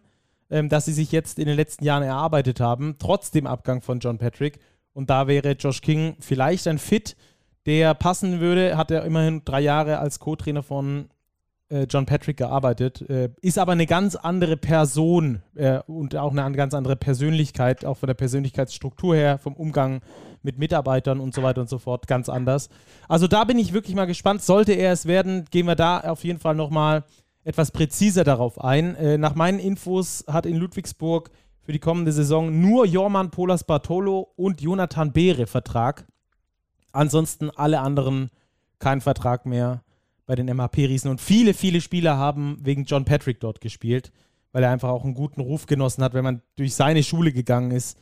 ähm, 0.51 0.69
das 0.69 0.85
sie 0.85 0.93
sich 0.93 1.13
jetzt 1.13 1.39
in 1.39 1.47
den 1.47 1.57
letzten 1.57 1.85
Jahren 1.85 2.03
erarbeitet 2.03 2.61
haben, 2.61 2.97
trotz 2.99 3.31
dem 3.31 3.47
Abgang 3.47 3.83
von 3.83 4.01
John 4.01 4.19
Patrick. 4.19 4.59
Und 4.93 5.11
da 5.11 5.27
wäre 5.27 5.53
Josh 5.53 5.81
King 5.81 6.17
vielleicht 6.21 6.67
ein 6.69 6.79
Fit, 6.79 7.17
der 7.67 7.95
passen 7.95 8.41
würde. 8.41 8.77
Hat 8.77 8.91
er 8.91 9.05
immerhin 9.05 9.43
drei 9.45 9.61
Jahre 9.61 9.99
als 9.99 10.21
Co-Trainer 10.21 10.63
von 10.63 11.09
äh, 11.69 11.87
John 11.89 12.07
Patrick 12.07 12.37
gearbeitet, 12.37 13.03
äh, 13.11 13.31
ist 13.41 13.59
aber 13.59 13.73
eine 13.73 13.87
ganz 13.87 14.15
andere 14.15 14.57
Person 14.57 15.43
äh, 15.57 15.81
und 15.87 16.15
auch 16.15 16.31
eine 16.31 16.57
ganz 16.57 16.75
andere 16.75 16.97
Persönlichkeit, 16.97 17.85
auch 17.85 17.97
von 17.97 18.07
der 18.07 18.15
Persönlichkeitsstruktur 18.15 19.17
her, 19.17 19.39
vom 19.39 19.55
Umgang 19.55 20.01
mit 20.43 20.59
Mitarbeitern 20.59 21.19
und 21.19 21.35
so 21.35 21.43
weiter 21.43 21.61
und 21.61 21.69
so 21.69 21.79
fort, 21.79 22.07
ganz 22.07 22.29
anders. 22.29 22.69
Also 23.09 23.27
da 23.27 23.45
bin 23.45 23.59
ich 23.59 23.73
wirklich 23.73 23.97
mal 23.97 24.07
gespannt. 24.07 24.43
Sollte 24.43 24.75
er 24.75 24.93
es 24.93 25.07
werden, 25.07 25.45
gehen 25.51 25.67
wir 25.67 25.75
da 25.75 26.01
auf 26.01 26.23
jeden 26.23 26.39
Fall 26.39 26.55
nochmal 26.55 27.03
etwas 27.47 27.71
präziser 27.71 28.25
darauf 28.25 28.61
ein. 28.63 28.97
Äh, 28.97 29.19
nach 29.19 29.37
meinen 29.37 29.61
Infos 29.61 30.25
hat 30.27 30.47
in 30.47 30.57
Ludwigsburg 30.57 31.31
für 31.63 31.73
die 31.73 31.79
kommende 31.79 32.11
Saison 32.11 32.61
nur 32.61 32.87
Jorman 32.87 33.31
Polas 33.31 33.63
Bartolo 33.63 34.33
und 34.35 34.61
Jonathan 34.61 35.13
Beere 35.13 35.47
Vertrag. 35.47 36.07
Ansonsten 36.91 37.51
alle 37.51 37.81
anderen 37.81 38.31
kein 38.81 39.01
Vertrag 39.01 39.47
mehr 39.47 39.85
bei 40.27 40.35
den 40.35 40.47
MHP-Riesen. 40.47 41.09
Und 41.09 41.21
viele, 41.21 41.55
viele 41.55 41.81
Spieler 41.81 42.17
haben 42.17 42.59
wegen 42.63 42.85
John 42.85 43.05
Patrick 43.05 43.39
dort 43.39 43.61
gespielt, 43.61 44.13
weil 44.51 44.65
er 44.65 44.71
einfach 44.71 44.89
auch 44.89 45.05
einen 45.05 45.15
guten 45.15 45.41
Ruf 45.41 45.67
genossen 45.67 46.03
hat. 46.03 46.15
Wenn 46.15 46.25
man 46.25 46.43
durch 46.57 46.75
seine 46.75 47.05
Schule 47.05 47.33
gegangen 47.33 47.71
ist, 47.71 47.97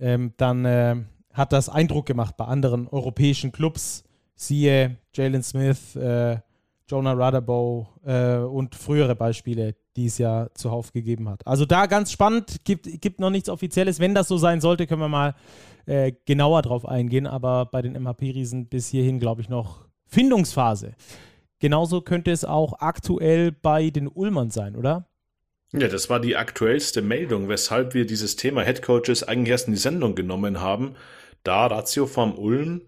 ähm, 0.00 0.32
dann 0.38 0.64
äh, 0.64 0.96
hat 1.32 1.52
das 1.52 1.68
Eindruck 1.68 2.06
gemacht 2.06 2.36
bei 2.36 2.46
anderen 2.46 2.88
europäischen 2.88 3.52
Clubs. 3.52 4.02
Siehe 4.34 4.96
Jalen 5.14 5.44
Smith, 5.44 5.94
äh, 5.94 6.38
Jonah 6.88 7.12
Rudderbow 7.12 7.86
äh, 8.04 8.38
und 8.38 8.74
frühere 8.74 9.14
Beispiele, 9.14 9.74
die 9.96 10.06
es 10.06 10.18
ja 10.18 10.48
zuhauf 10.54 10.92
gegeben 10.92 11.28
hat. 11.28 11.46
Also 11.46 11.66
da 11.66 11.86
ganz 11.86 12.10
spannend, 12.10 12.64
gibt, 12.64 13.00
gibt 13.00 13.20
noch 13.20 13.30
nichts 13.30 13.48
Offizielles. 13.48 14.00
Wenn 14.00 14.14
das 14.14 14.28
so 14.28 14.38
sein 14.38 14.60
sollte, 14.60 14.86
können 14.86 15.02
wir 15.02 15.08
mal 15.08 15.34
äh, 15.86 16.12
genauer 16.24 16.62
drauf 16.62 16.86
eingehen. 16.86 17.26
Aber 17.26 17.66
bei 17.66 17.82
den 17.82 17.92
MHP-Riesen 17.92 18.68
bis 18.68 18.88
hierhin, 18.88 19.20
glaube 19.20 19.42
ich, 19.42 19.48
noch 19.48 19.86
Findungsphase. 20.06 20.94
Genauso 21.58 22.00
könnte 22.00 22.30
es 22.30 22.44
auch 22.44 22.80
aktuell 22.80 23.52
bei 23.52 23.90
den 23.90 24.08
Ulmern 24.08 24.50
sein, 24.50 24.76
oder? 24.76 25.08
Ja, 25.72 25.88
das 25.88 26.08
war 26.08 26.20
die 26.20 26.36
aktuellste 26.36 27.02
Meldung, 27.02 27.48
weshalb 27.48 27.92
wir 27.92 28.06
dieses 28.06 28.36
Thema 28.36 28.62
Headcoaches 28.62 29.24
eigentlich 29.24 29.50
erst 29.50 29.66
in 29.66 29.74
die 29.74 29.80
Sendung 29.80 30.14
genommen 30.14 30.60
haben, 30.60 30.94
da 31.42 31.66
Ratio 31.66 32.06
vom 32.06 32.38
Ulm 32.38 32.82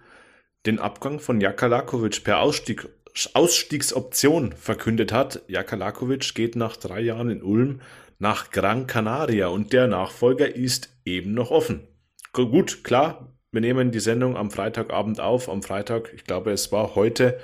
den 0.66 0.78
Abgang 0.78 1.20
von 1.20 1.40
Jaka 1.40 1.66
Lakovic 1.66 2.24
per 2.24 2.40
Ausstieg, 2.40 2.88
Ausstiegsoption 3.34 4.52
verkündet 4.52 5.12
hat. 5.12 5.42
Jaka 5.48 5.76
Lakovic 5.76 6.34
geht 6.34 6.56
nach 6.56 6.76
drei 6.76 7.00
Jahren 7.00 7.30
in 7.30 7.42
Ulm 7.42 7.80
nach 8.18 8.50
Gran 8.50 8.86
Canaria 8.86 9.48
und 9.48 9.72
der 9.72 9.86
Nachfolger 9.86 10.54
ist 10.54 10.90
eben 11.04 11.32
noch 11.32 11.50
offen. 11.50 11.88
Gut, 12.32 12.84
klar, 12.84 13.32
wir 13.50 13.60
nehmen 13.60 13.90
die 13.90 14.00
Sendung 14.00 14.36
am 14.36 14.50
Freitagabend 14.50 15.20
auf. 15.20 15.48
Am 15.48 15.62
Freitag, 15.62 16.12
ich 16.14 16.24
glaube, 16.24 16.52
es 16.52 16.70
war 16.70 16.94
heute, 16.94 17.40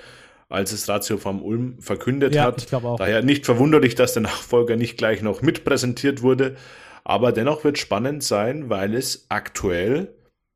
als 0.48 0.72
es 0.72 0.88
Ratio 0.88 1.16
vom 1.16 1.42
Ulm 1.42 1.80
verkündet 1.80 2.34
ja, 2.34 2.44
hat. 2.44 2.72
Daher 2.72 3.22
nicht 3.22 3.46
verwunderlich, 3.46 3.96
dass 3.96 4.12
der 4.12 4.22
Nachfolger 4.22 4.76
nicht 4.76 4.96
gleich 4.96 5.22
noch 5.22 5.42
mitpräsentiert 5.42 6.22
wurde. 6.22 6.56
Aber 7.02 7.32
dennoch 7.32 7.64
wird 7.64 7.78
spannend 7.78 8.22
sein, 8.22 8.68
weil 8.68 8.94
es 8.94 9.26
aktuell 9.28 10.14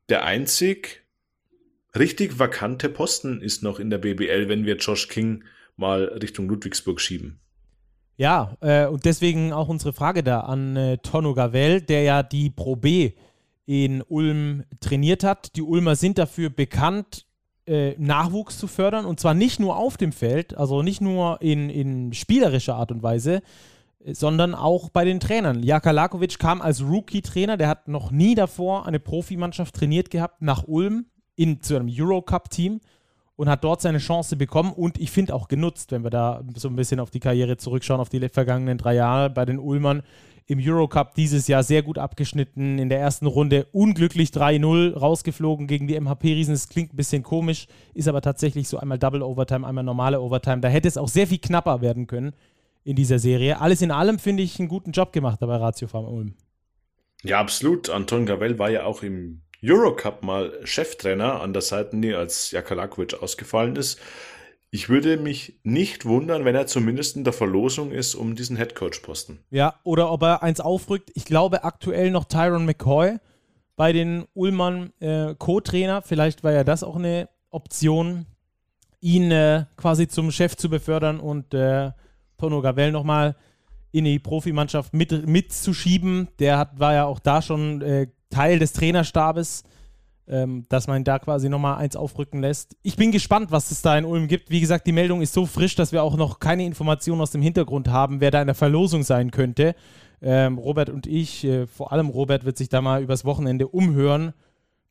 der 0.09 0.25
einzig 0.25 1.03
richtig 1.99 2.39
vakante 2.39 2.89
Posten 2.89 3.41
ist 3.41 3.63
noch 3.63 3.79
in 3.79 3.91
der 3.91 3.99
BBL, 3.99 4.49
wenn 4.49 4.67
wir 4.67 4.77
Josh 4.77 5.09
King 5.09 5.45
mal 5.77 6.05
Richtung 6.05 6.49
Ludwigsburg 6.49 7.01
schieben. 7.01 7.41
Ja, 8.17 8.57
äh, 8.61 8.87
und 8.87 9.07
deswegen 9.07 9.53
auch 9.53 9.69
unsere 9.69 9.95
Frage 9.95 10.23
da 10.23 10.41
an 10.41 10.77
äh, 10.77 10.99
Tonno 10.99 11.35
Gavel, 11.35 11.81
der 11.81 12.03
ja 12.03 12.23
die 12.23 12.51
Pro 12.51 12.77
B 12.77 13.13
in 13.65 14.03
Ulm 14.03 14.65
trainiert 14.81 15.25
hat. 15.25 15.57
Die 15.57 15.63
Ulmer 15.63 15.97
sind 15.97 16.19
dafür 16.19 16.51
bekannt, 16.51 17.27
äh, 17.67 17.95
Nachwuchs 17.99 18.59
zu 18.59 18.67
fördern 18.67 19.07
und 19.07 19.21
zwar 19.21 19.33
nicht 19.33 19.59
nur 19.59 19.77
auf 19.77 19.97
dem 19.97 20.13
Feld, 20.13 20.57
also 20.57 20.83
nicht 20.83 21.01
nur 21.01 21.41
in, 21.41 21.71
in 21.71 22.13
spielerischer 22.13 22.75
Art 22.75 22.91
und 22.93 23.03
Weise, 23.03 23.43
sondern 24.05 24.55
auch 24.55 24.91
bei 24.91 25.05
den 25.05 25.21
Trainern. 25.21 25.63
Jaka 25.63 25.91
Lakovic 25.91 26.39
kam 26.39 26.63
als 26.63 26.83
Rookie-Trainer, 26.83 27.57
der 27.57 27.69
hat 27.69 27.89
noch 27.89 28.11
nie 28.11 28.35
davor 28.35 28.87
eine 28.87 28.99
Profimannschaft 28.99 29.75
trainiert 29.75 30.11
gehabt, 30.11 30.43
nach 30.43 30.65
Ulm 30.67 31.07
in, 31.41 31.63
zu 31.63 31.77
einem 31.77 31.89
Eurocup-Team 31.91 32.81
und 33.37 33.49
hat 33.49 33.65
dort 33.65 33.81
seine 33.81 33.99
Chance 33.99 34.37
bekommen 34.37 34.73
und 34.73 35.01
ich 35.01 35.11
finde 35.11 35.35
auch 35.35 35.49
genutzt, 35.49 35.93
wenn 35.93 36.05
wir 36.05 36.11
da 36.11 36.43
so 36.55 36.69
ein 36.69 36.77
bisschen 36.77 37.01
auf 37.01 37.11
die 37.11 37.21
Karriere 37.21 37.57
zurückschauen, 37.57 37.99
auf 38.01 38.11
die 38.11 38.29
vergangenen 38.29 38.77
drei 38.77 38.95
Jahre 38.95 39.31
bei 39.31 39.47
den 39.47 39.59
Ulmern 39.59 40.03
im 40.47 40.59
Eurocup 40.61 41.15
dieses 41.15 41.49
Jahr 41.49 41.63
sehr 41.63 41.83
gut 41.83 41.97
abgeschnitten, 41.97 42.79
in 42.79 42.91
der 42.91 43.01
ersten 43.01 43.27
Runde 43.27 43.69
unglücklich 43.73 44.31
3-0 44.31 44.95
rausgeflogen 44.95 45.67
gegen 45.67 45.87
die 45.87 45.99
MHP-Riesen. 45.99 46.53
Das 46.53 46.69
klingt 46.69 46.93
ein 46.93 46.97
bisschen 46.97 47.23
komisch, 47.23 47.69
ist 47.95 48.09
aber 48.09 48.21
tatsächlich 48.21 48.69
so 48.69 48.77
einmal 48.77 48.99
Double 48.99 49.23
Overtime, 49.23 49.67
einmal 49.67 49.85
normale 49.85 50.21
Overtime. 50.21 50.61
Da 50.61 50.69
hätte 50.69 50.89
es 50.89 50.99
auch 50.99 51.09
sehr 51.09 51.27
viel 51.27 51.39
knapper 51.39 51.81
werden 51.81 52.07
können 52.07 52.33
in 52.85 52.97
dieser 52.97 53.19
Serie. 53.19 53.61
Alles 53.61 53.81
in 53.81 53.93
allem 53.93 54.19
finde 54.19 54.43
ich 54.43 54.59
einen 54.59 54.69
guten 54.69 54.91
Job 54.91 55.13
gemacht 55.13 55.39
bei 55.41 55.47
Ratio 55.47 55.89
Farm 55.89 56.05
Ulm. 56.05 56.35
Ja, 57.23 57.39
absolut. 57.39 57.89
Anton 57.89 58.27
Gavel 58.27 58.59
war 58.59 58.71
ja 58.71 58.85
auch 58.85 59.03
im 59.03 59.43
Eurocup 59.63 60.23
mal 60.23 60.53
Cheftrainer 60.65 61.41
an 61.41 61.53
der 61.53 61.63
Seitenlinie, 61.63 62.19
als 62.19 62.51
Jakalakovic 62.51 63.23
ausgefallen 63.23 63.77
ist. 63.77 64.01
Ich 64.73 64.89
würde 64.89 65.17
mich 65.17 65.59
nicht 65.65 66.05
wundern, 66.05 66.45
wenn 66.45 66.55
er 66.55 66.67
zumindest 66.67 67.17
in 67.17 67.25
der 67.25 67.33
Verlosung 67.33 67.91
ist 67.91 68.15
um 68.15 68.37
diesen 68.37 68.57
Headcoach-Posten. 68.57 69.41
Ja, 69.51 69.75
oder 69.83 70.13
ob 70.13 70.23
er 70.23 70.43
eins 70.43 70.61
aufrückt. 70.61 71.11
Ich 71.15 71.25
glaube 71.25 71.65
aktuell 71.65 72.11
noch 72.13 72.25
Tyron 72.25 72.67
McCoy 72.67 73.17
bei 73.75 73.93
den 73.93 74.27
Ullmann 74.35 74.93
äh, 75.01 75.35
Co-Trainer. 75.37 76.03
Vielleicht 76.03 76.45
war 76.45 76.53
ja 76.53 76.63
das 76.63 76.85
auch 76.85 76.97
eine 76.97 77.29
Option, 77.51 78.27
ihn 79.01 79.31
äh, 79.33 79.65
quasi 79.77 80.07
zum 80.07 80.31
Chef 80.31 80.57
zu 80.57 80.69
befördern 80.69 81.19
und 81.19 81.53
äh, 81.53 81.91
Tono 82.39 82.63
Gavel 82.63 82.93
nochmal 82.93 83.35
in 83.91 84.05
die 84.05 84.21
Profimannschaft 84.21 84.95
mit, 84.95 85.27
mitzuschieben. 85.27 86.29
Der 86.39 86.59
hat, 86.59 86.79
war 86.79 86.95
ja 86.95 87.07
auch 87.07 87.19
da 87.19 87.43
schon 87.43 87.83
äh, 87.83 88.07
Teil 88.31 88.59
des 88.59 88.73
Trainerstabes, 88.73 89.65
ähm, 90.27 90.65
dass 90.69 90.87
man 90.87 91.05
da 91.05 91.19
quasi 91.19 91.49
nochmal 91.49 91.79
eins 91.79 91.97
aufrücken 91.97 92.41
lässt. 92.41 92.77
Ich 92.83 92.97
bin 92.97 93.13
gespannt, 93.13 93.51
was 93.51 93.71
es 93.71 93.83
da 93.83 93.99
in 93.99 94.05
Ulm 94.05 94.29
gibt. 94.29 94.51
Wie 94.51 94.61
gesagt, 94.61 94.87
die 94.87 94.93
Meldung 94.93 95.21
ist 95.21 95.35
so 95.35 95.47
frisch, 95.47 95.75
dass 95.75 95.93
wir 95.93 96.03
auch 96.03 96.17
noch 96.17 96.39
keine 96.39 96.65
Informationen 96.65 97.21
aus 97.21 97.33
dem 97.33 97.43
Hintergrund 97.43 97.89
haben, 97.89 98.21
wer 98.21 98.31
da 98.31 98.41
in 98.41 98.47
der 98.47 98.55
Verlosung 98.55 99.03
sein 99.03 99.31
könnte. 99.31 99.75
Ähm, 100.23 100.59
Robert 100.59 100.91
und 100.91 101.07
ich, 101.07 101.45
äh, 101.45 101.67
vor 101.67 101.93
allem 101.93 102.09
Robert, 102.09 102.45
wird 102.45 102.57
sich 102.57 102.69
da 102.69 102.81
mal 102.81 103.03
übers 103.03 103.25
Wochenende 103.25 103.69
umhören 103.69 104.33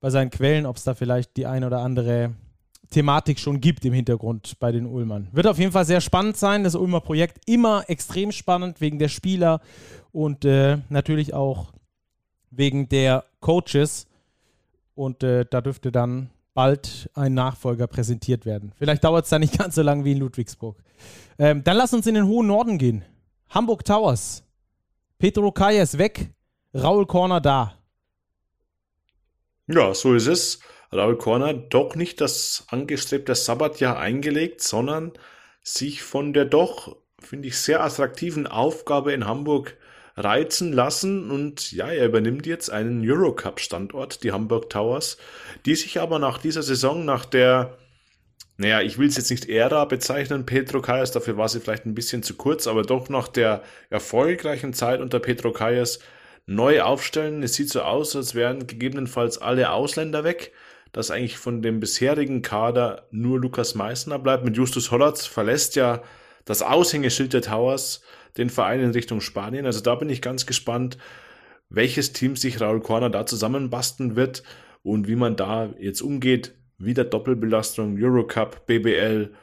bei 0.01 0.09
seinen 0.09 0.31
Quellen, 0.31 0.65
ob 0.65 0.77
es 0.77 0.83
da 0.83 0.93
vielleicht 0.93 1.37
die 1.37 1.45
ein 1.45 1.63
oder 1.63 1.79
andere 1.79 2.31
Thematik 2.89 3.39
schon 3.39 3.61
gibt 3.61 3.85
im 3.85 3.93
Hintergrund 3.93 4.57
bei 4.59 4.71
den 4.71 4.85
Ulmern. 4.85 5.27
Wird 5.31 5.45
auf 5.45 5.59
jeden 5.59 5.71
Fall 5.71 5.85
sehr 5.85 6.01
spannend 6.01 6.37
sein. 6.37 6.63
Das 6.63 6.75
Ulmer 6.75 7.01
Projekt 7.01 7.41
immer 7.45 7.83
extrem 7.87 8.31
spannend 8.31 8.81
wegen 8.81 8.97
der 8.97 9.09
Spieler 9.09 9.61
und 10.11 10.43
äh, 10.43 10.79
natürlich 10.89 11.33
auch 11.33 11.71
wegen 12.51 12.89
der 12.89 13.25
Coaches. 13.39 14.07
Und 14.95 15.23
äh, 15.23 15.45
da 15.49 15.61
dürfte 15.61 15.91
dann 15.91 16.29
bald 16.53 17.09
ein 17.13 17.33
Nachfolger 17.33 17.87
präsentiert 17.87 18.45
werden. 18.45 18.73
Vielleicht 18.77 19.03
dauert 19.03 19.23
es 19.23 19.29
da 19.29 19.39
nicht 19.39 19.57
ganz 19.57 19.75
so 19.75 19.81
lange 19.81 20.03
wie 20.03 20.11
in 20.11 20.19
Ludwigsburg. 20.19 20.77
Ähm, 21.37 21.63
dann 21.63 21.77
lass 21.77 21.93
uns 21.93 22.05
in 22.05 22.15
den 22.15 22.27
hohen 22.27 22.47
Norden 22.47 22.77
gehen. 22.77 23.05
Hamburg 23.49 23.85
Towers. 23.85 24.43
Petro 25.17 25.51
Kaya 25.51 25.85
weg, 25.93 26.31
Raul 26.73 27.05
Korner 27.05 27.41
da. 27.41 27.77
Ja, 29.67 29.93
so 29.93 30.13
ist 30.13 30.27
es. 30.27 30.59
Raul 30.91 31.17
Korner 31.17 31.53
doch 31.53 31.95
nicht 31.95 32.21
das 32.21 32.65
angestrebte 32.69 33.35
Sabbatjahr 33.35 33.97
eingelegt, 33.97 34.61
sondern 34.61 35.13
sich 35.61 36.03
von 36.03 36.33
der 36.33 36.45
doch, 36.45 36.97
finde 37.19 37.47
ich, 37.47 37.57
sehr 37.57 37.83
attraktiven 37.83 38.47
Aufgabe 38.47 39.13
in 39.13 39.25
Hamburg 39.25 39.77
reizen 40.19 40.73
lassen 40.73 41.31
und 41.31 41.71
ja, 41.71 41.87
er 41.87 42.05
übernimmt 42.05 42.45
jetzt 42.45 42.69
einen 42.69 43.01
Eurocup-Standort, 43.09 44.23
die 44.23 44.31
Hamburg 44.31 44.69
Towers, 44.69 45.17
die 45.65 45.75
sich 45.75 45.99
aber 45.99 46.19
nach 46.19 46.37
dieser 46.37 46.61
Saison, 46.61 47.05
nach 47.05 47.25
der, 47.25 47.77
naja, 48.57 48.81
ich 48.81 48.97
will 48.97 49.07
es 49.07 49.17
jetzt 49.17 49.31
nicht 49.31 49.47
Ära 49.47 49.85
bezeichnen, 49.85 50.45
Petro 50.45 50.81
Kayas, 50.81 51.11
dafür 51.11 51.37
war 51.37 51.47
sie 51.47 51.61
vielleicht 51.61 51.85
ein 51.85 51.95
bisschen 51.95 52.21
zu 52.21 52.35
kurz, 52.35 52.67
aber 52.67 52.83
doch 52.83 53.09
nach 53.09 53.29
der 53.29 53.63
erfolgreichen 53.89 54.73
Zeit 54.73 54.99
unter 54.99 55.19
Petro 55.19 55.51
Kayas 55.51 55.99
neu 56.45 56.81
aufstellen. 56.81 57.43
Es 57.43 57.53
sieht 57.53 57.69
so 57.69 57.81
aus, 57.81 58.15
als 58.15 58.35
wären 58.35 58.67
gegebenenfalls 58.67 59.37
alle 59.37 59.71
Ausländer 59.71 60.23
weg 60.23 60.51
dass 60.91 61.11
eigentlich 61.11 61.37
von 61.37 61.61
dem 61.61 61.79
bisherigen 61.79 62.41
Kader 62.41 63.07
nur 63.11 63.39
Lukas 63.39 63.75
Meissner 63.75 64.19
bleibt. 64.19 64.43
Mit 64.43 64.57
Justus 64.57 64.91
Hollatz 64.91 65.25
verlässt 65.25 65.75
ja 65.75 66.01
das 66.45 66.61
Aushängeschild 66.61 67.33
der 67.33 67.41
Towers 67.41 68.01
den 68.37 68.49
Verein 68.49 68.79
in 68.79 68.91
Richtung 68.91 69.21
Spanien. 69.21 69.65
Also 69.65 69.81
da 69.81 69.95
bin 69.95 70.09
ich 70.09 70.21
ganz 70.21 70.45
gespannt, 70.45 70.97
welches 71.69 72.13
Team 72.13 72.35
sich 72.35 72.61
Raul 72.61 72.81
Korner 72.81 73.09
da 73.09 73.25
zusammenbasteln 73.25 74.15
wird 74.15 74.43
und 74.83 75.07
wie 75.07 75.15
man 75.15 75.35
da 75.35 75.69
jetzt 75.79 76.01
umgeht. 76.01 76.55
Wieder 76.77 77.03
Doppelbelastung, 77.03 77.97
Eurocup, 77.99 78.65
BBL, 78.65 79.33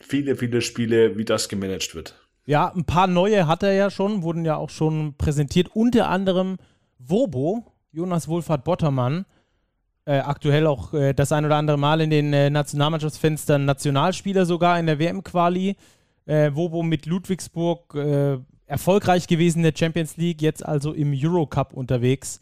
viele, 0.00 0.36
viele 0.36 0.60
Spiele, 0.62 1.16
wie 1.16 1.24
das 1.24 1.48
gemanagt 1.48 1.94
wird. 1.94 2.14
Ja, 2.46 2.72
ein 2.74 2.84
paar 2.84 3.06
neue 3.06 3.46
hat 3.46 3.62
er 3.62 3.72
ja 3.72 3.90
schon, 3.90 4.22
wurden 4.22 4.44
ja 4.44 4.56
auch 4.56 4.70
schon 4.70 5.14
präsentiert. 5.16 5.70
Unter 5.74 6.08
anderem 6.08 6.56
Wobo, 6.98 7.64
Jonas 7.92 8.28
Wohlfahrt 8.28 8.64
Bottermann, 8.64 9.24
äh, 10.04 10.18
aktuell 10.18 10.66
auch 10.66 10.92
äh, 10.94 11.12
das 11.12 11.32
ein 11.32 11.44
oder 11.44 11.56
andere 11.56 11.78
Mal 11.78 12.00
in 12.00 12.10
den 12.10 12.32
äh, 12.32 12.50
Nationalmannschaftsfenstern 12.50 13.64
Nationalspieler 13.64 14.46
sogar 14.46 14.78
in 14.78 14.86
der 14.86 14.98
WM-Quali. 14.98 15.76
Äh, 16.30 16.54
Wobo 16.54 16.84
mit 16.84 17.06
Ludwigsburg 17.06 17.92
äh, 17.96 18.38
erfolgreich 18.66 19.26
gewesen 19.26 19.58
in 19.58 19.64
der 19.64 19.74
Champions 19.76 20.16
League, 20.16 20.40
jetzt 20.40 20.64
also 20.64 20.92
im 20.92 21.12
Eurocup 21.12 21.72
unterwegs. 21.72 22.38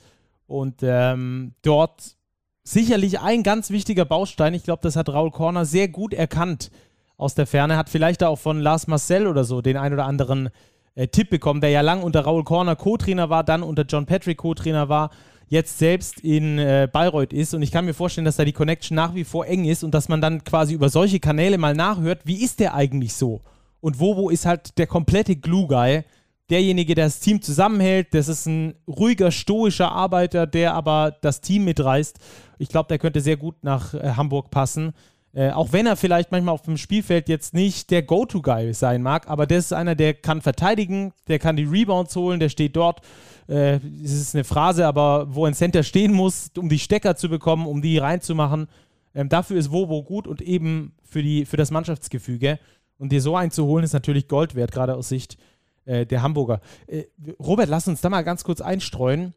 Und 0.47 0.81
ähm, 0.83 1.55
dort 1.63 2.17
sicherlich 2.65 3.21
ein 3.21 3.43
ganz 3.43 3.71
wichtiger 3.71 4.05
Baustein. 4.05 4.53
Ich 4.53 4.65
glaube, 4.65 4.81
das 4.83 4.95
hat 4.95 5.09
Raul 5.09 5.31
Korner 5.31 5.65
sehr 5.65 5.89
gut 5.89 6.13
erkannt 6.13 6.71
aus 7.17 7.35
der 7.35 7.47
Ferne. 7.47 7.79
Hat 7.79 7.89
vielleicht 7.89 8.23
auch 8.23 8.39
von 8.39 8.61
Lars 8.61 8.89
Marcel 8.89 9.27
oder 9.27 9.45
so 9.45 9.63
den 9.63 9.79
ein 9.79 9.95
oder 9.95 10.05
anderen 10.05 10.51
äh, 10.95 11.09
Tipp 11.09 11.31
bekommen, 11.31 11.63
der 11.63 11.71
ja 11.71 11.81
lang 11.81 12.03
unter 12.03 12.21
Raul 12.21 12.45
Korner 12.45 12.77
Co-Trainer 12.77 13.31
war, 13.31 13.43
dann 13.43 13.63
unter 13.63 13.85
John 13.85 14.05
Patrick 14.05 14.37
Co-Trainer 14.37 14.91
war 14.91 15.11
jetzt 15.47 15.79
selbst 15.79 16.21
in 16.21 16.59
äh, 16.59 16.89
Bayreuth 16.93 17.33
ist. 17.33 17.55
Und 17.55 17.63
ich 17.63 17.73
kann 17.73 17.87
mir 17.87 17.95
vorstellen, 17.95 18.27
dass 18.27 18.37
da 18.37 18.45
die 18.45 18.53
Connection 18.53 18.95
nach 18.95 19.15
wie 19.15 19.25
vor 19.25 19.47
eng 19.47 19.65
ist 19.65 19.83
und 19.83 19.95
dass 19.95 20.11
man 20.11 20.21
dann 20.21 20.45
quasi 20.45 20.75
über 20.75 20.91
solche 20.91 21.21
Kanäle 21.21 21.57
mal 21.57 21.73
nachhört, 21.73 22.21
wie 22.25 22.45
ist 22.45 22.61
der 22.61 22.75
eigentlich 22.75 23.15
so? 23.15 23.41
Und 23.81 24.01
Wobo 24.01 24.31
ist 24.31 24.47
halt 24.47 24.77
der 24.79 24.87
komplette 24.87 25.37
Glue-Guy, 25.37 26.03
derjenige, 26.51 26.95
der 26.95 27.07
das 27.07 27.21
Team 27.21 27.43
zusammenhält. 27.43 28.15
Das 28.15 28.29
ist 28.29 28.47
ein 28.47 28.75
ruhiger, 28.87 29.31
stoischer 29.31 29.93
Arbeiter, 29.93 30.47
der 30.47 30.75
aber 30.75 31.17
das 31.21 31.41
Team 31.41 31.65
mitreißt. 31.65 32.19
Ich 32.59 32.69
glaube, 32.69 32.89
der 32.89 32.99
könnte 32.99 33.21
sehr 33.21 33.37
gut 33.37 33.57
nach 33.63 33.95
äh, 33.95 34.13
Hamburg 34.17 34.51
passen. 34.51 34.93
Äh, 35.35 35.51
auch 35.51 35.73
wenn 35.73 35.87
er 35.87 35.97
vielleicht 35.97 36.33
manchmal 36.33 36.55
auf 36.55 36.63
dem 36.63 36.79
Spielfeld 36.79 37.29
jetzt 37.29 37.55
nicht 37.55 37.91
der 37.91 38.03
Go-To-Guy 38.03 38.73
sein 38.73 39.03
mag, 39.03 39.29
aber 39.29 39.47
das 39.47 39.67
ist 39.67 39.73
einer, 39.73 39.95
der 39.95 40.15
kann 40.15 40.41
verteidigen, 40.41 41.13
der 41.29 41.39
kann 41.39 41.57
die 41.57 41.65
Rebounds 41.65 42.17
holen, 42.17 42.41
der 42.41 42.49
steht 42.49 42.75
dort 42.77 43.03
äh, 43.49 43.81
es 44.05 44.13
ist 44.13 44.35
eine 44.35 44.45
Phrase, 44.45 44.87
aber 44.87 45.35
wo 45.35 45.47
ein 45.47 45.55
Center 45.55 45.83
stehen 45.83 46.13
muss, 46.13 46.51
um 46.57 46.69
die 46.69 46.79
Stecker 46.79 47.17
zu 47.17 47.29
bekommen, 47.29 47.67
um 47.67 47.83
die 47.83 47.99
reinzumachen. 47.99 48.69
Ähm, 49.15 49.29
dafür 49.29 49.57
ist 49.57 49.73
Wobo 49.73 50.03
gut 50.05 50.27
und 50.27 50.43
eben 50.43 50.95
für, 51.03 51.23
die, 51.23 51.47
für 51.47 51.57
das 51.57 51.71
Mannschaftsgefüge. 51.71 52.59
Und 52.99 53.11
dir 53.11 53.23
so 53.23 53.37
einzuholen, 53.37 53.85
ist 53.85 53.93
natürlich 53.93 54.29
Gold 54.29 54.55
wert, 54.55 54.73
gerade 54.73 54.97
aus 54.97 55.09
Sicht 55.09 55.39
äh, 55.85 56.05
der 56.05 56.23
Hamburger. 56.23 56.61
Äh, 56.87 57.05
Robert, 57.39 57.69
lass 57.69 57.89
uns 57.89 58.01
da 58.01 58.11
mal 58.11 58.23
ganz 58.23 58.45
kurz 58.45 58.61
einstreuen. 58.61 59.35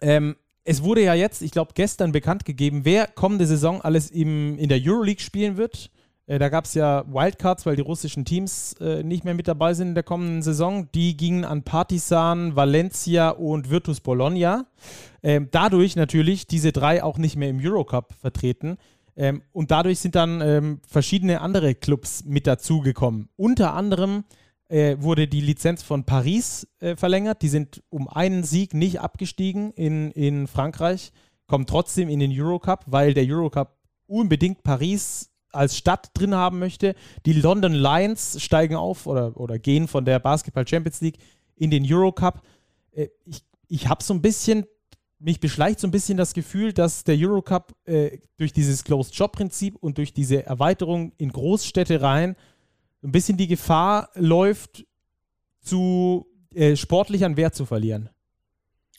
Ähm, 0.00 0.36
es 0.64 0.82
wurde 0.82 1.02
ja 1.02 1.14
jetzt, 1.14 1.42
ich 1.42 1.52
glaube, 1.52 1.72
gestern 1.74 2.12
bekannt 2.12 2.44
gegeben, 2.44 2.84
wer 2.84 3.06
kommende 3.06 3.46
Saison 3.46 3.80
alles 3.80 4.10
im, 4.10 4.58
in 4.58 4.68
der 4.68 4.80
Euroleague 4.82 5.22
spielen 5.22 5.56
wird. 5.56 5.90
Äh, 6.26 6.38
da 6.38 6.48
gab 6.48 6.64
es 6.64 6.74
ja 6.74 7.04
Wildcards, 7.08 7.66
weil 7.66 7.76
die 7.76 7.82
russischen 7.82 8.24
Teams 8.24 8.74
äh, 8.74 9.02
nicht 9.02 9.24
mehr 9.24 9.34
mit 9.34 9.48
dabei 9.48 9.74
sind 9.74 9.88
in 9.88 9.94
der 9.94 10.04
kommenden 10.04 10.42
Saison. 10.42 10.88
Die 10.92 11.16
gingen 11.16 11.44
an 11.44 11.62
Partisan, 11.62 12.54
Valencia 12.54 13.30
und 13.30 13.70
Virtus 13.70 14.00
Bologna. 14.00 14.66
Ähm, 15.22 15.48
dadurch 15.50 15.96
natürlich 15.96 16.46
diese 16.46 16.72
drei 16.72 17.02
auch 17.02 17.18
nicht 17.18 17.36
mehr 17.36 17.48
im 17.48 17.58
Eurocup 17.60 18.14
vertreten. 18.20 18.78
Ähm, 19.20 19.42
und 19.52 19.70
dadurch 19.70 19.98
sind 19.98 20.14
dann 20.14 20.40
ähm, 20.40 20.80
verschiedene 20.88 21.42
andere 21.42 21.74
Clubs 21.74 22.24
mit 22.24 22.46
dazugekommen. 22.46 23.28
Unter 23.36 23.74
anderem 23.74 24.24
äh, 24.68 24.96
wurde 24.98 25.28
die 25.28 25.42
Lizenz 25.42 25.82
von 25.82 26.04
Paris 26.04 26.66
äh, 26.78 26.96
verlängert. 26.96 27.42
Die 27.42 27.50
sind 27.50 27.82
um 27.90 28.08
einen 28.08 28.44
Sieg 28.44 28.72
nicht 28.72 29.02
abgestiegen 29.02 29.72
in, 29.72 30.10
in 30.12 30.46
Frankreich, 30.46 31.12
kommen 31.46 31.66
trotzdem 31.66 32.08
in 32.08 32.18
den 32.18 32.32
Eurocup, 32.32 32.84
weil 32.86 33.12
der 33.12 33.26
Eurocup 33.26 33.76
unbedingt 34.06 34.62
Paris 34.62 35.30
als 35.52 35.76
Stadt 35.76 36.12
drin 36.14 36.34
haben 36.34 36.58
möchte. 36.58 36.94
Die 37.26 37.34
London 37.34 37.74
Lions 37.74 38.42
steigen 38.42 38.74
auf 38.74 39.06
oder, 39.06 39.38
oder 39.38 39.58
gehen 39.58 39.86
von 39.86 40.06
der 40.06 40.18
Basketball 40.18 40.66
Champions 40.66 41.02
League 41.02 41.18
in 41.56 41.70
den 41.70 41.84
Eurocup. 41.86 42.40
Äh, 42.92 43.08
ich 43.26 43.42
ich 43.70 43.86
habe 43.88 44.02
so 44.02 44.12
ein 44.12 44.20
bisschen, 44.20 44.66
mich 45.20 45.38
beschleicht 45.38 45.80
so 45.80 45.86
ein 45.86 45.90
bisschen 45.90 46.16
das 46.16 46.34
Gefühl, 46.34 46.72
dass 46.72 47.04
der 47.04 47.16
Eurocup 47.18 47.74
äh, 47.84 48.18
durch 48.38 48.52
dieses 48.52 48.84
Closed-Shop-Prinzip 48.84 49.76
und 49.76 49.98
durch 49.98 50.12
diese 50.12 50.44
Erweiterung 50.46 51.12
in 51.18 51.30
Großstädte 51.30 52.00
rein 52.00 52.36
ein 53.02 53.12
bisschen 53.12 53.36
die 53.36 53.46
Gefahr 53.46 54.10
läuft, 54.14 54.86
zu 55.60 56.26
äh, 56.54 56.74
sportlich 56.74 57.24
an 57.24 57.36
Wert 57.36 57.54
zu 57.54 57.66
verlieren. 57.66 58.08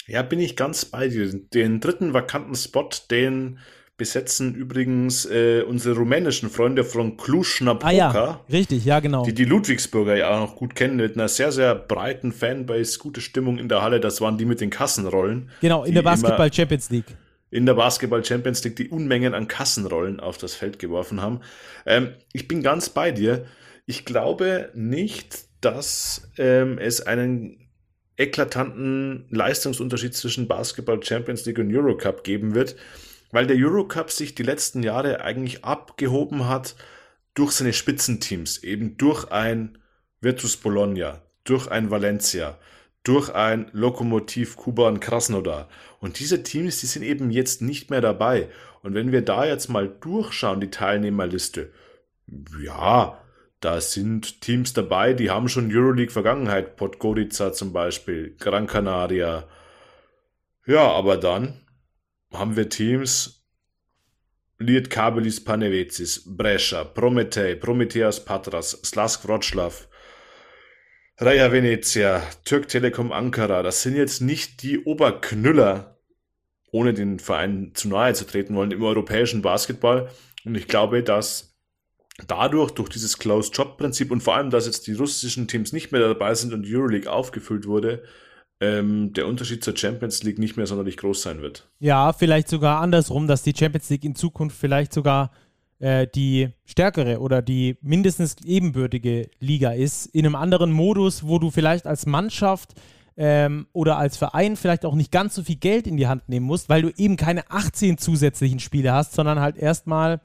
Ja, 0.08 0.22
bin 0.22 0.40
ich 0.40 0.56
ganz 0.56 0.86
bei 0.86 1.08
dir. 1.08 1.32
Den 1.34 1.80
dritten 1.80 2.14
vakanten 2.14 2.56
Spot, 2.56 2.90
den 3.10 3.60
besetzen 4.02 4.56
übrigens 4.56 5.26
äh, 5.26 5.62
unsere 5.62 5.96
rumänischen 5.96 6.50
Freunde 6.50 6.84
von 6.84 7.18
Cluj-Napoca. 7.18 7.88
Ah 7.88 7.92
ja, 7.92 8.40
richtig, 8.52 8.84
ja 8.84 9.00
genau. 9.00 9.24
Die 9.24 9.34
die 9.36 9.46
Ludwigsburger 9.46 10.18
ja 10.18 10.32
auch 10.32 10.40
noch 10.40 10.56
gut 10.56 10.74
kennen, 10.74 10.96
mit 10.96 11.14
einer 11.14 11.28
sehr, 11.28 11.52
sehr 11.52 11.76
breiten 11.76 12.32
Fanbase, 12.32 12.98
gute 12.98 13.22
Stimmung 13.22 13.60
in 13.60 13.70
der 13.70 13.84
Halle. 13.84 14.00
Das 14.00 14.20
waren 14.20 14.40
die 14.40 14.46
mit 14.46 14.60
den 14.60 14.72
Kassenrollen. 14.72 15.52
Genau, 15.62 15.84
in 15.84 15.94
der 15.94 16.02
Basketball 16.02 16.52
Champions 16.52 16.90
League. 16.90 17.16
In 17.52 17.68
der 17.68 17.76
Basketball 17.76 18.26
Champions 18.26 18.64
League 18.64 18.76
die 18.76 18.90
Unmengen 18.90 19.36
an 19.36 19.48
Kassenrollen 19.48 20.20
auf 20.20 20.40
das 20.40 20.56
Feld 20.56 20.80
geworfen 20.80 21.22
haben. 21.22 21.42
Ähm, 21.86 22.10
ich 22.34 22.48
bin 22.48 22.64
ganz 22.64 22.90
bei 22.90 23.12
dir. 23.12 23.46
Ich 23.86 24.04
glaube 24.04 24.72
nicht, 24.74 25.42
dass 25.64 26.28
ähm, 26.40 26.80
es 26.80 27.02
einen 27.02 27.70
eklatanten 28.18 29.28
Leistungsunterschied 29.30 30.16
zwischen 30.16 30.48
Basketball 30.48 31.04
Champions 31.04 31.46
League 31.46 31.60
und 31.60 31.72
Eurocup 31.72 32.24
geben 32.24 32.56
wird 32.56 32.76
weil 33.32 33.48
der 33.48 33.58
Eurocup 33.58 34.12
sich 34.12 34.36
die 34.36 34.44
letzten 34.44 34.84
Jahre 34.84 35.22
eigentlich 35.22 35.64
abgehoben 35.64 36.48
hat 36.48 36.76
durch 37.34 37.52
seine 37.52 37.74
Spitzenteams, 37.74 38.64
eben 38.64 38.98
durch 38.98 39.32
ein 39.32 39.78
Virtus 40.20 40.58
Bologna, 40.58 41.22
durch 41.44 41.68
ein 41.70 41.90
Valencia, 41.90 42.58
durch 43.04 43.34
ein 43.34 43.70
Lokomotiv 43.72 44.56
Kuban 44.56 45.00
Krasnodar. 45.00 45.70
Und 46.00 46.20
diese 46.20 46.44
Teams, 46.44 46.80
die 46.82 46.86
sind 46.86 47.04
eben 47.04 47.32
jetzt 47.32 47.62
nicht 47.62 47.90
mehr 47.90 48.02
dabei. 48.02 48.50
Und 48.84 48.94
wenn 48.94 49.12
wir 49.12 49.22
da 49.22 49.46
jetzt 49.46 49.70
mal 49.70 49.88
durchschauen, 49.88 50.62
die 50.62 50.70
Teilnehmerliste, 50.70 51.72
ja, 52.64 53.18
da 53.60 53.80
sind 53.80 54.42
Teams 54.42 54.74
dabei, 54.74 55.14
die 55.14 55.30
haben 55.30 55.48
schon 55.48 55.72
Euroleague-Vergangenheit, 55.72 56.76
Podgorica 56.78 57.54
zum 57.54 57.74
Beispiel, 57.74 58.36
Gran 58.40 58.68
Canaria. 58.68 59.48
Ja, 60.66 60.92
aber 60.92 61.18
dann 61.18 61.62
haben 62.34 62.56
wir 62.56 62.70
Teams 62.70 63.42
Liet 64.62 64.92
Kabelis 64.92 65.44
Panevecis, 65.44 66.24
Brescia, 66.26 66.84
Prometei, 66.84 67.56
Prometheas 67.56 68.24
Patras, 68.24 68.80
Slask 68.84 69.28
Wroclaw, 69.28 69.74
Raja 71.18 71.52
Venezia, 71.52 72.22
Türk 72.46 72.68
Telekom 72.68 73.12
Ankara. 73.12 73.64
Das 73.64 73.82
sind 73.82 73.96
jetzt 73.96 74.22
nicht 74.22 74.62
die 74.62 74.84
Oberknüller, 74.84 76.00
ohne 76.72 76.94
den 76.94 77.18
Verein 77.18 77.72
zu 77.74 77.90
nahe 77.90 78.14
zu 78.14 78.26
treten 78.26 78.56
wollen, 78.56 78.72
im 78.72 78.84
europäischen 78.84 79.42
Basketball. 79.42 80.10
Und 80.46 80.56
ich 80.56 80.68
glaube, 80.68 81.02
dass 81.02 81.58
dadurch, 82.28 82.72
durch 82.72 82.90
dieses 82.90 83.18
Closed-Job-Prinzip 83.18 84.12
und 84.12 84.22
vor 84.22 84.36
allem, 84.36 84.52
dass 84.52 84.68
jetzt 84.68 84.86
die 84.86 84.94
russischen 84.94 85.48
Teams 85.48 85.74
nicht 85.74 85.92
mehr 85.92 86.02
dabei 86.02 86.36
sind 86.36 86.54
und 86.54 86.68
Euroleague 86.68 87.12
aufgefüllt 87.12 87.66
wurde, 87.66 88.04
ähm, 88.62 89.12
der 89.14 89.28
Unterschied 89.28 89.64
zur 89.64 89.76
Champions 89.76 90.24
League 90.24 90.38
nicht 90.40 90.56
mehr 90.56 90.68
sonderlich 90.68 90.96
groß 90.98 91.24
sein 91.24 91.42
wird. 91.42 91.68
Ja, 91.80 92.14
vielleicht 92.14 92.48
sogar 92.48 92.80
andersrum, 92.80 93.28
dass 93.28 93.42
die 93.42 93.54
Champions 93.58 93.90
League 93.90 94.06
in 94.06 94.16
Zukunft 94.16 94.56
vielleicht 94.56 94.94
sogar 94.94 95.32
äh, 95.80 96.08
die 96.08 96.50
stärkere 96.66 97.20
oder 97.20 97.42
die 97.42 97.78
mindestens 97.82 98.36
ebenbürtige 98.46 99.30
Liga 99.40 99.72
ist, 99.72 100.06
in 100.06 100.26
einem 100.26 100.36
anderen 100.36 100.72
Modus, 100.72 101.26
wo 101.26 101.40
du 101.40 101.50
vielleicht 101.50 101.88
als 101.88 102.06
Mannschaft 102.06 102.76
ähm, 103.18 103.66
oder 103.74 103.98
als 103.98 104.16
Verein 104.16 104.56
vielleicht 104.56 104.86
auch 104.86 104.94
nicht 104.94 105.12
ganz 105.12 105.34
so 105.34 105.44
viel 105.44 105.56
Geld 105.56 105.88
in 105.88 105.98
die 105.98 106.08
Hand 106.08 106.30
nehmen 106.30 106.46
musst, 106.46 106.70
weil 106.70 106.84
du 106.84 106.92
eben 106.96 107.18
keine 107.18 107.50
18 107.50 107.98
zusätzlichen 107.98 108.60
Spiele 108.60 108.94
hast, 108.94 109.14
sondern 109.14 109.40
halt 109.40 109.58
erstmal, 109.58 110.22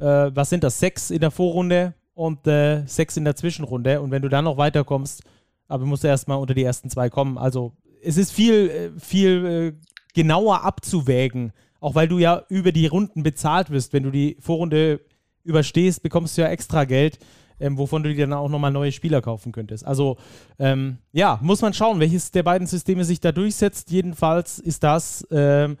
äh, 0.00 0.30
was 0.34 0.48
sind 0.48 0.64
das, 0.64 0.80
sechs 0.80 1.10
in 1.10 1.20
der 1.20 1.30
Vorrunde 1.30 1.92
und 2.14 2.46
äh, 2.46 2.86
sechs 2.86 3.18
in 3.18 3.24
der 3.26 3.36
Zwischenrunde. 3.36 4.00
Und 4.00 4.10
wenn 4.10 4.22
du 4.22 4.30
dann 4.30 4.44
noch 4.44 4.56
weiterkommst, 4.56 5.22
aber 5.68 5.84
musst 5.86 6.04
du 6.04 6.08
erstmal 6.08 6.38
unter 6.38 6.54
die 6.54 6.64
ersten 6.64 6.90
zwei 6.90 7.10
kommen. 7.10 7.38
Also 7.38 7.72
es 8.02 8.16
ist 8.16 8.32
viel, 8.32 8.70
äh, 8.70 9.00
viel 9.00 9.46
äh, 9.46 9.72
genauer 10.14 10.62
abzuwägen, 10.62 11.52
auch 11.80 11.94
weil 11.94 12.08
du 12.08 12.18
ja 12.18 12.42
über 12.48 12.72
die 12.72 12.86
Runden 12.86 13.22
bezahlt 13.22 13.70
wirst. 13.70 13.92
Wenn 13.92 14.04
du 14.04 14.10
die 14.10 14.36
Vorrunde 14.40 15.00
überstehst, 15.42 16.02
bekommst 16.02 16.36
du 16.36 16.42
ja 16.42 16.48
extra 16.48 16.84
Geld, 16.84 17.18
ähm, 17.60 17.78
wovon 17.78 18.02
du 18.02 18.14
dir 18.14 18.26
dann 18.26 18.38
auch 18.38 18.48
nochmal 18.48 18.70
neue 18.70 18.92
Spieler 18.92 19.20
kaufen 19.20 19.52
könntest. 19.52 19.86
Also 19.86 20.16
ähm, 20.58 20.98
ja, 21.12 21.38
muss 21.42 21.62
man 21.62 21.74
schauen, 21.74 22.00
welches 22.00 22.30
der 22.30 22.42
beiden 22.42 22.66
Systeme 22.66 23.04
sich 23.04 23.20
da 23.20 23.32
durchsetzt. 23.32 23.90
Jedenfalls 23.90 24.58
ist 24.58 24.82
das 24.82 25.26
ähm, 25.30 25.76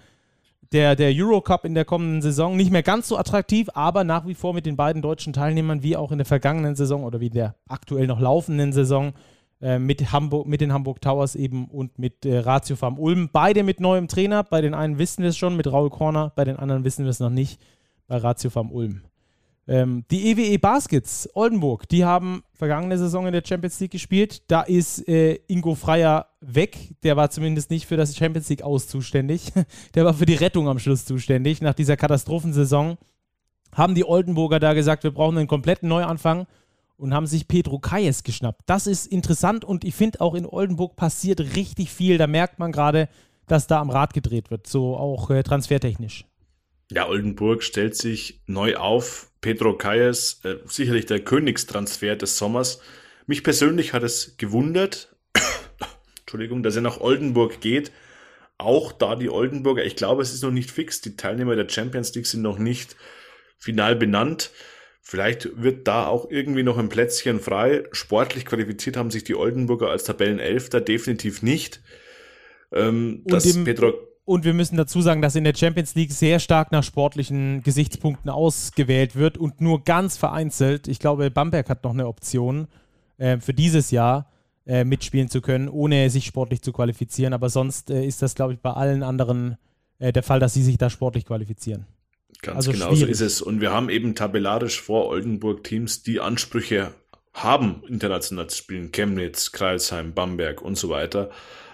der, 0.72 0.96
der 0.96 1.12
Eurocup 1.14 1.64
in 1.64 1.74
der 1.74 1.84
kommenden 1.84 2.20
Saison 2.20 2.56
nicht 2.56 2.70
mehr 2.70 2.82
ganz 2.82 3.08
so 3.08 3.16
attraktiv, 3.16 3.68
aber 3.74 4.04
nach 4.04 4.26
wie 4.26 4.34
vor 4.34 4.54
mit 4.54 4.66
den 4.66 4.76
beiden 4.76 5.02
deutschen 5.02 5.32
Teilnehmern, 5.32 5.82
wie 5.82 5.96
auch 5.96 6.10
in 6.10 6.18
der 6.18 6.24
vergangenen 6.26 6.74
Saison 6.74 7.04
oder 7.04 7.20
wie 7.20 7.30
der 7.30 7.54
aktuell 7.68 8.06
noch 8.06 8.20
laufenden 8.20 8.72
Saison, 8.72 9.12
mit, 9.60 10.12
Hamburg, 10.12 10.46
mit 10.46 10.60
den 10.60 10.72
Hamburg 10.72 11.00
Towers 11.00 11.34
eben 11.34 11.66
und 11.66 11.98
mit 11.98 12.24
äh, 12.26 12.38
Ratio 12.38 12.76
Farm 12.76 12.98
Ulm. 12.98 13.30
Beide 13.32 13.62
mit 13.62 13.80
neuem 13.80 14.08
Trainer. 14.08 14.42
Bei 14.42 14.60
den 14.60 14.74
einen 14.74 14.98
wissen 14.98 15.22
wir 15.22 15.30
es 15.30 15.36
schon, 15.36 15.56
mit 15.56 15.70
Raul 15.70 15.90
Korner. 15.90 16.32
Bei 16.36 16.44
den 16.44 16.56
anderen 16.56 16.84
wissen 16.84 17.04
wir 17.04 17.10
es 17.10 17.20
noch 17.20 17.30
nicht. 17.30 17.60
Bei 18.06 18.16
Ratio 18.18 18.50
Farm 18.50 18.70
Ulm. 18.70 19.02
Ähm, 19.66 20.04
die 20.10 20.30
EWE 20.30 20.42
e 20.42 20.56
Baskets 20.58 21.28
Oldenburg, 21.32 21.88
die 21.88 22.04
haben 22.04 22.42
vergangene 22.52 22.98
Saison 22.98 23.26
in 23.26 23.32
der 23.32 23.42
Champions 23.46 23.80
League 23.80 23.92
gespielt. 23.92 24.42
Da 24.48 24.60
ist 24.60 25.08
äh, 25.08 25.38
Ingo 25.46 25.74
Freier 25.74 26.26
weg. 26.40 26.94
Der 27.02 27.16
war 27.16 27.30
zumindest 27.30 27.70
nicht 27.70 27.86
für 27.86 27.96
das 27.96 28.14
Champions 28.14 28.48
League 28.50 28.62
aus 28.62 28.88
zuständig. 28.88 29.52
der 29.94 30.04
war 30.04 30.12
für 30.12 30.26
die 30.26 30.34
Rettung 30.34 30.68
am 30.68 30.78
Schluss 30.78 31.06
zuständig. 31.06 31.62
Nach 31.62 31.74
dieser 31.74 31.96
Katastrophensaison 31.96 32.98
haben 33.72 33.94
die 33.94 34.04
Oldenburger 34.04 34.60
da 34.60 34.74
gesagt, 34.74 35.02
wir 35.02 35.12
brauchen 35.12 35.38
einen 35.38 35.48
kompletten 35.48 35.88
Neuanfang 35.88 36.46
und 36.96 37.14
haben 37.14 37.26
sich 37.26 37.48
Pedro 37.48 37.78
Kayes 37.78 38.22
geschnappt. 38.22 38.62
Das 38.66 38.86
ist 38.86 39.06
interessant 39.06 39.64
und 39.64 39.84
ich 39.84 39.94
finde 39.94 40.20
auch 40.20 40.34
in 40.34 40.46
Oldenburg 40.46 40.96
passiert 40.96 41.40
richtig 41.56 41.90
viel. 41.90 42.18
Da 42.18 42.26
merkt 42.26 42.58
man 42.58 42.72
gerade, 42.72 43.08
dass 43.46 43.66
da 43.66 43.80
am 43.80 43.90
Rad 43.90 44.14
gedreht 44.14 44.50
wird, 44.50 44.66
so 44.66 44.96
auch 44.96 45.30
äh, 45.30 45.42
transfertechnisch. 45.42 46.24
Ja, 46.90 47.08
Oldenburg 47.08 47.62
stellt 47.62 47.96
sich 47.96 48.42
neu 48.46 48.76
auf. 48.76 49.30
Pedro 49.40 49.76
Kayes, 49.76 50.40
äh, 50.44 50.56
sicherlich 50.66 51.06
der 51.06 51.20
Königstransfer 51.20 52.16
des 52.16 52.38
Sommers. 52.38 52.80
Mich 53.26 53.42
persönlich 53.42 53.92
hat 53.92 54.02
es 54.02 54.36
gewundert, 54.36 55.16
Entschuldigung, 56.20 56.62
dass 56.62 56.76
er 56.76 56.82
nach 56.82 57.00
Oldenburg 57.00 57.60
geht. 57.60 57.90
Auch 58.56 58.92
da 58.92 59.16
die 59.16 59.30
Oldenburger, 59.30 59.84
ich 59.84 59.96
glaube, 59.96 60.22
es 60.22 60.32
ist 60.32 60.42
noch 60.42 60.50
nicht 60.50 60.70
fix. 60.70 61.00
Die 61.00 61.16
Teilnehmer 61.16 61.56
der 61.56 61.68
Champions 61.68 62.14
League 62.14 62.26
sind 62.26 62.42
noch 62.42 62.58
nicht 62.58 62.96
final 63.58 63.96
benannt. 63.96 64.50
Vielleicht 65.06 65.62
wird 65.62 65.86
da 65.86 66.06
auch 66.06 66.30
irgendwie 66.30 66.62
noch 66.62 66.78
ein 66.78 66.88
Plätzchen 66.88 67.38
frei. 67.38 67.84
Sportlich 67.92 68.46
qualifiziert 68.46 68.96
haben 68.96 69.10
sich 69.10 69.22
die 69.22 69.34
Oldenburger 69.34 69.90
als 69.90 70.04
Tabellenelfter 70.04 70.80
definitiv 70.80 71.42
nicht. 71.42 71.82
Ähm, 72.72 73.22
und, 73.24 73.44
im, 73.44 73.64
Pedro 73.64 73.92
und 74.24 74.44
wir 74.44 74.54
müssen 74.54 74.78
dazu 74.78 75.02
sagen, 75.02 75.20
dass 75.20 75.36
in 75.36 75.44
der 75.44 75.54
Champions 75.54 75.94
League 75.94 76.10
sehr 76.10 76.38
stark 76.38 76.72
nach 76.72 76.82
sportlichen 76.82 77.62
Gesichtspunkten 77.62 78.30
ausgewählt 78.30 79.14
wird 79.14 79.36
und 79.36 79.60
nur 79.60 79.84
ganz 79.84 80.16
vereinzelt. 80.16 80.88
Ich 80.88 80.98
glaube, 80.98 81.30
Bamberg 81.30 81.68
hat 81.68 81.84
noch 81.84 81.92
eine 81.92 82.08
Option 82.08 82.66
äh, 83.18 83.36
für 83.36 83.52
dieses 83.52 83.90
Jahr 83.90 84.30
äh, 84.66 84.84
mitspielen 84.84 85.28
zu 85.28 85.42
können, 85.42 85.68
ohne 85.68 86.08
sich 86.08 86.24
sportlich 86.24 86.62
zu 86.62 86.72
qualifizieren. 86.72 87.34
Aber 87.34 87.50
sonst 87.50 87.90
äh, 87.90 88.06
ist 88.06 88.22
das, 88.22 88.34
glaube 88.34 88.54
ich, 88.54 88.60
bei 88.60 88.70
allen 88.70 89.02
anderen 89.02 89.58
äh, 89.98 90.10
der 90.10 90.22
Fall, 90.22 90.40
dass 90.40 90.54
sie 90.54 90.62
sich 90.62 90.78
da 90.78 90.88
sportlich 90.88 91.26
qualifizieren. 91.26 91.86
Ganz 92.44 92.56
also 92.56 92.72
genau 92.72 92.94
so 92.94 93.06
ist 93.06 93.20
es. 93.20 93.42
Und 93.42 93.60
wir 93.60 93.72
haben 93.72 93.88
eben 93.88 94.14
tabellarisch 94.14 94.80
vor 94.80 95.06
Oldenburg 95.06 95.64
Teams, 95.64 96.02
die 96.02 96.20
Ansprüche 96.20 96.92
haben, 97.32 97.82
international 97.88 98.48
zu 98.48 98.58
spielen. 98.58 98.92
Chemnitz, 98.92 99.52
Kreilsheim, 99.52 100.14
Bamberg 100.14 100.62
und 100.62 100.76
so 100.76 100.90
weiter. 100.90 101.30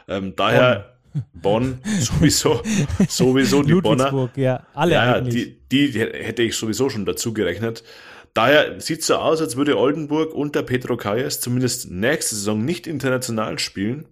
Ähm, 0.09 0.35
daher 0.37 0.97
Bonn, 1.35 1.81
sowieso, 2.01 2.63
sowieso 3.09 3.63
die 3.63 3.75
Bonner. 3.75 4.31
ja, 4.37 4.67
alle 4.75 4.93
ja, 4.93 5.21
die, 5.21 5.59
die 5.71 5.89
hätte 5.91 6.43
ich 6.43 6.57
sowieso 6.57 6.89
schon 6.89 7.05
dazu 7.05 7.35
gerechnet. 7.35 7.83
Daher 8.33 8.81
sieht 8.81 9.01
es 9.01 9.09
so 9.09 9.17
aus, 9.17 9.41
als 9.41 9.57
würde 9.57 9.77
Oldenburg 9.77 10.33
unter 10.35 10.63
Petro 10.63 10.97
Kajas 10.97 11.41
zumindest 11.41 11.91
nächste 11.91 12.37
Saison 12.37 12.65
nicht 12.65 12.87
international 12.87 13.59
spielen. 13.59 14.07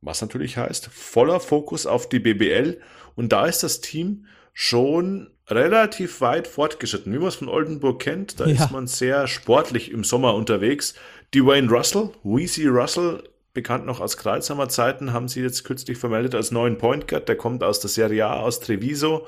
Was 0.00 0.22
natürlich 0.22 0.56
heißt, 0.56 0.86
voller 0.86 1.40
Fokus 1.40 1.84
auf 1.84 2.08
die 2.08 2.20
BBL. 2.20 2.80
Und 3.16 3.32
da 3.32 3.44
ist 3.44 3.62
das 3.62 3.82
Team 3.82 4.24
schon 4.54 5.30
relativ 5.50 6.20
weit 6.20 6.46
fortgeschritten. 6.46 7.12
Wie 7.12 7.18
man 7.18 7.28
es 7.28 7.36
von 7.36 7.48
Oldenburg 7.48 8.00
kennt, 8.00 8.40
da 8.40 8.46
ja. 8.46 8.64
ist 8.64 8.70
man 8.70 8.86
sehr 8.86 9.26
sportlich 9.26 9.90
im 9.90 10.04
Sommer 10.04 10.34
unterwegs. 10.34 10.94
Dwayne 11.34 11.70
Russell, 11.70 12.10
Weezy 12.22 12.66
Russell, 12.66 13.22
bekannt 13.52 13.86
noch 13.86 14.00
aus 14.00 14.16
Kreuzhammer 14.16 14.68
Zeiten, 14.68 15.12
haben 15.12 15.28
sie 15.28 15.42
jetzt 15.42 15.64
kürzlich 15.64 15.98
vermeldet 15.98 16.34
als 16.34 16.50
neuen 16.50 16.78
Point 16.78 17.08
Guard. 17.08 17.28
Der 17.28 17.36
kommt 17.36 17.62
aus 17.62 17.80
der 17.80 17.90
Serie 17.90 18.26
A, 18.26 18.40
aus 18.40 18.60
Treviso. 18.60 19.26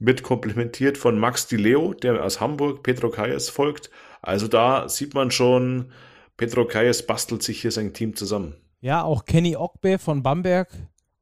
wird 0.00 0.22
komplementiert 0.22 0.98
von 0.98 1.18
Max 1.18 1.46
Di 1.46 1.56
Leo, 1.56 1.94
der 1.94 2.22
aus 2.24 2.40
Hamburg 2.40 2.82
Petro 2.82 3.10
Kayes 3.10 3.48
folgt. 3.48 3.90
Also 4.22 4.48
da 4.48 4.88
sieht 4.88 5.14
man 5.14 5.30
schon, 5.30 5.92
Petro 6.36 6.64
Kayes 6.64 7.06
bastelt 7.06 7.42
sich 7.42 7.60
hier 7.62 7.70
sein 7.70 7.92
Team 7.92 8.16
zusammen. 8.16 8.54
Ja, 8.80 9.02
auch 9.02 9.24
Kenny 9.24 9.56
Ogbe 9.56 9.98
von 9.98 10.22
Bamberg 10.22 10.68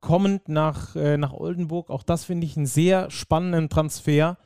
kommend 0.02 0.48
nach, 0.50 0.94
äh, 0.94 1.16
nach 1.16 1.32
Oldenburg. 1.32 1.88
Auch 1.88 2.02
das 2.02 2.24
finde 2.24 2.46
ich 2.46 2.58
einen 2.58 2.66
sehr 2.66 3.10
spannenden 3.10 3.70
Transfer, 3.70 4.36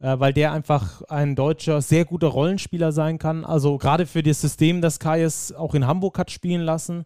äh, 0.00 0.18
weil 0.18 0.32
der 0.32 0.52
einfach 0.52 1.02
ein 1.02 1.36
deutscher, 1.36 1.82
sehr 1.82 2.06
guter 2.06 2.28
Rollenspieler 2.28 2.92
sein 2.92 3.18
kann. 3.18 3.44
Also 3.44 3.76
gerade 3.76 4.06
für 4.06 4.22
das 4.22 4.40
System, 4.40 4.80
das 4.80 4.98
Kayes 4.98 5.52
auch 5.52 5.74
in 5.74 5.86
Hamburg 5.86 6.18
hat 6.18 6.30
spielen 6.30 6.62
lassen. 6.62 7.04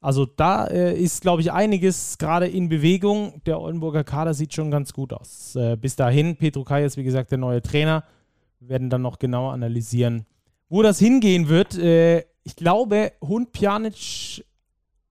Also 0.00 0.26
da 0.26 0.66
äh, 0.66 0.94
ist, 0.98 1.22
glaube 1.22 1.40
ich, 1.40 1.50
einiges 1.50 2.18
gerade 2.18 2.46
in 2.46 2.68
Bewegung. 2.68 3.40
Der 3.46 3.60
Oldenburger 3.60 4.04
Kader 4.04 4.34
sieht 4.34 4.54
schon 4.54 4.70
ganz 4.70 4.92
gut 4.92 5.12
aus. 5.12 5.56
Äh, 5.56 5.76
bis 5.76 5.96
dahin, 5.96 6.36
Petro 6.36 6.62
Kayes, 6.62 6.96
wie 6.96 7.04
gesagt, 7.04 7.30
der 7.30 7.38
neue 7.38 7.62
Trainer. 7.62 8.04
Wir 8.60 8.68
werden 8.68 8.90
dann 8.90 9.02
noch 9.02 9.18
genauer 9.18 9.52
analysieren, 9.52 10.26
wo 10.68 10.82
das 10.82 10.98
hingehen 10.98 11.48
wird. 11.48 11.78
Äh, 11.78 12.24
ich 12.42 12.54
glaube, 12.54 13.12
Hund 13.22 13.52
Pjanic, 13.52 14.44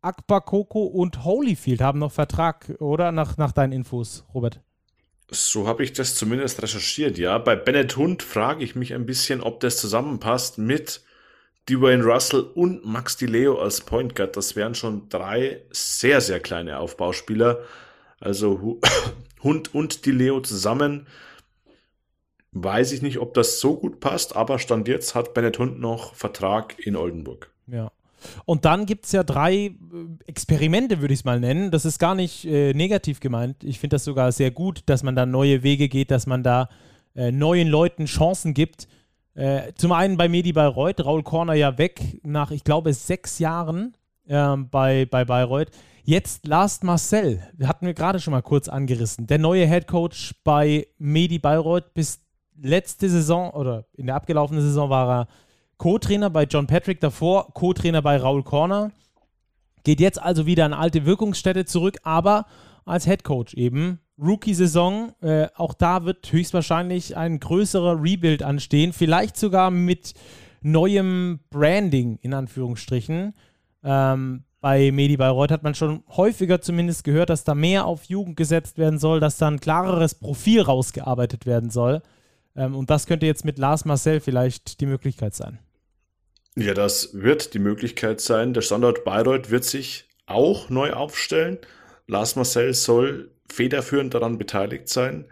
Akbar 0.04 0.41
Koko 0.41 0.84
und 0.84 1.24
Holyfield 1.24 1.82
haben 1.82 1.99
noch 1.99 2.12
Vertrag, 2.12 2.76
oder? 2.80 3.12
Nach, 3.12 3.38
nach 3.38 3.51
deinen 3.51 3.72
Infos, 3.72 4.26
Robert. 4.34 4.60
So 5.30 5.68
habe 5.68 5.84
ich 5.84 5.93
das 5.93 6.16
zumindest 6.16 6.62
recherchiert, 6.62 7.18
ja. 7.18 7.38
Bei 7.38 7.56
Bennett 7.56 7.95
Hund 7.97 8.22
frage 8.22 8.64
ich 8.64 8.76
mich 8.76 8.93
ein 8.93 9.06
bisschen, 9.06 9.41
ob 9.41 9.62
das 9.62 9.78
zusammenpasst 9.78 10.58
mit 10.58 11.01
Dwayne 11.70 12.04
Russell 12.04 12.41
und 12.41 12.86
Max 12.86 13.16
Di 13.18 13.26
Leo 13.26 13.60
als 13.60 13.82
Point 13.82 14.16
Guard. 14.16 14.36
Das 14.36 14.56
wären 14.56 14.76
schon 14.76 15.08
drei 15.10 15.62
sehr, 15.72 16.20
sehr 16.22 16.39
kleine 16.39 16.80
Aufbauspieler. 16.80 17.60
Also 18.20 18.80
Hund 19.43 19.74
und 19.74 20.06
Di 20.06 20.12
Leo 20.12 20.41
zusammen. 20.41 21.08
Weiß 22.51 22.91
ich 22.91 23.01
nicht, 23.01 23.18
ob 23.18 23.34
das 23.34 23.60
so 23.60 23.78
gut 23.78 23.99
passt, 23.99 24.36
aber 24.36 24.60
Stand 24.60 24.88
jetzt 24.88 25.16
hat 25.16 25.34
Bennett 25.34 25.58
Hund 25.58 25.80
noch 25.80 26.14
Vertrag 26.14 26.78
in 26.78 26.95
Oldenburg. 26.95 27.49
Ja. 27.68 27.91
Und 28.45 28.65
dann 28.65 28.86
gibt 28.86 29.05
es 29.05 29.11
ja 29.11 29.24
drei 29.24 29.55
äh, 29.55 29.74
Experimente, 30.26 31.01
würde 31.01 31.13
ich 31.13 31.21
es 31.21 31.26
mal 31.26 31.39
nennen. 31.39 31.71
Das 31.71 31.86
ist 31.86 31.99
gar 31.99 32.15
nicht 32.15 32.45
äh, 32.45 32.74
negativ 32.74 33.19
gemeint. 33.19 33.63
Ich 33.63 33.80
finde 33.80 33.95
das 33.95 34.03
sogar 34.03 34.32
sehr 34.32 34.51
gut, 34.51 34.82
dass 34.86 35.03
man 35.03 35.15
da 35.15 35.26
neue 35.26 35.63
Wege 35.63 35.89
geht, 35.89 36.11
dass 36.11 36.28
man 36.28 36.43
da 36.43 36.69
äh, 37.15 37.32
neuen 37.32 37.67
Leuten 37.67 38.05
Chancen 38.05 38.53
gibt. 38.53 38.88
Äh, 39.36 39.74
zum 39.76 39.91
einen 39.91 40.17
bei 40.17 40.30
Medi 40.30 40.53
Bayreuth, 40.53 41.03
Raul 41.03 41.24
Korner 41.24 41.53
ja 41.53 41.78
weg 41.78 42.19
nach, 42.24 42.51
ich 42.51 42.63
glaube, 42.63 42.93
sechs 42.93 43.39
Jahren 43.39 43.95
äh, 44.28 44.55
bei, 44.57 45.05
bei 45.05 45.26
Bayreuth. 45.26 45.69
Jetzt 46.05 46.45
Last 46.45 46.84
Marcel, 46.84 47.41
hatten 47.63 47.86
wir 47.86 47.93
gerade 47.93 48.19
schon 48.19 48.34
mal 48.34 48.41
kurz 48.41 48.67
angerissen. 48.67 49.26
Der 49.26 49.39
neue 49.39 49.65
Head 49.65 49.88
Coach 49.88 50.36
bei 50.43 50.88
Medi 50.97 51.39
Bayreuth 51.39 51.93
bis 51.93 52.19
letzte 52.61 53.09
Saison 53.09 53.51
oder 53.51 53.86
in 53.93 54.07
der 54.07 54.15
abgelaufenen 54.15 54.61
Saison 54.61 54.89
war 54.89 55.09
er 55.09 55.28
Co-Trainer 55.84 56.29
bei 56.29 56.45
John 56.45 56.65
Patrick, 56.65 57.01
davor 57.01 57.53
Co-Trainer 57.53 58.01
bei 58.01 58.15
Raul 58.15 58.41
Corner. 58.41 58.91
Geht 59.84 59.99
jetzt 59.99 60.17
also 60.17 60.45
wieder 60.45 60.63
an 60.63 60.71
alte 60.71 61.05
Wirkungsstätte 61.05 61.65
zurück, 61.65 61.97
aber 62.03 62.45
als 62.86 63.03
Head 63.03 63.25
Coach 63.25 63.53
eben 63.55 63.99
Rookie-Saison. 64.17 65.11
Äh, 65.19 65.49
auch 65.57 65.73
da 65.73 66.05
wird 66.05 66.31
höchstwahrscheinlich 66.31 67.17
ein 67.17 67.38
größerer 67.38 68.01
Rebuild 68.01 68.43
anstehen. 68.43 68.93
Vielleicht 68.93 69.36
sogar 69.36 69.71
mit 69.71 70.13
neuem 70.61 71.41
Branding, 71.49 72.17
in 72.21 72.34
Anführungsstrichen. 72.34 73.34
Ähm, 73.84 74.45
bei 74.61 74.89
Medi 74.89 75.17
Bayreuth 75.17 75.51
hat 75.51 75.63
man 75.63 75.75
schon 75.75 76.05
häufiger 76.15 76.61
zumindest 76.61 77.03
gehört, 77.03 77.29
dass 77.29 77.43
da 77.43 77.55
mehr 77.55 77.88
auf 77.88 78.05
Jugend 78.05 78.38
gesetzt 78.38 78.77
werden 78.77 78.99
soll, 78.99 79.19
dass 79.19 79.36
da 79.36 79.49
ein 79.49 79.59
klareres 79.59 80.15
Profil 80.15 80.61
rausgearbeitet 80.61 81.45
werden 81.45 81.71
soll. 81.71 82.01
Ähm, 82.55 82.73
und 82.73 82.89
das 82.89 83.05
könnte 83.05 83.25
jetzt 83.25 83.43
mit 83.43 83.57
Lars 83.57 83.84
Marcel 83.84 84.21
vielleicht 84.21 84.79
die 84.79 84.86
Möglichkeit 84.86 85.36
sein. 85.36 85.59
Ja, 86.56 86.74
das 86.74 87.10
wird 87.14 87.54
die 87.56 87.60
Möglichkeit 87.60 88.22
sein. 88.22 88.54
Der 88.54 88.62
Standort 88.62 89.04
Bayreuth 89.04 89.49
wird 89.49 89.64
sich 89.64 90.08
auch 90.28 90.70
neu 90.70 90.93
aufstellen. 90.93 91.58
Lars 92.08 92.36
Marcel 92.36 92.74
soll 92.74 93.32
federführend 93.51 94.14
daran 94.14 94.38
beteiligt 94.38 94.88
sein. 94.88 95.26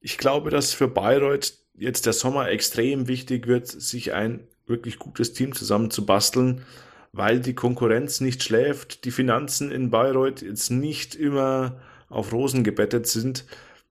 Ich 0.00 0.16
glaube, 0.18 0.50
dass 0.50 0.72
für 0.72 0.88
Bayreuth 0.88 1.54
jetzt 1.74 2.06
der 2.06 2.14
Sommer 2.14 2.48
extrem 2.48 3.06
wichtig 3.06 3.46
wird, 3.46 3.66
sich 3.66 4.14
ein 4.14 4.46
wirklich 4.66 4.98
gutes 4.98 5.34
Team 5.34 5.54
zusammenzubasteln, 5.54 6.64
weil 7.12 7.40
die 7.40 7.54
Konkurrenz 7.54 8.20
nicht 8.20 8.42
schläft, 8.42 9.04
die 9.04 9.10
Finanzen 9.10 9.70
in 9.70 9.90
Bayreuth 9.90 10.40
jetzt 10.40 10.70
nicht 10.70 11.14
immer 11.14 11.80
auf 12.08 12.32
Rosen 12.32 12.64
gebettet 12.64 13.06
sind. 13.06 13.44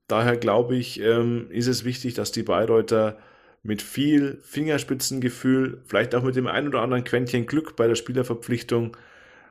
Daher 0.07 0.37
glaube 0.37 0.75
ich, 0.75 0.99
ähm, 0.99 1.47
ist 1.51 1.67
es 1.67 1.85
wichtig, 1.85 2.15
dass 2.15 2.31
die 2.31 2.43
Bayreuther 2.43 3.17
mit 3.63 3.81
viel 3.81 4.39
Fingerspitzengefühl, 4.43 5.81
vielleicht 5.85 6.15
auch 6.15 6.23
mit 6.23 6.35
dem 6.35 6.47
ein 6.47 6.67
oder 6.67 6.81
anderen 6.81 7.03
Quäntchen 7.03 7.45
Glück 7.45 7.75
bei 7.75 7.87
der 7.87 7.95
Spielerverpflichtung 7.95 8.97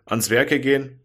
ans 0.05 0.31
Werke 0.31 0.61
gehen 0.61 1.01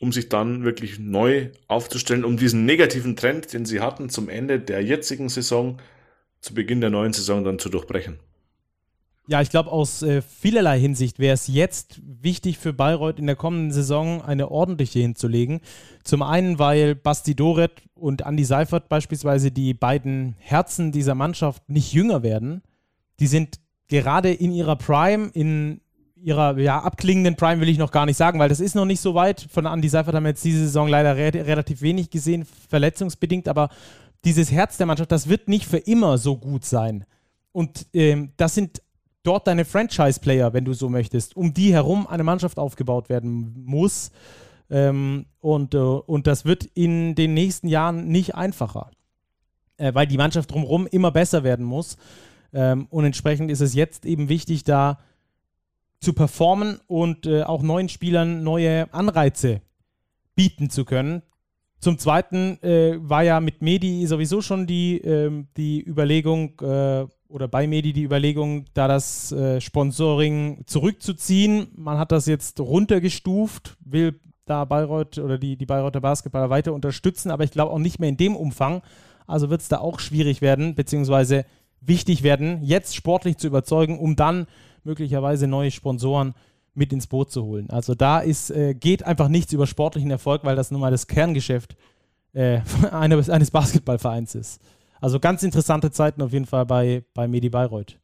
um 0.00 0.12
sich 0.12 0.30
dann 0.30 0.64
wirklich 0.64 0.98
neu 0.98 1.50
aufzustellen, 1.68 2.24
um 2.24 2.38
diesen 2.38 2.64
negativen 2.64 3.16
Trend, 3.16 3.52
den 3.52 3.66
sie 3.66 3.80
hatten, 3.80 4.08
zum 4.08 4.30
Ende 4.30 4.58
der 4.58 4.82
jetzigen 4.82 5.28
Saison, 5.28 5.80
zu 6.40 6.54
Beginn 6.54 6.80
der 6.80 6.88
neuen 6.88 7.12
Saison 7.12 7.44
dann 7.44 7.58
zu 7.58 7.68
durchbrechen. 7.68 8.18
Ja, 9.30 9.40
ich 9.40 9.50
glaube, 9.50 9.70
aus 9.70 10.02
äh, 10.02 10.22
vielerlei 10.22 10.80
Hinsicht 10.80 11.20
wäre 11.20 11.34
es 11.34 11.46
jetzt 11.46 12.00
wichtig 12.02 12.58
für 12.58 12.72
Bayreuth 12.72 13.20
in 13.20 13.28
der 13.28 13.36
kommenden 13.36 13.70
Saison 13.70 14.22
eine 14.22 14.50
ordentliche 14.50 14.98
hinzulegen. 14.98 15.60
Zum 16.02 16.22
einen, 16.22 16.58
weil 16.58 16.96
Basti 16.96 17.36
Doret 17.36 17.70
und 17.94 18.22
Andy 18.22 18.42
Seifert 18.42 18.88
beispielsweise 18.88 19.52
die 19.52 19.72
beiden 19.72 20.34
Herzen 20.40 20.90
dieser 20.90 21.14
Mannschaft 21.14 21.62
nicht 21.68 21.92
jünger 21.92 22.24
werden. 22.24 22.62
Die 23.20 23.28
sind 23.28 23.60
gerade 23.86 24.32
in 24.32 24.50
ihrer 24.50 24.74
Prime, 24.74 25.30
in 25.32 25.80
ihrer 26.16 26.58
ja, 26.58 26.80
abklingenden 26.80 27.36
Prime 27.36 27.60
will 27.60 27.68
ich 27.68 27.78
noch 27.78 27.92
gar 27.92 28.06
nicht 28.06 28.16
sagen, 28.16 28.40
weil 28.40 28.48
das 28.48 28.58
ist 28.58 28.74
noch 28.74 28.84
nicht 28.84 29.00
so 29.00 29.14
weit. 29.14 29.46
Von 29.48 29.64
Andy 29.64 29.88
Seifert 29.88 30.16
haben 30.16 30.24
wir 30.24 30.30
jetzt 30.30 30.44
diese 30.44 30.64
Saison 30.64 30.88
leider 30.88 31.16
re 31.16 31.32
relativ 31.32 31.82
wenig 31.82 32.10
gesehen, 32.10 32.44
verletzungsbedingt, 32.68 33.46
aber 33.46 33.68
dieses 34.24 34.50
Herz 34.50 34.76
der 34.76 34.86
Mannschaft, 34.86 35.12
das 35.12 35.28
wird 35.28 35.46
nicht 35.46 35.66
für 35.66 35.78
immer 35.78 36.18
so 36.18 36.36
gut 36.36 36.64
sein. 36.64 37.04
Und 37.52 37.86
ähm, 37.94 38.32
das 38.36 38.56
sind 38.56 38.82
dort 39.22 39.46
deine 39.46 39.64
Franchise-Player, 39.64 40.52
wenn 40.52 40.64
du 40.64 40.72
so 40.72 40.88
möchtest, 40.88 41.36
um 41.36 41.52
die 41.52 41.72
herum 41.72 42.06
eine 42.06 42.24
Mannschaft 42.24 42.58
aufgebaut 42.58 43.08
werden 43.08 43.64
muss. 43.64 44.10
Ähm, 44.70 45.26
und, 45.40 45.74
äh, 45.74 45.78
und 45.78 46.26
das 46.26 46.44
wird 46.44 46.64
in 46.64 47.14
den 47.14 47.34
nächsten 47.34 47.68
Jahren 47.68 48.08
nicht 48.08 48.34
einfacher, 48.34 48.90
äh, 49.76 49.92
weil 49.94 50.06
die 50.06 50.16
Mannschaft 50.16 50.52
drumherum 50.52 50.86
immer 50.86 51.10
besser 51.10 51.42
werden 51.42 51.64
muss. 51.64 51.96
Ähm, 52.52 52.86
und 52.90 53.04
entsprechend 53.04 53.50
ist 53.50 53.60
es 53.60 53.74
jetzt 53.74 54.06
eben 54.06 54.28
wichtig, 54.28 54.64
da 54.64 54.98
zu 56.00 56.12
performen 56.12 56.80
und 56.86 57.26
äh, 57.26 57.42
auch 57.42 57.62
neuen 57.62 57.88
Spielern 57.88 58.42
neue 58.42 58.92
Anreize 58.92 59.60
bieten 60.34 60.70
zu 60.70 60.84
können. 60.84 61.22
Zum 61.80 61.98
Zweiten 61.98 62.62
äh, 62.62 62.96
war 63.00 63.22
ja 63.22 63.40
mit 63.40 63.62
Medi 63.62 64.06
sowieso 64.06 64.40
schon 64.42 64.66
die, 64.66 64.98
äh, 64.98 65.44
die 65.56 65.82
Überlegung, 65.82 66.60
äh, 66.60 67.06
oder 67.30 67.48
bei 67.48 67.66
Medi 67.66 67.92
die 67.92 68.02
Überlegung, 68.02 68.66
da 68.74 68.88
das 68.88 69.32
äh, 69.32 69.60
Sponsoring 69.60 70.62
zurückzuziehen. 70.66 71.68
Man 71.76 71.98
hat 71.98 72.12
das 72.12 72.26
jetzt 72.26 72.60
runtergestuft, 72.60 73.76
will 73.84 74.20
da 74.46 74.64
Bayreuth 74.64 75.18
oder 75.18 75.38
die, 75.38 75.56
die 75.56 75.66
Bayreuther 75.66 76.00
Basketballer 76.00 76.50
weiter 76.50 76.72
unterstützen, 76.72 77.30
aber 77.30 77.44
ich 77.44 77.52
glaube 77.52 77.72
auch 77.72 77.78
nicht 77.78 78.00
mehr 78.00 78.08
in 78.08 78.16
dem 78.16 78.36
Umfang. 78.36 78.82
Also 79.26 79.48
wird 79.48 79.60
es 79.60 79.68
da 79.68 79.78
auch 79.78 80.00
schwierig 80.00 80.40
werden, 80.40 80.74
beziehungsweise 80.74 81.44
wichtig 81.80 82.22
werden, 82.22 82.62
jetzt 82.62 82.96
sportlich 82.96 83.38
zu 83.38 83.46
überzeugen, 83.46 83.98
um 83.98 84.16
dann 84.16 84.46
möglicherweise 84.82 85.46
neue 85.46 85.70
Sponsoren 85.70 86.34
mit 86.74 86.92
ins 86.92 87.06
Boot 87.06 87.30
zu 87.30 87.44
holen. 87.44 87.70
Also 87.70 87.94
da 87.94 88.18
ist, 88.18 88.50
äh, 88.50 88.74
geht 88.74 89.04
einfach 89.04 89.28
nichts 89.28 89.52
über 89.52 89.66
sportlichen 89.66 90.10
Erfolg, 90.10 90.44
weil 90.44 90.56
das 90.56 90.70
nun 90.70 90.80
mal 90.80 90.90
das 90.90 91.06
Kerngeschäft 91.06 91.76
äh, 92.32 92.60
eines, 92.90 93.30
eines 93.30 93.50
Basketballvereins 93.50 94.34
ist. 94.34 94.60
Also 95.00 95.18
ganz 95.18 95.42
interessante 95.42 95.90
Zeiten 95.90 96.22
auf 96.22 96.32
jeden 96.32 96.46
Fall 96.46 96.66
bei, 96.66 97.04
bei 97.14 97.26
Medi 97.26 97.48
Bayreuth. 97.48 97.98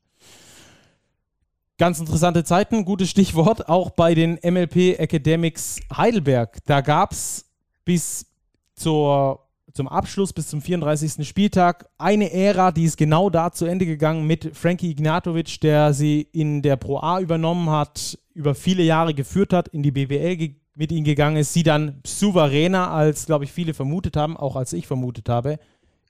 Ganz 1.79 2.01
interessante 2.01 2.43
Zeiten, 2.43 2.87
gutes 2.87 3.11
Stichwort, 3.11 3.69
auch 3.69 3.91
bei 3.91 4.15
den 4.15 4.39
MLP 4.43 4.99
Academics 4.99 5.79
Heidelberg. 5.95 6.59
Da 6.65 6.81
gab 6.81 7.13
es 7.13 7.45
bis 7.85 8.27
zur 8.75 9.47
zum 9.77 9.89
Abschluss 9.89 10.33
bis 10.33 10.49
zum 10.49 10.63
34. 10.63 11.29
Spieltag 11.29 11.91
eine 11.99 12.33
Ära, 12.33 12.73
die 12.73 12.85
ist 12.85 12.97
genau 12.97 13.29
da 13.29 13.53
zu 13.53 13.67
Ende 13.67 13.85
gegangen 13.85 14.27
mit 14.27 14.57
Frankie 14.57 14.91
Ignatovic, 14.91 15.61
der 15.61 15.93
sie 15.93 16.23
in 16.33 16.63
der 16.63 16.77
Pro 16.77 16.97
A 16.99 17.21
übernommen 17.21 17.69
hat, 17.69 18.19
über 18.33 18.55
viele 18.55 18.83
Jahre 18.83 19.13
geführt 19.13 19.53
hat, 19.53 19.69
in 19.69 19.83
die 19.83 19.91
BWL 19.91 20.55
mit 20.75 20.93
ihnen 20.93 21.05
gegangen 21.05 21.37
ist, 21.37 21.53
sie 21.53 21.63
dann 21.63 22.01
souveräner, 22.07 22.91
als 22.91 23.27
glaube 23.27 23.45
ich 23.45 23.53
viele 23.53 23.75
vermutet 23.75 24.17
haben, 24.17 24.37
auch 24.37 24.57
als 24.57 24.73
ich 24.73 24.87
vermutet 24.87 25.29
habe, 25.29 25.59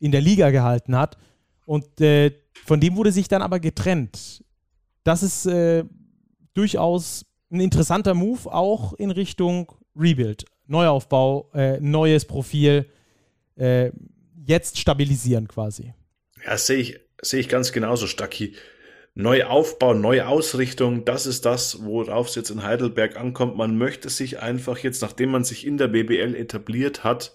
in 0.01 0.13
der 0.13 0.21
Liga 0.21 0.51
gehalten 0.51 0.97
hat. 0.97 1.17
Und 1.65 2.01
äh, 2.01 2.33
von 2.65 2.81
dem 2.81 2.97
wurde 2.97 3.13
sich 3.13 3.29
dann 3.29 3.43
aber 3.43 3.61
getrennt. 3.61 4.45
Das 5.05 5.23
ist 5.23 5.47
äh, 5.47 5.85
durchaus 6.55 7.27
ein 7.51 7.61
interessanter 7.61 8.15
Move, 8.15 8.53
auch 8.53 8.93
in 8.95 9.11
Richtung 9.11 9.73
Rebuild. 9.95 10.45
Neuaufbau, 10.67 11.51
äh, 11.55 11.79
neues 11.81 12.25
Profil. 12.25 12.87
Äh, 13.57 13.91
jetzt 14.47 14.79
stabilisieren 14.79 15.49
quasi. 15.49 15.95
Ja, 16.45 16.57
sehe 16.57 16.79
ich, 16.79 17.01
sehe 17.23 17.41
ich 17.41 17.49
ganz 17.49 17.73
genauso, 17.73 18.07
Stacki. 18.07 18.55
Neuaufbau, 19.15 19.95
Neuausrichtung, 19.95 21.07
das 21.07 21.25
ist 21.25 21.47
das, 21.47 21.83
worauf 21.83 22.29
es 22.29 22.35
jetzt 22.35 22.51
in 22.51 22.63
Heidelberg 22.63 23.17
ankommt. 23.17 23.57
Man 23.57 23.79
möchte 23.79 24.11
sich 24.11 24.41
einfach 24.41 24.79
jetzt, 24.79 25.01
nachdem 25.01 25.31
man 25.31 25.43
sich 25.43 25.67
in 25.67 25.79
der 25.79 25.89
BBL 25.89 26.35
etabliert 26.35 27.03
hat, 27.03 27.35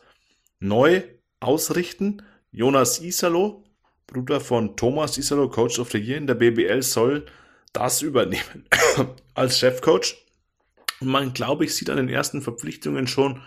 neu 0.59 1.01
ausrichten. 1.39 2.21
Jonas 2.51 2.99
Isalo, 2.99 3.63
Bruder 4.07 4.41
von 4.41 4.75
Thomas 4.75 5.17
Isalo, 5.17 5.49
Coach 5.49 5.79
of 5.79 5.91
the 5.91 5.97
Year 5.97 6.17
in 6.17 6.27
der 6.27 6.35
BBL, 6.35 6.81
soll 6.81 7.25
das 7.71 8.01
übernehmen 8.01 8.65
als 9.33 9.59
Chefcoach. 9.59 10.17
Und 10.99 11.07
man, 11.07 11.33
glaube 11.33 11.63
ich, 11.63 11.75
sieht 11.75 11.89
an 11.89 11.97
den 11.97 12.09
ersten 12.09 12.41
Verpflichtungen 12.41 13.07
schon, 13.07 13.41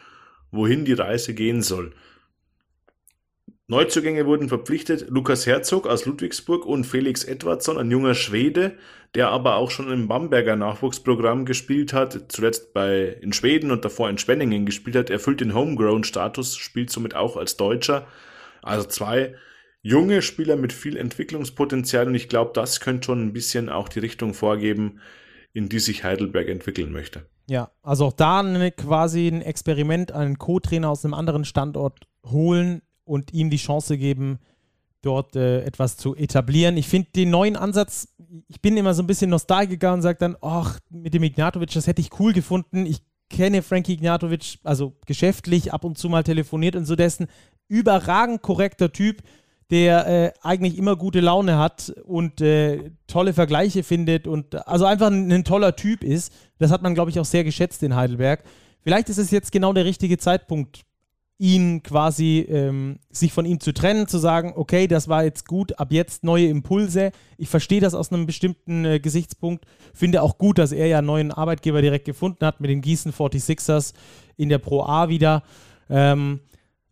wohin 0.51 0.85
die 0.85 0.95
Reise 0.95 1.35
gehen 1.35 1.63
soll. 1.63 1.93
Neuzugänge 3.67 4.27
wurden 4.27 4.49
verpflichtet 4.49 5.09
Lukas 5.09 5.47
Herzog 5.47 5.87
aus 5.87 6.05
Ludwigsburg 6.05 6.67
und 6.67 6.85
Felix 6.85 7.25
Edwardsson, 7.25 7.79
ein 7.79 7.91
junger 7.91 8.15
Schwede, 8.15 8.77
der 9.15 9.29
aber 9.29 9.57
auch 9.57 9.71
schon 9.71 9.91
im 9.91 10.07
Bamberger 10.07 10.57
Nachwuchsprogramm 10.57 11.47
gespielt 11.47 11.95
hat, 11.95 12.27
zuletzt 12.29 12.75
bei 12.75 13.17
in 13.23 13.33
Schweden 13.33 13.71
und 13.71 13.85
davor 13.85 14.11
in 14.11 14.19
Spenningen 14.19 14.67
gespielt 14.67 14.97
hat, 14.97 15.09
erfüllt 15.09 15.41
den 15.41 15.55
Homegrown-Status, 15.55 16.57
spielt 16.57 16.91
somit 16.91 17.15
auch 17.15 17.37
als 17.37 17.57
Deutscher. 17.57 18.07
Also 18.65 18.87
zwei 18.89 19.35
junge 19.83 20.23
Spieler 20.23 20.57
mit 20.57 20.73
viel 20.73 20.97
Entwicklungspotenzial 20.97 22.07
und 22.07 22.15
ich 22.15 22.29
glaube, 22.29 22.53
das 22.55 22.81
könnte 22.81 23.07
schon 23.07 23.27
ein 23.27 23.33
bisschen 23.33 23.69
auch 23.69 23.89
die 23.89 24.01
Richtung 24.01 24.35
vorgeben, 24.35 25.01
in 25.53 25.69
die 25.69 25.79
sich 25.79 26.05
Heidelberg 26.05 26.49
entwickeln 26.49 26.93
möchte. 26.93 27.27
Ja, 27.49 27.71
also 27.83 28.07
auch 28.07 28.13
da 28.13 28.41
eine, 28.41 28.73
quasi 28.73 29.29
ein 29.29 29.43
Experiment, 29.43 30.13
einen 30.13 30.39
Co-Trainer 30.39 30.89
aus 30.89 31.05
einem 31.05 31.15
anderen 31.15 31.45
Standort 31.45 32.07
holen, 32.25 32.81
und 33.05 33.33
ihm 33.33 33.51
die 33.51 33.57
Chance 33.57 33.99
geben, 33.99 34.39
dort 35.03 35.37
äh, 35.37 35.63
etwas 35.63 35.97
zu 35.97 36.17
etablieren. 36.17 36.77
Ich 36.77 36.89
finde 36.89 37.11
den 37.15 37.31
neuen 37.31 37.57
Ansatz, 37.57 38.09
ich 38.49 38.61
bin 38.61 38.77
immer 38.77 38.95
so 38.95 39.03
ein 39.03 39.07
bisschen 39.07 39.31
Nostalgiker 39.31 39.93
und 39.93 40.03
sage 40.03 40.19
dann, 40.19 40.37
ach, 40.41 40.81
mit 40.91 41.15
dem 41.15 41.23
Ignatovic, 41.23 41.71
das 41.73 41.87
hätte 41.87 42.01
ich 42.01 42.19
cool 42.19 42.33
gefunden. 42.33 42.87
Ich 42.87 43.03
kenne 43.29 43.63
Frankie 43.63 43.95
Ignatovic, 43.95 44.59
also 44.65 44.97
geschäftlich, 45.07 45.73
ab 45.73 45.85
und 45.85 45.99
zu 45.99 46.09
mal 46.09 46.25
telefoniert 46.25 46.77
und 46.77 46.87
so 46.87 46.97
dessen 46.97 47.27
überragend 47.69 48.43
korrekter 48.43 48.93
Typ, 48.93 49.23
der 49.71 50.07
äh, 50.07 50.33
eigentlich 50.43 50.79
immer 50.79 50.97
gute 50.97 51.21
Laune 51.21 51.59
hat 51.59 51.93
und 52.05 52.41
äh, 52.41 52.91
tolle 53.07 53.33
Vergleiche 53.33 53.83
findet 53.83 54.27
und 54.27 54.67
also 54.69 54.85
einfach 54.85 55.09
ein, 55.09 55.33
ein 55.33 55.45
toller 55.45 55.75
Typ 55.75 56.05
ist. 56.05 56.33
Das 56.59 56.71
hat 56.71 56.83
man, 56.83 56.95
glaube 56.95 57.11
ich, 57.11 57.19
auch 57.19 57.25
sehr 57.25 57.45
geschätzt 57.45 57.83
in 57.83 57.97
Heidelberg. 57.97 58.45
Vielleicht 58.83 59.09
ist 59.09 59.19
es 59.19 59.31
jetzt 59.31 59.53
genau 59.53 59.73
der 59.73 59.87
richtige 59.87 60.19
Zeitpunkt, 60.19 60.85
ihn 61.39 61.83
quasi 61.83 62.47
ähm, 62.49 63.01
sich 63.11 63.33
von 63.33 63.45
ihm 63.45 63.59
zu 63.59 63.73
trennen, 63.73 64.07
zu 64.07 64.19
sagen, 64.19 64.53
okay, 64.55 64.87
das 64.87 65.09
war 65.09 65.25
jetzt 65.25 65.49
gut, 65.49 65.79
ab 65.81 65.89
jetzt 65.91 66.23
neue 66.23 66.47
Impulse. 66.47 67.11
Ich 67.39 67.49
verstehe 67.49 67.81
das 67.81 67.95
aus 67.95 68.13
einem 68.13 68.27
bestimmten 68.27 68.85
äh, 68.85 69.01
Gesichtspunkt. 69.01 69.65
Finde 69.93 70.23
auch 70.23 70.39
gut, 70.39 70.59
dass 70.59 70.71
er 70.71 70.87
ja 70.87 70.99
einen 70.99 71.09
neuen 71.09 71.33
Arbeitgeber 71.33 71.83
direkt 71.83 72.05
gefunden 72.05 72.47
hat 72.47 72.61
mit 72.61 72.71
den 72.71 72.83
Gießen 72.83 73.13
46ers 73.13 73.95
in 74.37 74.49
der 74.49 74.59
Pro 74.59 74.83
A 74.85 75.09
wieder. 75.09 75.43
Ähm, 75.91 76.41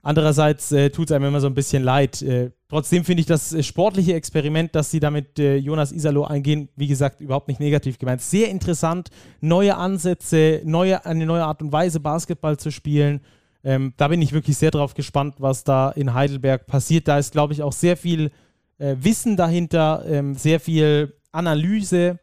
andererseits 0.03 0.71
äh, 0.73 0.91
tut 0.91 1.11
es 1.11 1.13
einem 1.13 1.27
immer 1.27 1.41
so 1.41 1.47
ein 1.47 1.55
bisschen 1.55 1.83
leid. 1.83 2.21
Äh, 2.23 2.51
trotzdem 2.69 3.05
finde 3.05 3.21
ich 3.21 3.27
das 3.27 3.53
äh, 3.53 3.63
sportliche 3.63 4.15
Experiment, 4.15 4.75
das 4.75 4.91
sie 4.91 5.01
damit 5.01 5.39
äh, 5.39 5.57
Jonas 5.57 5.93
Isalo 5.93 6.25
eingehen, 6.25 6.69
wie 6.77 6.89
gesagt, 6.89 7.21
überhaupt 7.21 7.49
nicht 7.49 7.61
negativ 7.61 7.99
gemeint. 7.99 8.21
Sehr 8.21 8.51
interessant, 8.51 9.11
neue 9.41 9.77
Ansätze, 9.77 10.61
neue, 10.65 11.05
eine 11.07 11.27
neue 11.27 11.45
Art 11.45 11.63
und 11.63 11.73
Weise, 11.73 12.01
Basketball 12.01 12.59
zu 12.59 12.71
spielen 12.71 13.21
ähm, 13.65 13.95
da 13.97 14.09
bin 14.09 14.21
ich 14.21 14.33
wirklich 14.33 14.57
sehr 14.57 14.71
drauf 14.71 14.95
gespannt, 14.95 15.37
was 15.39 15.65
da 15.65 15.91
in 15.91 16.15
Heidelberg 16.15 16.67
passiert. 16.67 17.09
Da 17.09 17.19
ist, 17.19 17.33
glaube 17.33 17.53
ich, 17.53 17.63
auch 17.63 17.73
sehr 17.73 17.97
viel 17.97 18.31
äh, 18.79 18.97
Wissen 18.99 19.37
dahinter, 19.37 20.05
ähm, 20.07 20.35
sehr 20.35 20.59
viel 20.61 21.15
Analyse. 21.31 22.19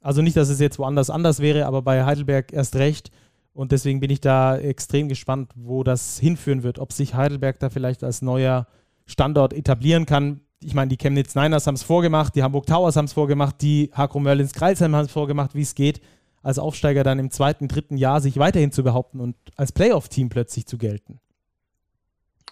Also 0.00 0.22
nicht, 0.22 0.36
dass 0.36 0.48
es 0.48 0.60
jetzt 0.60 0.78
woanders 0.78 1.10
anders 1.10 1.40
wäre, 1.40 1.66
aber 1.66 1.82
bei 1.82 2.04
Heidelberg 2.04 2.52
erst 2.52 2.76
recht. 2.76 3.10
Und 3.58 3.72
deswegen 3.72 3.98
bin 3.98 4.10
ich 4.10 4.20
da 4.20 4.56
extrem 4.56 5.08
gespannt, 5.08 5.50
wo 5.56 5.82
das 5.82 6.16
hinführen 6.20 6.62
wird. 6.62 6.78
Ob 6.78 6.92
sich 6.92 7.14
Heidelberg 7.14 7.58
da 7.58 7.70
vielleicht 7.70 8.04
als 8.04 8.22
neuer 8.22 8.68
Standort 9.04 9.52
etablieren 9.52 10.06
kann. 10.06 10.42
Ich 10.62 10.74
meine, 10.74 10.90
die 10.90 10.96
Chemnitz 10.96 11.34
Niners 11.34 11.66
haben 11.66 11.74
es 11.74 11.82
vorgemacht, 11.82 12.36
die 12.36 12.44
Hamburg 12.44 12.66
Towers 12.66 12.94
haben 12.94 13.06
es 13.06 13.14
vorgemacht, 13.14 13.60
die 13.60 13.90
Hakro 13.92 14.20
Merlins 14.20 14.52
Kreisheim 14.52 14.94
haben 14.94 15.06
es 15.06 15.10
vorgemacht, 15.10 15.56
wie 15.56 15.62
es 15.62 15.74
geht 15.74 16.00
als 16.40 16.60
Aufsteiger 16.60 17.02
dann 17.02 17.18
im 17.18 17.32
zweiten, 17.32 17.66
dritten 17.66 17.96
Jahr 17.96 18.20
sich 18.20 18.38
weiterhin 18.38 18.70
zu 18.70 18.84
behaupten 18.84 19.18
und 19.18 19.34
als 19.56 19.72
Playoff-Team 19.72 20.28
plötzlich 20.28 20.66
zu 20.66 20.78
gelten. 20.78 21.18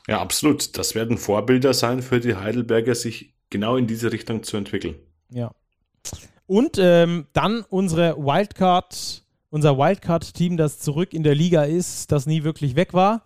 Ja, 0.09 0.21
absolut. 0.21 0.77
Das 0.77 0.97
werden 0.97 1.19
Vorbilder 1.19 1.73
sein 1.73 2.03
für 2.03 2.19
die 2.19 2.35
Heidelberger, 2.35 2.97
sich 2.97 3.33
genau 3.49 3.77
in 3.77 3.87
diese 3.87 4.11
Richtung 4.11 4.43
zu 4.43 4.57
entwickeln. 4.57 4.97
Ja. 5.31 5.53
Und 6.49 6.79
ähm, 6.81 7.29
dann 7.33 7.65
unsere 7.69 8.17
Wildcard, 8.17 9.23
unser 9.51 9.79
Wildcard-Team, 9.79 10.57
das 10.57 10.79
zurück 10.79 11.15
in 11.15 11.23
der 11.23 11.35
Liga 11.35 11.65
ist, 11.65 12.13
das 12.13 12.27
nie 12.27 12.45
wirklich 12.45 12.77
weg 12.77 12.95
war. 12.95 13.23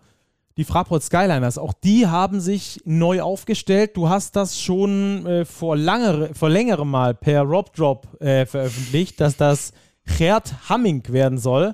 Die 0.57 0.65
Fraport 0.65 1.01
Skyliners, 1.01 1.57
auch 1.57 1.73
die 1.73 2.07
haben 2.07 2.41
sich 2.41 2.81
neu 2.83 3.21
aufgestellt. 3.21 3.95
Du 3.95 4.09
hast 4.09 4.35
das 4.35 4.59
schon 4.59 5.25
äh, 5.25 5.45
vor, 5.45 5.77
langere, 5.77 6.33
vor 6.33 6.49
längerem 6.49 6.89
Mal 6.89 7.13
per 7.13 7.41
Rob 7.43 7.73
Drop 7.73 8.21
äh, 8.21 8.45
veröffentlicht, 8.45 9.21
dass 9.21 9.37
das 9.37 9.71
Gerd 10.17 10.69
Hamming 10.69 11.03
werden 11.07 11.37
soll 11.37 11.73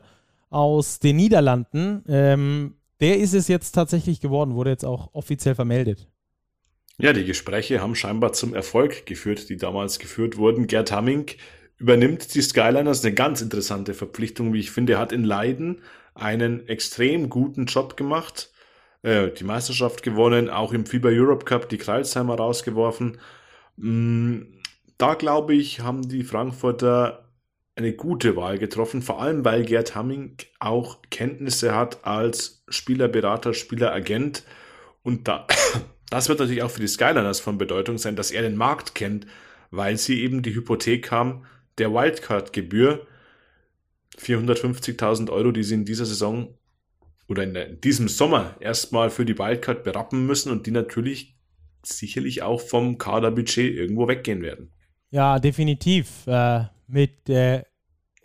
aus 0.49 0.99
den 0.99 1.15
Niederlanden. 1.15 2.03
Ähm, 2.07 2.75
der 2.99 3.17
ist 3.17 3.33
es 3.33 3.47
jetzt 3.47 3.71
tatsächlich 3.71 4.21
geworden, 4.21 4.55
wurde 4.55 4.69
jetzt 4.69 4.85
auch 4.85 5.09
offiziell 5.13 5.55
vermeldet. 5.55 6.07
Ja, 6.99 7.13
die 7.13 7.25
Gespräche 7.25 7.81
haben 7.81 7.93
scheinbar 7.93 8.33
zum 8.33 8.55
Erfolg 8.55 9.05
geführt, 9.05 9.49
die 9.49 9.57
damals 9.57 9.99
geführt 9.99 10.37
wurden. 10.37 10.65
Gerd 10.65 10.91
Hamming 10.91 11.27
übernimmt 11.77 12.33
die 12.33 12.41
Skyliners, 12.41 13.03
eine 13.03 13.13
ganz 13.13 13.41
interessante 13.41 13.93
Verpflichtung, 13.93 14.53
wie 14.53 14.59
ich 14.59 14.71
finde. 14.71 14.97
Hat 14.97 15.11
in 15.11 15.23
Leiden 15.23 15.81
einen 16.15 16.67
extrem 16.67 17.29
guten 17.29 17.65
Job 17.65 17.95
gemacht, 17.97 18.51
äh, 19.03 19.29
die 19.29 19.43
Meisterschaft 19.43 20.03
gewonnen, 20.03 20.49
auch 20.49 20.73
im 20.73 20.85
FIBA 20.85 21.09
Europe 21.09 21.45
Cup 21.45 21.69
die 21.69 21.77
Kreilsheimer 21.77 22.35
rausgeworfen. 22.35 23.19
Mm, 23.77 24.39
da 24.97 25.13
glaube 25.13 25.53
ich, 25.53 25.81
haben 25.81 26.07
die 26.07 26.23
Frankfurter 26.23 27.29
eine 27.75 27.93
gute 27.93 28.35
Wahl 28.35 28.57
getroffen, 28.57 29.03
vor 29.03 29.21
allem 29.21 29.45
weil 29.45 29.63
Gerd 29.63 29.93
Hamming 29.93 30.37
auch 30.59 31.03
Kenntnisse 31.11 31.75
hat 31.75 32.03
als 32.05 32.63
Spielerberater, 32.69 33.53
Spieleragent. 33.53 34.43
Und 35.03 35.27
da, 35.27 35.45
das 36.09 36.27
wird 36.27 36.39
natürlich 36.39 36.63
auch 36.63 36.71
für 36.71 36.81
die 36.81 36.87
Skyliners 36.87 37.39
von 37.39 37.59
Bedeutung 37.59 37.99
sein, 37.99 38.15
dass 38.15 38.31
er 38.31 38.41
den 38.41 38.57
Markt 38.57 38.95
kennt, 38.95 39.27
weil 39.69 39.97
sie 39.97 40.23
eben 40.23 40.41
die 40.41 40.55
Hypothek 40.55 41.11
haben 41.11 41.43
der 41.77 41.93
Wildcard-Gebühr 41.93 43.05
450.000 44.19 45.29
Euro, 45.29 45.51
die 45.51 45.63
sie 45.63 45.75
in 45.75 45.85
dieser 45.85 46.05
Saison 46.05 46.53
oder 47.27 47.43
in 47.43 47.81
diesem 47.81 48.07
Sommer 48.07 48.55
erstmal 48.59 49.09
für 49.09 49.25
die 49.25 49.37
Wildcard 49.37 49.83
berappen 49.83 50.25
müssen 50.25 50.51
und 50.51 50.65
die 50.65 50.71
natürlich 50.71 51.35
sicherlich 51.83 52.41
auch 52.41 52.61
vom 52.61 52.97
Kaderbudget 52.97 53.75
irgendwo 53.75 54.07
weggehen 54.07 54.41
werden. 54.41 54.71
Ja, 55.09 55.39
definitiv. 55.39 56.25
Äh, 56.25 56.65
mit, 56.87 57.29
äh, 57.29 57.63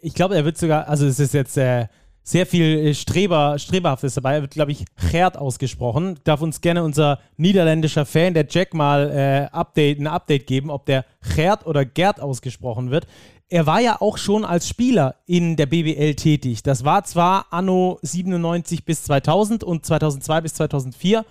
ich 0.00 0.14
glaube, 0.14 0.34
er 0.34 0.44
wird 0.44 0.58
sogar, 0.58 0.88
also 0.88 1.06
es 1.06 1.20
ist 1.20 1.34
jetzt 1.34 1.56
äh, 1.56 1.86
sehr 2.22 2.46
viel 2.46 2.78
äh, 2.78 2.94
Streber, 2.94 3.58
Streberhaftes 3.58 4.14
dabei. 4.14 4.34
Er 4.34 4.42
wird, 4.42 4.52
glaube 4.52 4.72
ich, 4.72 4.84
Gerd 5.10 5.36
ausgesprochen. 5.36 6.18
Darf 6.24 6.40
uns 6.40 6.60
gerne 6.60 6.82
unser 6.82 7.18
niederländischer 7.36 8.06
Fan, 8.06 8.34
der 8.34 8.46
Jack, 8.48 8.74
mal 8.74 9.10
äh, 9.10 9.54
Update, 9.54 9.98
ein 9.98 10.06
Update 10.06 10.46
geben, 10.46 10.70
ob 10.70 10.86
der 10.86 11.04
Gerd 11.34 11.66
oder 11.66 11.84
Gerd 11.84 12.20
ausgesprochen 12.20 12.90
wird. 12.90 13.06
Er 13.52 13.66
war 13.66 13.80
ja 13.80 14.00
auch 14.00 14.16
schon 14.16 14.46
als 14.46 14.66
Spieler 14.66 15.16
in 15.26 15.56
der 15.56 15.66
BBL 15.66 16.14
tätig. 16.14 16.62
Das 16.62 16.86
war 16.86 17.04
zwar 17.04 17.48
anno 17.50 17.98
97 18.00 18.86
bis 18.86 19.04
2000 19.04 19.62
und 19.62 19.84
2002 19.84 20.40
bis 20.40 20.54
2004. 20.54 21.22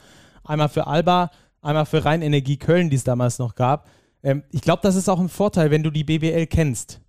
Einmal 0.43 0.69
für 0.69 0.85
Alba, 0.85 1.31
einmal 1.63 1.87
für 1.87 2.05
Rheinenergie 2.05 2.57
Köln, 2.57 2.91
die 2.91 2.95
es 2.95 3.03
damals 3.03 3.39
noch 3.39 3.55
gab. 3.55 3.89
Ähm, 4.21 4.43
ich 4.51 4.61
glaube, 4.61 4.83
das 4.83 4.93
ist 4.95 5.09
auch 5.09 5.19
ein 5.19 5.29
Vorteil, 5.29 5.71
wenn 5.71 5.81
du 5.81 5.89
die 5.89 6.03
BBL 6.03 6.45
kennst. 6.45 7.01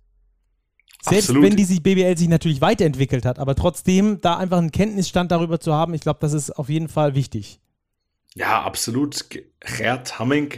Selbst 1.03 1.29
Absolut. 1.29 1.43
wenn 1.43 1.57
die 1.57 1.79
BBL 1.79 2.17
sich 2.17 2.27
natürlich 2.27 2.61
weiterentwickelt 2.61 3.23
hat, 3.23 3.37
aber 3.37 3.53
trotzdem 3.53 4.19
da 4.19 4.37
einfach 4.37 4.57
einen 4.57 4.71
Kenntnisstand 4.71 5.31
darüber 5.31 5.59
zu 5.59 5.75
haben, 5.75 5.93
ich 5.93 6.01
glaube, 6.01 6.21
das 6.21 6.33
ist 6.33 6.57
auf 6.57 6.69
jeden 6.69 6.87
Fall 6.87 7.13
wichtig. 7.13 7.59
Ja, 8.33 8.63
absolut. 8.63 9.27
Gerd 9.59 10.17
Hamming 10.17 10.53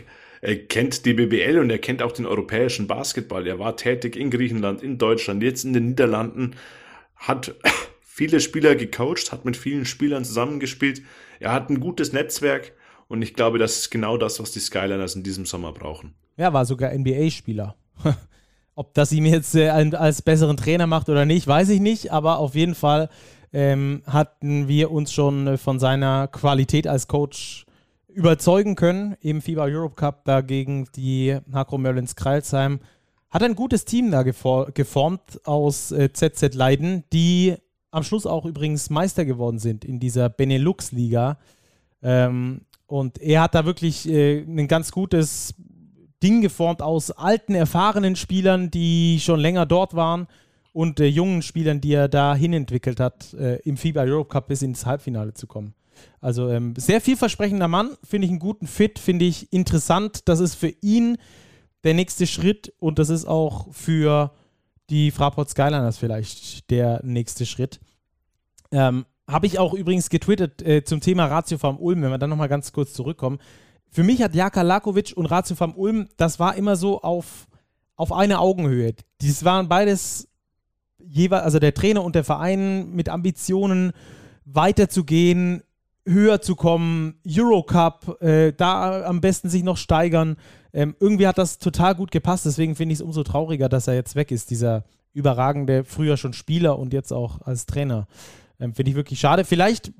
er 0.46 0.58
kennt 0.58 1.06
die 1.06 1.14
BBL 1.14 1.58
und 1.58 1.72
er 1.72 1.80
kennt 1.80 2.04
auch 2.04 2.12
den 2.12 2.28
europäischen 2.28 2.86
Basketball. 2.86 3.48
Er 3.48 3.58
war 3.58 3.78
tätig 3.78 4.16
in 4.16 4.30
Griechenland, 4.30 4.84
in 4.84 5.00
Deutschland, 5.00 5.42
jetzt 5.42 5.66
in 5.66 5.74
den 5.74 5.88
Niederlanden, 5.88 6.56
hat 7.16 7.56
viele 8.02 8.40
Spieler 8.40 8.76
gecoacht, 8.76 9.32
hat 9.32 9.44
mit 9.44 9.58
vielen 9.58 9.86
Spielern 9.86 10.24
zusammengespielt. 10.24 11.02
Er 11.40 11.52
hat 11.52 11.70
ein 11.70 11.80
gutes 11.80 12.14
Netzwerk 12.14 12.74
und 13.08 13.24
ich 13.24 13.34
glaube, 13.34 13.58
das 13.58 13.78
ist 13.78 13.90
genau 13.90 14.18
das, 14.18 14.40
was 14.40 14.52
die 14.52 14.60
Skyliners 14.60 15.16
in 15.16 15.24
diesem 15.24 15.48
Sommer 15.48 15.72
brauchen. 15.72 16.14
Ja, 16.38 16.54
war 16.54 16.66
sogar 16.66 16.94
NBA-Spieler. 16.94 17.76
Ob 18.76 18.94
das 18.94 19.12
ihm 19.14 19.26
jetzt 19.26 19.56
äh, 19.56 19.70
als 19.70 20.22
besseren 20.22 20.58
Trainer 20.58 20.86
macht 20.86 21.10
oder 21.10 21.26
nicht, 21.26 21.48
weiß 21.48 21.70
ich 21.70 21.80
nicht, 21.80 22.12
aber 22.12 22.38
auf 22.38 22.54
jeden 22.54 22.76
Fall 22.76 23.10
ähm, 23.52 24.04
hatten 24.06 24.68
wir 24.68 24.92
uns 24.92 25.12
schon 25.12 25.48
äh, 25.48 25.58
von 25.58 25.80
seiner 25.80 26.28
Qualität 26.28 26.86
als 26.86 27.08
Coach 27.08 27.65
überzeugen 28.16 28.76
können 28.76 29.16
im 29.20 29.42
FIBA 29.42 29.66
Europe 29.66 29.96
Cup 29.96 30.24
dagegen 30.24 30.88
die 30.96 31.38
Hakro 31.52 31.78
Merlins 31.78 32.16
Kreilsheim. 32.16 32.80
Hat 33.30 33.44
ein 33.44 33.56
gutes 33.56 33.84
Team 33.84 34.10
da 34.12 34.24
geformt 34.24 35.46
aus 35.46 35.92
äh, 35.92 36.12
ZZ 36.14 36.56
Leiden, 36.56 37.04
die 37.12 37.56
am 37.92 38.04
Schluss 38.04 38.26
auch 38.26 38.46
übrigens 38.46 38.90
Meister 38.90 39.26
geworden 39.26 39.60
sind 39.60 39.84
in 39.84 40.00
dieser 40.00 40.30
Benelux-Liga. 40.30 41.38
Ähm, 42.02 42.62
und 42.88 43.22
er 43.22 43.42
hat 43.42 43.56
da 43.56 43.66
wirklich 43.66 44.08
äh, 44.08 44.40
ein 44.40 44.68
ganz 44.68 44.92
gutes 44.92 45.54
Ding 46.24 46.42
geformt 46.42 46.82
aus 46.82 47.12
alten, 47.12 47.54
erfahrenen 47.54 48.16
Spielern, 48.16 48.72
die 48.72 49.20
schon 49.20 49.40
länger 49.40 49.66
dort 49.66 49.94
waren 49.94 50.28
und 50.72 51.00
äh, 51.00 51.06
jungen 51.06 51.42
Spielern, 51.42 51.82
die 51.82 51.94
er 51.94 52.08
da 52.08 52.34
hinentwickelt 52.36 53.02
hat, 53.02 53.34
äh, 53.34 53.58
im 53.64 53.76
FIBA 53.76 54.04
Europe 54.04 54.30
Cup 54.30 54.48
bis 54.48 54.62
ins 54.62 54.86
Halbfinale 54.86 55.34
zu 55.34 55.48
kommen. 55.48 55.74
Also 56.22 56.50
ähm, 56.50 56.74
sehr 56.78 57.02
vielversprechender 57.02 57.68
Mann, 57.68 57.98
finde 58.04 58.26
ich 58.26 58.32
einen 58.32 58.40
guten 58.40 58.68
Fit, 58.68 59.00
finde 59.00 59.26
ich 59.26 59.52
interessant. 59.54 60.28
Das 60.28 60.40
ist 60.40 60.56
für 60.56 60.74
ihn 60.82 61.18
der 61.84 61.94
nächste 61.94 62.28
Schritt 62.28 62.74
und 62.80 63.00
das 63.00 63.10
ist 63.10 63.26
auch 63.26 63.68
für 63.72 64.32
die 64.90 65.12
Fraport 65.12 65.50
Skyliners 65.50 65.98
vielleicht 65.98 66.70
der 66.70 67.02
nächste 67.04 67.46
Schritt. 67.46 67.80
Ähm, 68.72 69.06
Habe 69.28 69.48
ich 69.48 69.60
auch 69.60 69.74
übrigens 69.74 70.10
getwittert 70.10 70.62
äh, 70.62 70.84
zum 70.84 71.02
Thema 71.02 71.26
Ratio 71.26 71.58
vom 71.58 71.78
Ulm, 71.80 72.02
wenn 72.02 72.12
wir 72.12 72.18
dann 72.18 72.30
nochmal 72.30 72.50
ganz 72.50 72.72
kurz 72.72 72.94
zurückkommen. 72.94 73.40
Für 73.90 74.04
mich 74.04 74.22
hat 74.22 74.36
Jaka 74.36 74.62
Lakovic 74.62 75.14
und 75.16 75.28
Ratio 75.28 75.56
vom 75.56 75.74
Ulm, 75.76 76.10
das 76.18 76.40
war 76.40 76.56
immer 76.56 76.76
so 76.76 77.02
auf, 77.02 77.48
auf 77.96 78.12
eine 78.12 78.40
Augenhöhe. 78.40 78.94
Dies 79.22 79.46
waren 79.46 79.70
beides 79.70 80.28
jeweils, 81.00 81.44
also 81.44 81.60
der 81.60 81.74
Trainer 81.74 82.04
und 82.04 82.16
der 82.16 82.24
Verein 82.24 82.92
mit 82.92 83.10
Ambitionen 83.10 83.94
weiterzugehen, 84.46 85.64
höher 86.06 86.42
zu 86.42 86.56
kommen, 86.56 87.16
Eurocup, 87.28 88.22
äh, 88.22 88.54
da 88.54 89.04
am 89.06 89.22
besten 89.22 89.50
sich 89.50 89.64
noch 89.64 89.78
steigern. 89.78 90.38
Ähm, 90.72 90.96
irgendwie 91.00 91.28
hat 91.28 91.38
das 91.38 91.58
total 91.58 91.96
gut 91.96 92.12
gepasst, 92.12 92.46
deswegen 92.46 92.76
finde 92.76 92.94
ich 92.94 93.00
es 93.00 93.06
umso 93.06 93.24
trauriger, 93.24 93.70
dass 93.70 93.88
er 93.88 93.96
jetzt 93.96 94.16
weg 94.16 94.32
ist, 94.32 94.52
dieser 94.52 94.84
überragende, 95.14 95.84
früher 95.84 96.18
schon 96.18 96.34
Spieler 96.34 96.78
und 96.78 96.94
jetzt 96.94 97.12
auch 97.12 97.42
als 97.42 97.66
Trainer. 97.66 98.08
Ähm, 98.60 98.74
finde 98.74 98.92
ich 98.92 98.96
wirklich 98.96 99.20
schade. 99.20 99.46
Vielleicht 99.46 99.94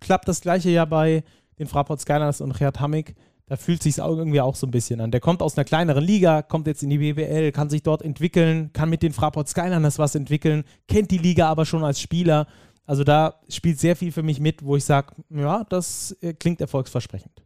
klappt 0.00 0.26
das 0.28 0.40
gleiche 0.40 0.70
ja 0.70 0.84
bei 0.84 1.22
den 1.58 1.66
Fraport 1.66 2.00
Skyliners 2.00 2.40
und 2.40 2.58
Gerd 2.58 2.80
Hammig. 2.80 3.14
Da 3.46 3.56
fühlt 3.56 3.82
sich 3.82 3.98
irgendwie 3.98 4.40
auch 4.40 4.54
so 4.56 4.66
ein 4.66 4.70
bisschen 4.70 5.00
an. 5.00 5.10
Der 5.10 5.20
kommt 5.20 5.42
aus 5.42 5.58
einer 5.58 5.64
kleineren 5.64 6.02
Liga, 6.02 6.40
kommt 6.42 6.66
jetzt 6.66 6.82
in 6.82 6.90
die 6.90 6.98
BWL, 6.98 7.52
kann 7.52 7.68
sich 7.68 7.82
dort 7.82 8.00
entwickeln, 8.00 8.72
kann 8.72 8.88
mit 8.88 9.02
den 9.02 9.12
Fraport 9.12 9.48
Skyliners 9.48 9.98
was 9.98 10.14
entwickeln, 10.14 10.64
kennt 10.88 11.10
die 11.10 11.18
Liga 11.18 11.48
aber 11.48 11.66
schon 11.66 11.84
als 11.84 12.00
Spieler 12.00 12.46
also 12.86 13.04
da 13.04 13.40
spielt 13.48 13.78
sehr 13.78 13.96
viel 13.96 14.12
für 14.12 14.22
mich 14.22 14.40
mit, 14.40 14.64
wo 14.64 14.76
ich 14.76 14.84
sage, 14.84 15.14
ja, 15.30 15.64
das 15.64 16.16
äh, 16.20 16.34
klingt 16.34 16.60
erfolgsversprechend. 16.60 17.42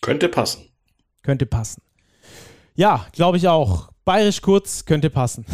Könnte 0.00 0.28
passen. 0.28 0.68
Könnte 1.22 1.46
passen. 1.46 1.82
Ja, 2.74 3.06
glaube 3.12 3.36
ich 3.38 3.48
auch. 3.48 3.90
Bayerisch 4.04 4.40
kurz 4.40 4.84
könnte 4.84 5.10
passen. 5.10 5.44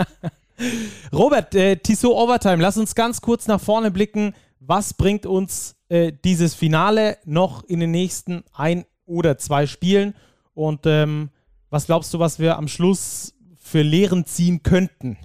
Robert, 1.12 1.54
äh, 1.54 1.76
Tissot 1.76 2.12
Overtime, 2.14 2.62
lass 2.62 2.78
uns 2.78 2.94
ganz 2.94 3.20
kurz 3.20 3.46
nach 3.46 3.60
vorne 3.60 3.90
blicken. 3.90 4.34
Was 4.60 4.94
bringt 4.94 5.26
uns 5.26 5.76
äh, 5.88 6.12
dieses 6.24 6.54
Finale 6.54 7.18
noch 7.24 7.64
in 7.64 7.80
den 7.80 7.90
nächsten 7.90 8.44
ein 8.52 8.86
oder 9.04 9.36
zwei 9.38 9.66
Spielen? 9.66 10.14
Und 10.54 10.86
ähm, 10.86 11.30
was 11.68 11.86
glaubst 11.86 12.14
du, 12.14 12.18
was 12.18 12.38
wir 12.38 12.56
am 12.56 12.68
Schluss 12.68 13.34
für 13.58 13.82
Lehren 13.82 14.24
ziehen 14.24 14.62
könnten 14.62 15.18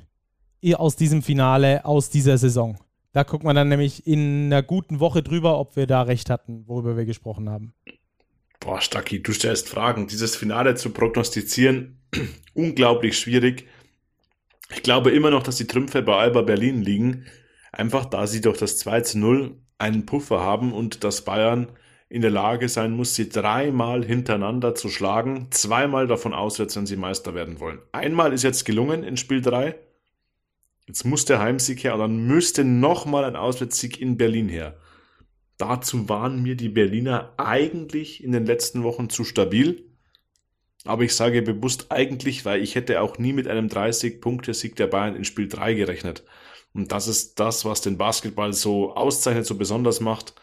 aus 0.75 0.95
diesem 0.95 1.21
Finale, 1.21 1.85
aus 1.85 2.09
dieser 2.09 2.37
Saison? 2.37 2.77
Da 3.15 3.23
guckt 3.23 3.45
man 3.45 3.55
dann 3.55 3.69
nämlich 3.69 4.05
in 4.05 4.47
einer 4.47 4.61
guten 4.61 4.99
Woche 4.99 5.23
drüber, 5.23 5.57
ob 5.57 5.77
wir 5.77 5.87
da 5.87 6.01
recht 6.01 6.29
hatten, 6.29 6.67
worüber 6.67 6.97
wir 6.97 7.05
gesprochen 7.05 7.49
haben. 7.49 7.73
Boah, 8.59 8.81
Stacki, 8.81 9.23
du 9.23 9.31
stellst 9.31 9.69
Fragen. 9.69 10.07
Dieses 10.07 10.35
Finale 10.35 10.75
zu 10.75 10.89
prognostizieren, 10.89 12.01
unglaublich 12.53 13.17
schwierig. 13.17 13.67
Ich 14.69 14.83
glaube 14.83 15.11
immer 15.11 15.31
noch, 15.31 15.43
dass 15.43 15.55
die 15.55 15.65
Trümpfe 15.65 16.01
bei 16.01 16.13
Alba 16.13 16.41
Berlin 16.41 16.81
liegen. 16.81 17.25
Einfach 17.71 18.03
da 18.03 18.27
sie 18.27 18.41
durch 18.41 18.57
das 18.57 18.79
2 18.79 18.99
zu 18.99 19.19
0 19.19 19.61
einen 19.77 20.05
Puffer 20.05 20.41
haben 20.41 20.73
und 20.73 21.05
dass 21.05 21.23
Bayern 21.23 21.69
in 22.09 22.21
der 22.21 22.31
Lage 22.31 22.67
sein 22.67 22.91
muss, 22.91 23.15
sie 23.15 23.29
dreimal 23.29 24.03
hintereinander 24.03 24.75
zu 24.75 24.89
schlagen. 24.89 25.47
Zweimal 25.51 26.07
davon 26.07 26.33
auswärts, 26.33 26.75
wenn 26.75 26.85
sie 26.85 26.97
Meister 26.97 27.33
werden 27.33 27.61
wollen. 27.61 27.79
Einmal 27.93 28.33
ist 28.33 28.43
jetzt 28.43 28.65
gelungen 28.65 29.05
in 29.05 29.15
Spiel 29.15 29.39
3. 29.39 29.75
Jetzt 30.87 31.03
muss 31.03 31.25
der 31.25 31.39
Heimsieg 31.39 31.83
her 31.83 31.93
und 31.95 31.99
dann 31.99 32.27
müsste 32.27 32.63
nochmal 32.63 33.23
ein 33.23 33.35
Auswärtssieg 33.35 33.99
in 33.99 34.17
Berlin 34.17 34.49
her. 34.49 34.77
Dazu 35.57 36.09
waren 36.09 36.43
mir 36.43 36.55
die 36.55 36.69
Berliner 36.69 37.33
eigentlich 37.37 38.23
in 38.23 38.31
den 38.31 38.45
letzten 38.45 38.83
Wochen 38.83 39.09
zu 39.09 39.23
stabil. 39.23 39.83
Aber 40.83 41.03
ich 41.03 41.15
sage 41.15 41.41
bewusst 41.41 41.87
eigentlich, 41.89 42.45
weil 42.45 42.61
ich 42.61 42.75
hätte 42.75 43.01
auch 43.01 43.17
nie 43.17 43.33
mit 43.33 43.47
einem 43.47 43.67
30-Punkte-Sieg 43.67 44.75
der 44.75 44.87
Bayern 44.87 45.15
in 45.15 45.23
Spiel 45.23 45.47
3 45.47 45.73
gerechnet. 45.73 46.23
Und 46.73 46.91
das 46.91 47.07
ist 47.07 47.39
das, 47.39 47.65
was 47.65 47.81
den 47.81 47.97
Basketball 47.97 48.53
so 48.53 48.93
auszeichnet, 48.93 49.45
so 49.45 49.55
besonders 49.55 50.01
macht. 50.01 50.35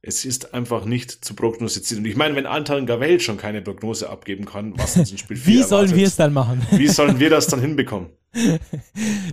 Es 0.00 0.24
ist 0.24 0.54
einfach 0.54 0.84
nicht 0.84 1.24
zu 1.24 1.34
prognostizieren. 1.34 2.04
Und 2.04 2.10
ich 2.10 2.16
meine, 2.16 2.34
wenn 2.36 2.46
Anton 2.46 2.86
Gavel 2.86 3.20
schon 3.20 3.36
keine 3.36 3.60
Prognose 3.60 4.08
abgeben 4.08 4.46
kann, 4.46 4.78
was 4.78 4.96
uns 4.96 5.10
in 5.10 5.18
Spiel 5.18 5.36
4 5.38 5.54
Wie 5.54 5.62
sollen 5.62 5.94
wir 5.94 6.06
es 6.06 6.16
dann 6.16 6.32
machen? 6.32 6.66
Wie 6.70 6.88
sollen 6.88 7.20
wir 7.20 7.28
das 7.28 7.48
dann 7.48 7.60
hinbekommen? 7.60 8.08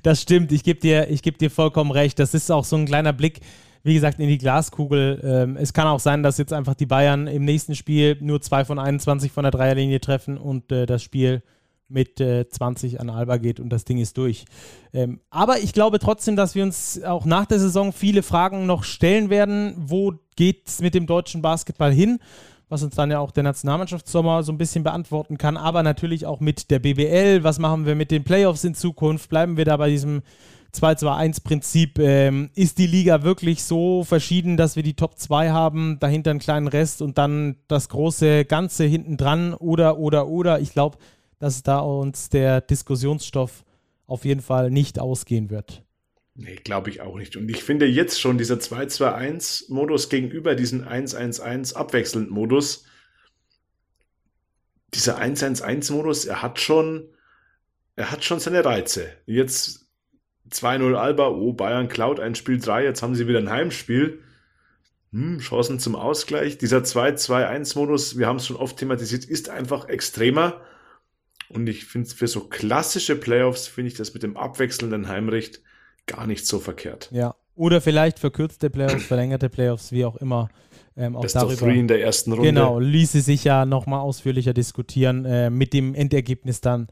Das 0.04 0.22
stimmt, 0.22 0.52
ich 0.52 0.64
gebe 0.64 0.80
dir, 0.80 1.08
geb 1.22 1.38
dir 1.38 1.52
vollkommen 1.52 1.92
recht. 1.92 2.20
Das 2.20 2.34
ist 2.34 2.52
auch 2.52 2.66
so 2.66 2.76
ein 2.76 2.86
kleiner 2.86 3.14
Blick, 3.14 3.42
wie 3.84 3.94
gesagt, 3.94 4.20
in 4.20 4.28
die 4.28 4.38
Glaskugel. 4.38 5.22
Ähm, 5.24 5.58
es 5.58 5.74
kann 5.74 5.88
auch 5.88 6.00
sein, 6.00 6.24
dass 6.24 6.38
jetzt 6.38 6.54
einfach 6.54 6.76
die 6.76 6.86
Bayern 6.86 7.28
im 7.28 7.46
nächsten 7.46 7.76
Spiel 7.76 8.18
nur 8.20 8.42
zwei 8.42 8.66
von 8.66 8.80
21 8.80 9.32
von 9.32 9.44
der 9.44 9.52
Dreierlinie 9.52 10.02
treffen 10.02 10.38
und 10.38 10.72
äh, 10.72 10.86
das 10.86 11.02
Spiel 11.04 11.44
mit 11.90 12.22
äh, 12.22 12.48
20 12.48 13.00
an 13.00 13.10
Alba 13.10 13.38
geht 13.38 13.60
und 13.60 13.70
das 13.70 13.84
Ding 13.84 13.98
ist 13.98 14.18
durch. 14.18 14.46
Ähm, 14.94 15.20
aber 15.30 15.60
ich 15.60 15.74
glaube 15.74 16.00
trotzdem, 16.00 16.36
dass 16.36 16.56
wir 16.56 16.64
uns 16.64 17.02
auch 17.04 17.26
nach 17.26 17.46
der 17.46 17.60
Saison 17.60 17.92
viele 17.92 18.22
Fragen 18.22 18.66
noch 18.66 18.84
stellen 18.84 19.30
werden. 19.30 19.74
Wo 19.78 20.14
geht 20.36 20.68
es 20.68 20.82
mit 20.82 20.94
dem 20.94 21.08
deutschen 21.08 21.42
Basketball 21.42 21.92
hin? 21.92 22.20
Was 22.70 22.84
uns 22.84 22.96
dann 22.96 23.12
ja 23.12 23.20
auch 23.20 23.32
der 23.32 23.44
Nationalmannschaftssommer 23.44 24.44
so 24.44 24.52
ein 24.52 24.58
bisschen 24.58 24.84
beantworten 24.84 25.38
kann, 25.38 25.58
aber 25.58 25.84
natürlich 25.84 26.26
auch 26.26 26.40
mit 26.40 26.70
der 26.70 26.80
BBL. 26.80 27.44
Was 27.44 27.60
machen 27.60 27.86
wir 27.86 27.96
mit 27.96 28.12
den 28.12 28.24
Playoffs 28.24 28.64
in 28.64 28.76
Zukunft? 28.76 29.30
Bleiben 29.30 29.58
wir 29.58 29.66
da 29.66 29.76
bei 29.78 29.90
diesem 29.90 30.22
2-2-1-Prinzip? 30.76 31.98
Ähm, 31.98 32.52
ist 32.54 32.78
die 32.78 32.86
Liga 32.86 33.24
wirklich 33.24 33.64
so 33.64 34.04
verschieden, 34.04 34.56
dass 34.56 34.76
wir 34.76 34.84
die 34.84 34.94
Top 34.94 35.18
2 35.18 35.50
haben, 35.50 35.98
dahinter 36.00 36.30
einen 36.30 36.40
kleinen 36.40 36.68
Rest 36.68 37.02
und 37.02 37.18
dann 37.18 37.58
das 37.68 37.90
große 37.90 38.46
Ganze 38.46 38.86
hinten 38.86 39.18
dran 39.18 39.56
oder, 39.56 39.98
oder, 39.98 40.28
oder? 40.28 40.60
Ich 40.60 40.72
glaube, 40.72 41.00
dass 41.40 41.64
da 41.64 41.80
uns 41.80 42.30
der 42.30 42.62
Diskussionsstoff 42.62 43.64
auf 44.06 44.26
jeden 44.26 44.42
Fall 44.42 44.70
nicht 44.70 45.00
ausgehen 45.00 45.50
wird. 45.50 45.84
Nee, 46.42 46.56
glaube 46.56 46.90
ich 46.90 47.02
auch 47.02 47.18
nicht. 47.18 47.36
Und 47.36 47.50
ich 47.50 47.66
finde 47.66 47.86
jetzt 47.86 48.22
schon 48.22 48.38
dieser 48.38 48.56
2-2-1-Modus 48.56 50.08
gegenüber 50.08 50.56
diesen 50.56 50.88
1-1-1 50.88 51.74
abwechselnd 51.74 52.32
Modus, 52.32 52.86
dieser 54.94 55.20
1-1-1-Modus, 55.20 56.26
er 56.26 56.42
hat 56.42 56.62
schon, 56.62 57.10
er 57.98 58.10
hat 58.12 58.24
schon 58.24 58.40
seine 58.40 58.64
Reize. 58.64 59.12
Jetzt 59.26 59.90
2-0 60.50 60.96
Alba, 60.96 61.28
oh, 61.28 61.52
Bayern 61.52 61.90
klaut 61.90 62.22
ein 62.22 62.36
Spiel 62.36 62.58
3, 62.58 62.86
jetzt 62.86 63.04
haben 63.04 63.16
sie 63.16 63.28
wieder 63.28 63.40
ein 63.40 63.50
Heimspiel. 63.50 64.24
Hm, 65.12 65.40
Chancen 65.40 65.78
zum 65.78 65.98
Ausgleich. 65.98 66.58
Dieser 66.58 66.80
2-2-1-Modus, 66.80 68.18
wir 68.18 68.28
haben 68.28 68.38
es 68.38 68.48
schon 68.48 68.56
oft 68.56 68.78
thematisiert, 68.78 69.26
ist 69.26 69.50
einfach 69.50 69.90
extremer. 69.90 70.62
Und 71.50 71.68
ich 71.68 71.84
finde, 71.84 72.10
für 72.10 72.30
so 72.30 72.48
klassische 72.48 73.18
Playoffs 73.18 73.68
finde 73.68 73.90
ich 73.90 73.96
das 73.96 74.14
mit 74.14 74.24
dem 74.24 74.38
abwechselnden 74.38 75.10
Heimrecht 75.10 75.62
gar 76.10 76.28
nicht 76.28 76.46
so 76.46 76.60
verkehrt. 76.60 77.10
Ja. 77.12 77.36
Oder 77.56 77.82
vielleicht 77.82 78.20
verkürzte 78.20 78.70
Playoffs, 78.70 79.06
verlängerte 79.06 79.50
Playoffs, 79.50 79.92
wie 79.92 80.06
auch 80.06 80.16
immer. 80.16 80.50
Ähm, 80.96 81.16
auch 81.16 81.22
Best 81.22 81.36
darüber, 81.36 81.54
of 81.54 81.60
three 81.60 81.80
in 81.80 81.88
der 81.88 82.02
ersten 82.02 82.32
Runde. 82.32 82.48
Genau, 82.48 82.80
ließe 82.80 83.22
sich 83.22 83.44
ja 83.44 83.66
nochmal 83.66 84.00
ausführlicher 84.00 84.54
diskutieren, 84.54 85.26
äh, 85.26 85.50
mit 85.50 85.74
dem 85.74 85.94
Endergebnis 85.94 86.62
dann 86.62 86.88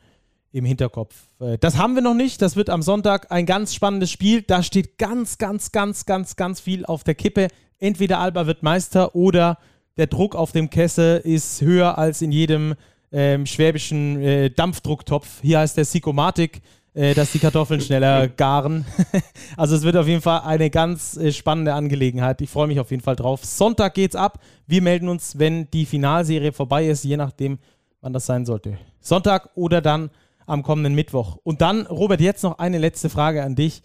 im 0.51 0.65
Hinterkopf. 0.65 1.15
Äh, 1.39 1.57
das 1.57 1.78
haben 1.78 1.95
wir 1.95 2.01
noch 2.01 2.13
nicht. 2.13 2.41
Das 2.41 2.55
wird 2.55 2.70
am 2.70 2.82
Sonntag 2.82 3.32
ein 3.32 3.45
ganz 3.45 3.74
spannendes 3.74 4.11
Spiel. 4.11 4.41
Da 4.41 4.61
steht 4.63 4.97
ganz, 4.97 5.38
ganz, 5.38 5.72
ganz, 5.72 6.05
ganz, 6.05 6.36
ganz 6.36 6.59
viel 6.59 6.86
auf 6.86 7.03
der 7.03 7.15
Kippe. 7.15 7.47
Entweder 7.80 8.20
Alba 8.20 8.47
wird 8.47 8.63
Meister 8.63 9.15
oder 9.15 9.57
der 9.97 10.07
Druck 10.07 10.36
auf 10.36 10.51
dem 10.51 10.70
Kessel 10.70 11.20
ist 11.24 11.61
höher 11.61 11.97
als 11.97 12.22
in 12.22 12.32
jedem 12.32 12.76
ähm, 13.11 13.45
schwäbischen 13.45 14.22
äh, 14.22 14.49
Dampfdrucktopf. 14.49 15.41
Hier 15.41 15.59
heißt 15.59 15.78
der 15.78 15.86
Sikomatik 15.86 16.61
äh, 16.98 17.14
dass 17.14 17.32
die 17.32 17.39
Kartoffeln 17.39 17.80
schneller 17.80 18.28
garen. 18.38 18.84
also 19.58 19.76
es 19.76 19.84
wird 19.84 19.95
auf 19.95 20.08
jeden 20.08 20.22
Fall 20.22 20.41
eine 20.41 20.72
ganz 20.72 21.16
äh, 21.16 21.32
spannende 21.32 21.76
Angelegenheit. 21.76 22.41
Ich 22.41 22.50
freue 22.50 22.66
mich 22.66 22.80
auf 22.80 22.89
jeden 22.89 23.04
Fall 23.04 23.16
drauf. 23.16 23.45
Sonntag 23.45 23.93
geht's 23.93 24.16
ab. 24.16 24.39
Wir 24.66 24.82
melden 24.82 25.08
uns, 25.08 25.38
wenn 25.38 25.70
die 25.70 25.86
Finalserie 25.86 26.52
vorbei 26.52 26.88
ist, 26.88 27.04
je 27.04 27.16
nachdem, 27.16 27.60
wann 28.02 28.14
das 28.14 28.26
sein 28.26 28.48
sollte. 28.48 28.80
Sonntag 29.00 29.52
oder 29.54 29.80
dann 29.80 30.10
am 30.48 30.64
kommenden 30.64 30.95
Mittwoch. 30.95 31.38
Und 31.43 31.62
dann, 31.62 31.86
Robert, 31.86 32.20
jetzt 32.20 32.43
noch 32.43 32.58
eine 32.58 32.80
letzte 32.80 33.10
Frage 33.10 33.43
an 33.43 33.54
dich. 33.54 33.84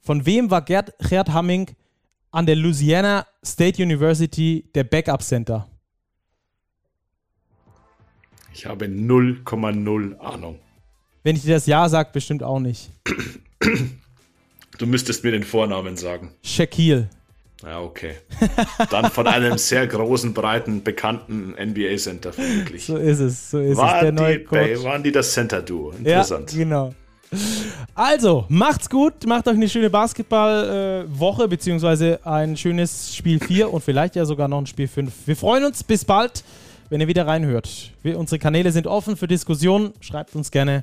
Von 0.00 0.26
wem 0.26 0.50
war 0.50 0.62
Gerd, 0.62 0.94
Gerd 1.08 1.32
Hamming 1.32 1.70
an 2.32 2.46
der 2.46 2.56
Louisiana 2.56 3.26
State 3.44 3.80
University 3.80 4.68
der 4.74 4.82
Backup 4.82 5.22
Center? 5.22 5.68
Ich 8.52 8.66
habe 8.66 8.86
0,0 8.86 10.18
Ahnung. 10.18 10.58
Wenn 11.22 11.36
ich 11.36 11.42
dir 11.42 11.54
das 11.54 11.66
Ja 11.66 11.88
sage, 11.88 12.10
bestimmt 12.12 12.42
auch 12.42 12.58
nicht. 12.58 12.90
Du 14.78 14.86
müsstest 14.86 15.22
mir 15.22 15.30
den 15.32 15.44
Vornamen 15.44 15.96
sagen. 15.96 16.32
Shaquille. 16.42 17.08
Ja, 17.62 17.80
okay. 17.80 18.14
Dann 18.90 19.10
von 19.10 19.28
einem 19.28 19.56
sehr 19.56 19.86
großen, 19.86 20.34
breiten, 20.34 20.82
bekannten 20.82 21.50
NBA-Center 21.52 22.32
vermutlich. 22.32 22.86
So 22.86 22.96
ist 22.96 23.20
es, 23.20 23.50
so 23.50 23.60
ist 23.60 23.76
War 23.76 23.96
es. 23.96 24.00
Der 24.02 24.10
die, 24.10 24.16
neue 24.16 24.40
Coach. 24.42 24.82
waren 24.82 25.02
die 25.04 25.12
das 25.12 25.32
Center-Duo? 25.32 25.92
Ja, 25.92 25.98
Interessant. 25.98 26.50
genau. 26.52 26.92
Also, 27.94 28.44
macht's 28.48 28.90
gut, 28.90 29.26
macht 29.26 29.46
euch 29.46 29.54
eine 29.54 29.68
schöne 29.68 29.90
Basketballwoche, 29.90 31.46
beziehungsweise 31.48 32.18
ein 32.24 32.56
schönes 32.56 33.14
Spiel 33.14 33.38
4 33.38 33.72
und 33.72 33.82
vielleicht 33.82 34.16
ja 34.16 34.24
sogar 34.24 34.48
noch 34.48 34.58
ein 34.58 34.66
Spiel 34.66 34.88
5. 34.88 35.12
Wir 35.26 35.36
freuen 35.36 35.64
uns, 35.64 35.84
bis 35.84 36.04
bald, 36.04 36.42
wenn 36.90 37.00
ihr 37.00 37.08
wieder 37.08 37.26
reinhört. 37.26 37.92
Wir, 38.02 38.18
unsere 38.18 38.38
Kanäle 38.38 38.72
sind 38.72 38.86
offen 38.86 39.16
für 39.16 39.28
Diskussionen, 39.28 39.92
schreibt 40.00 40.34
uns 40.34 40.50
gerne. 40.50 40.82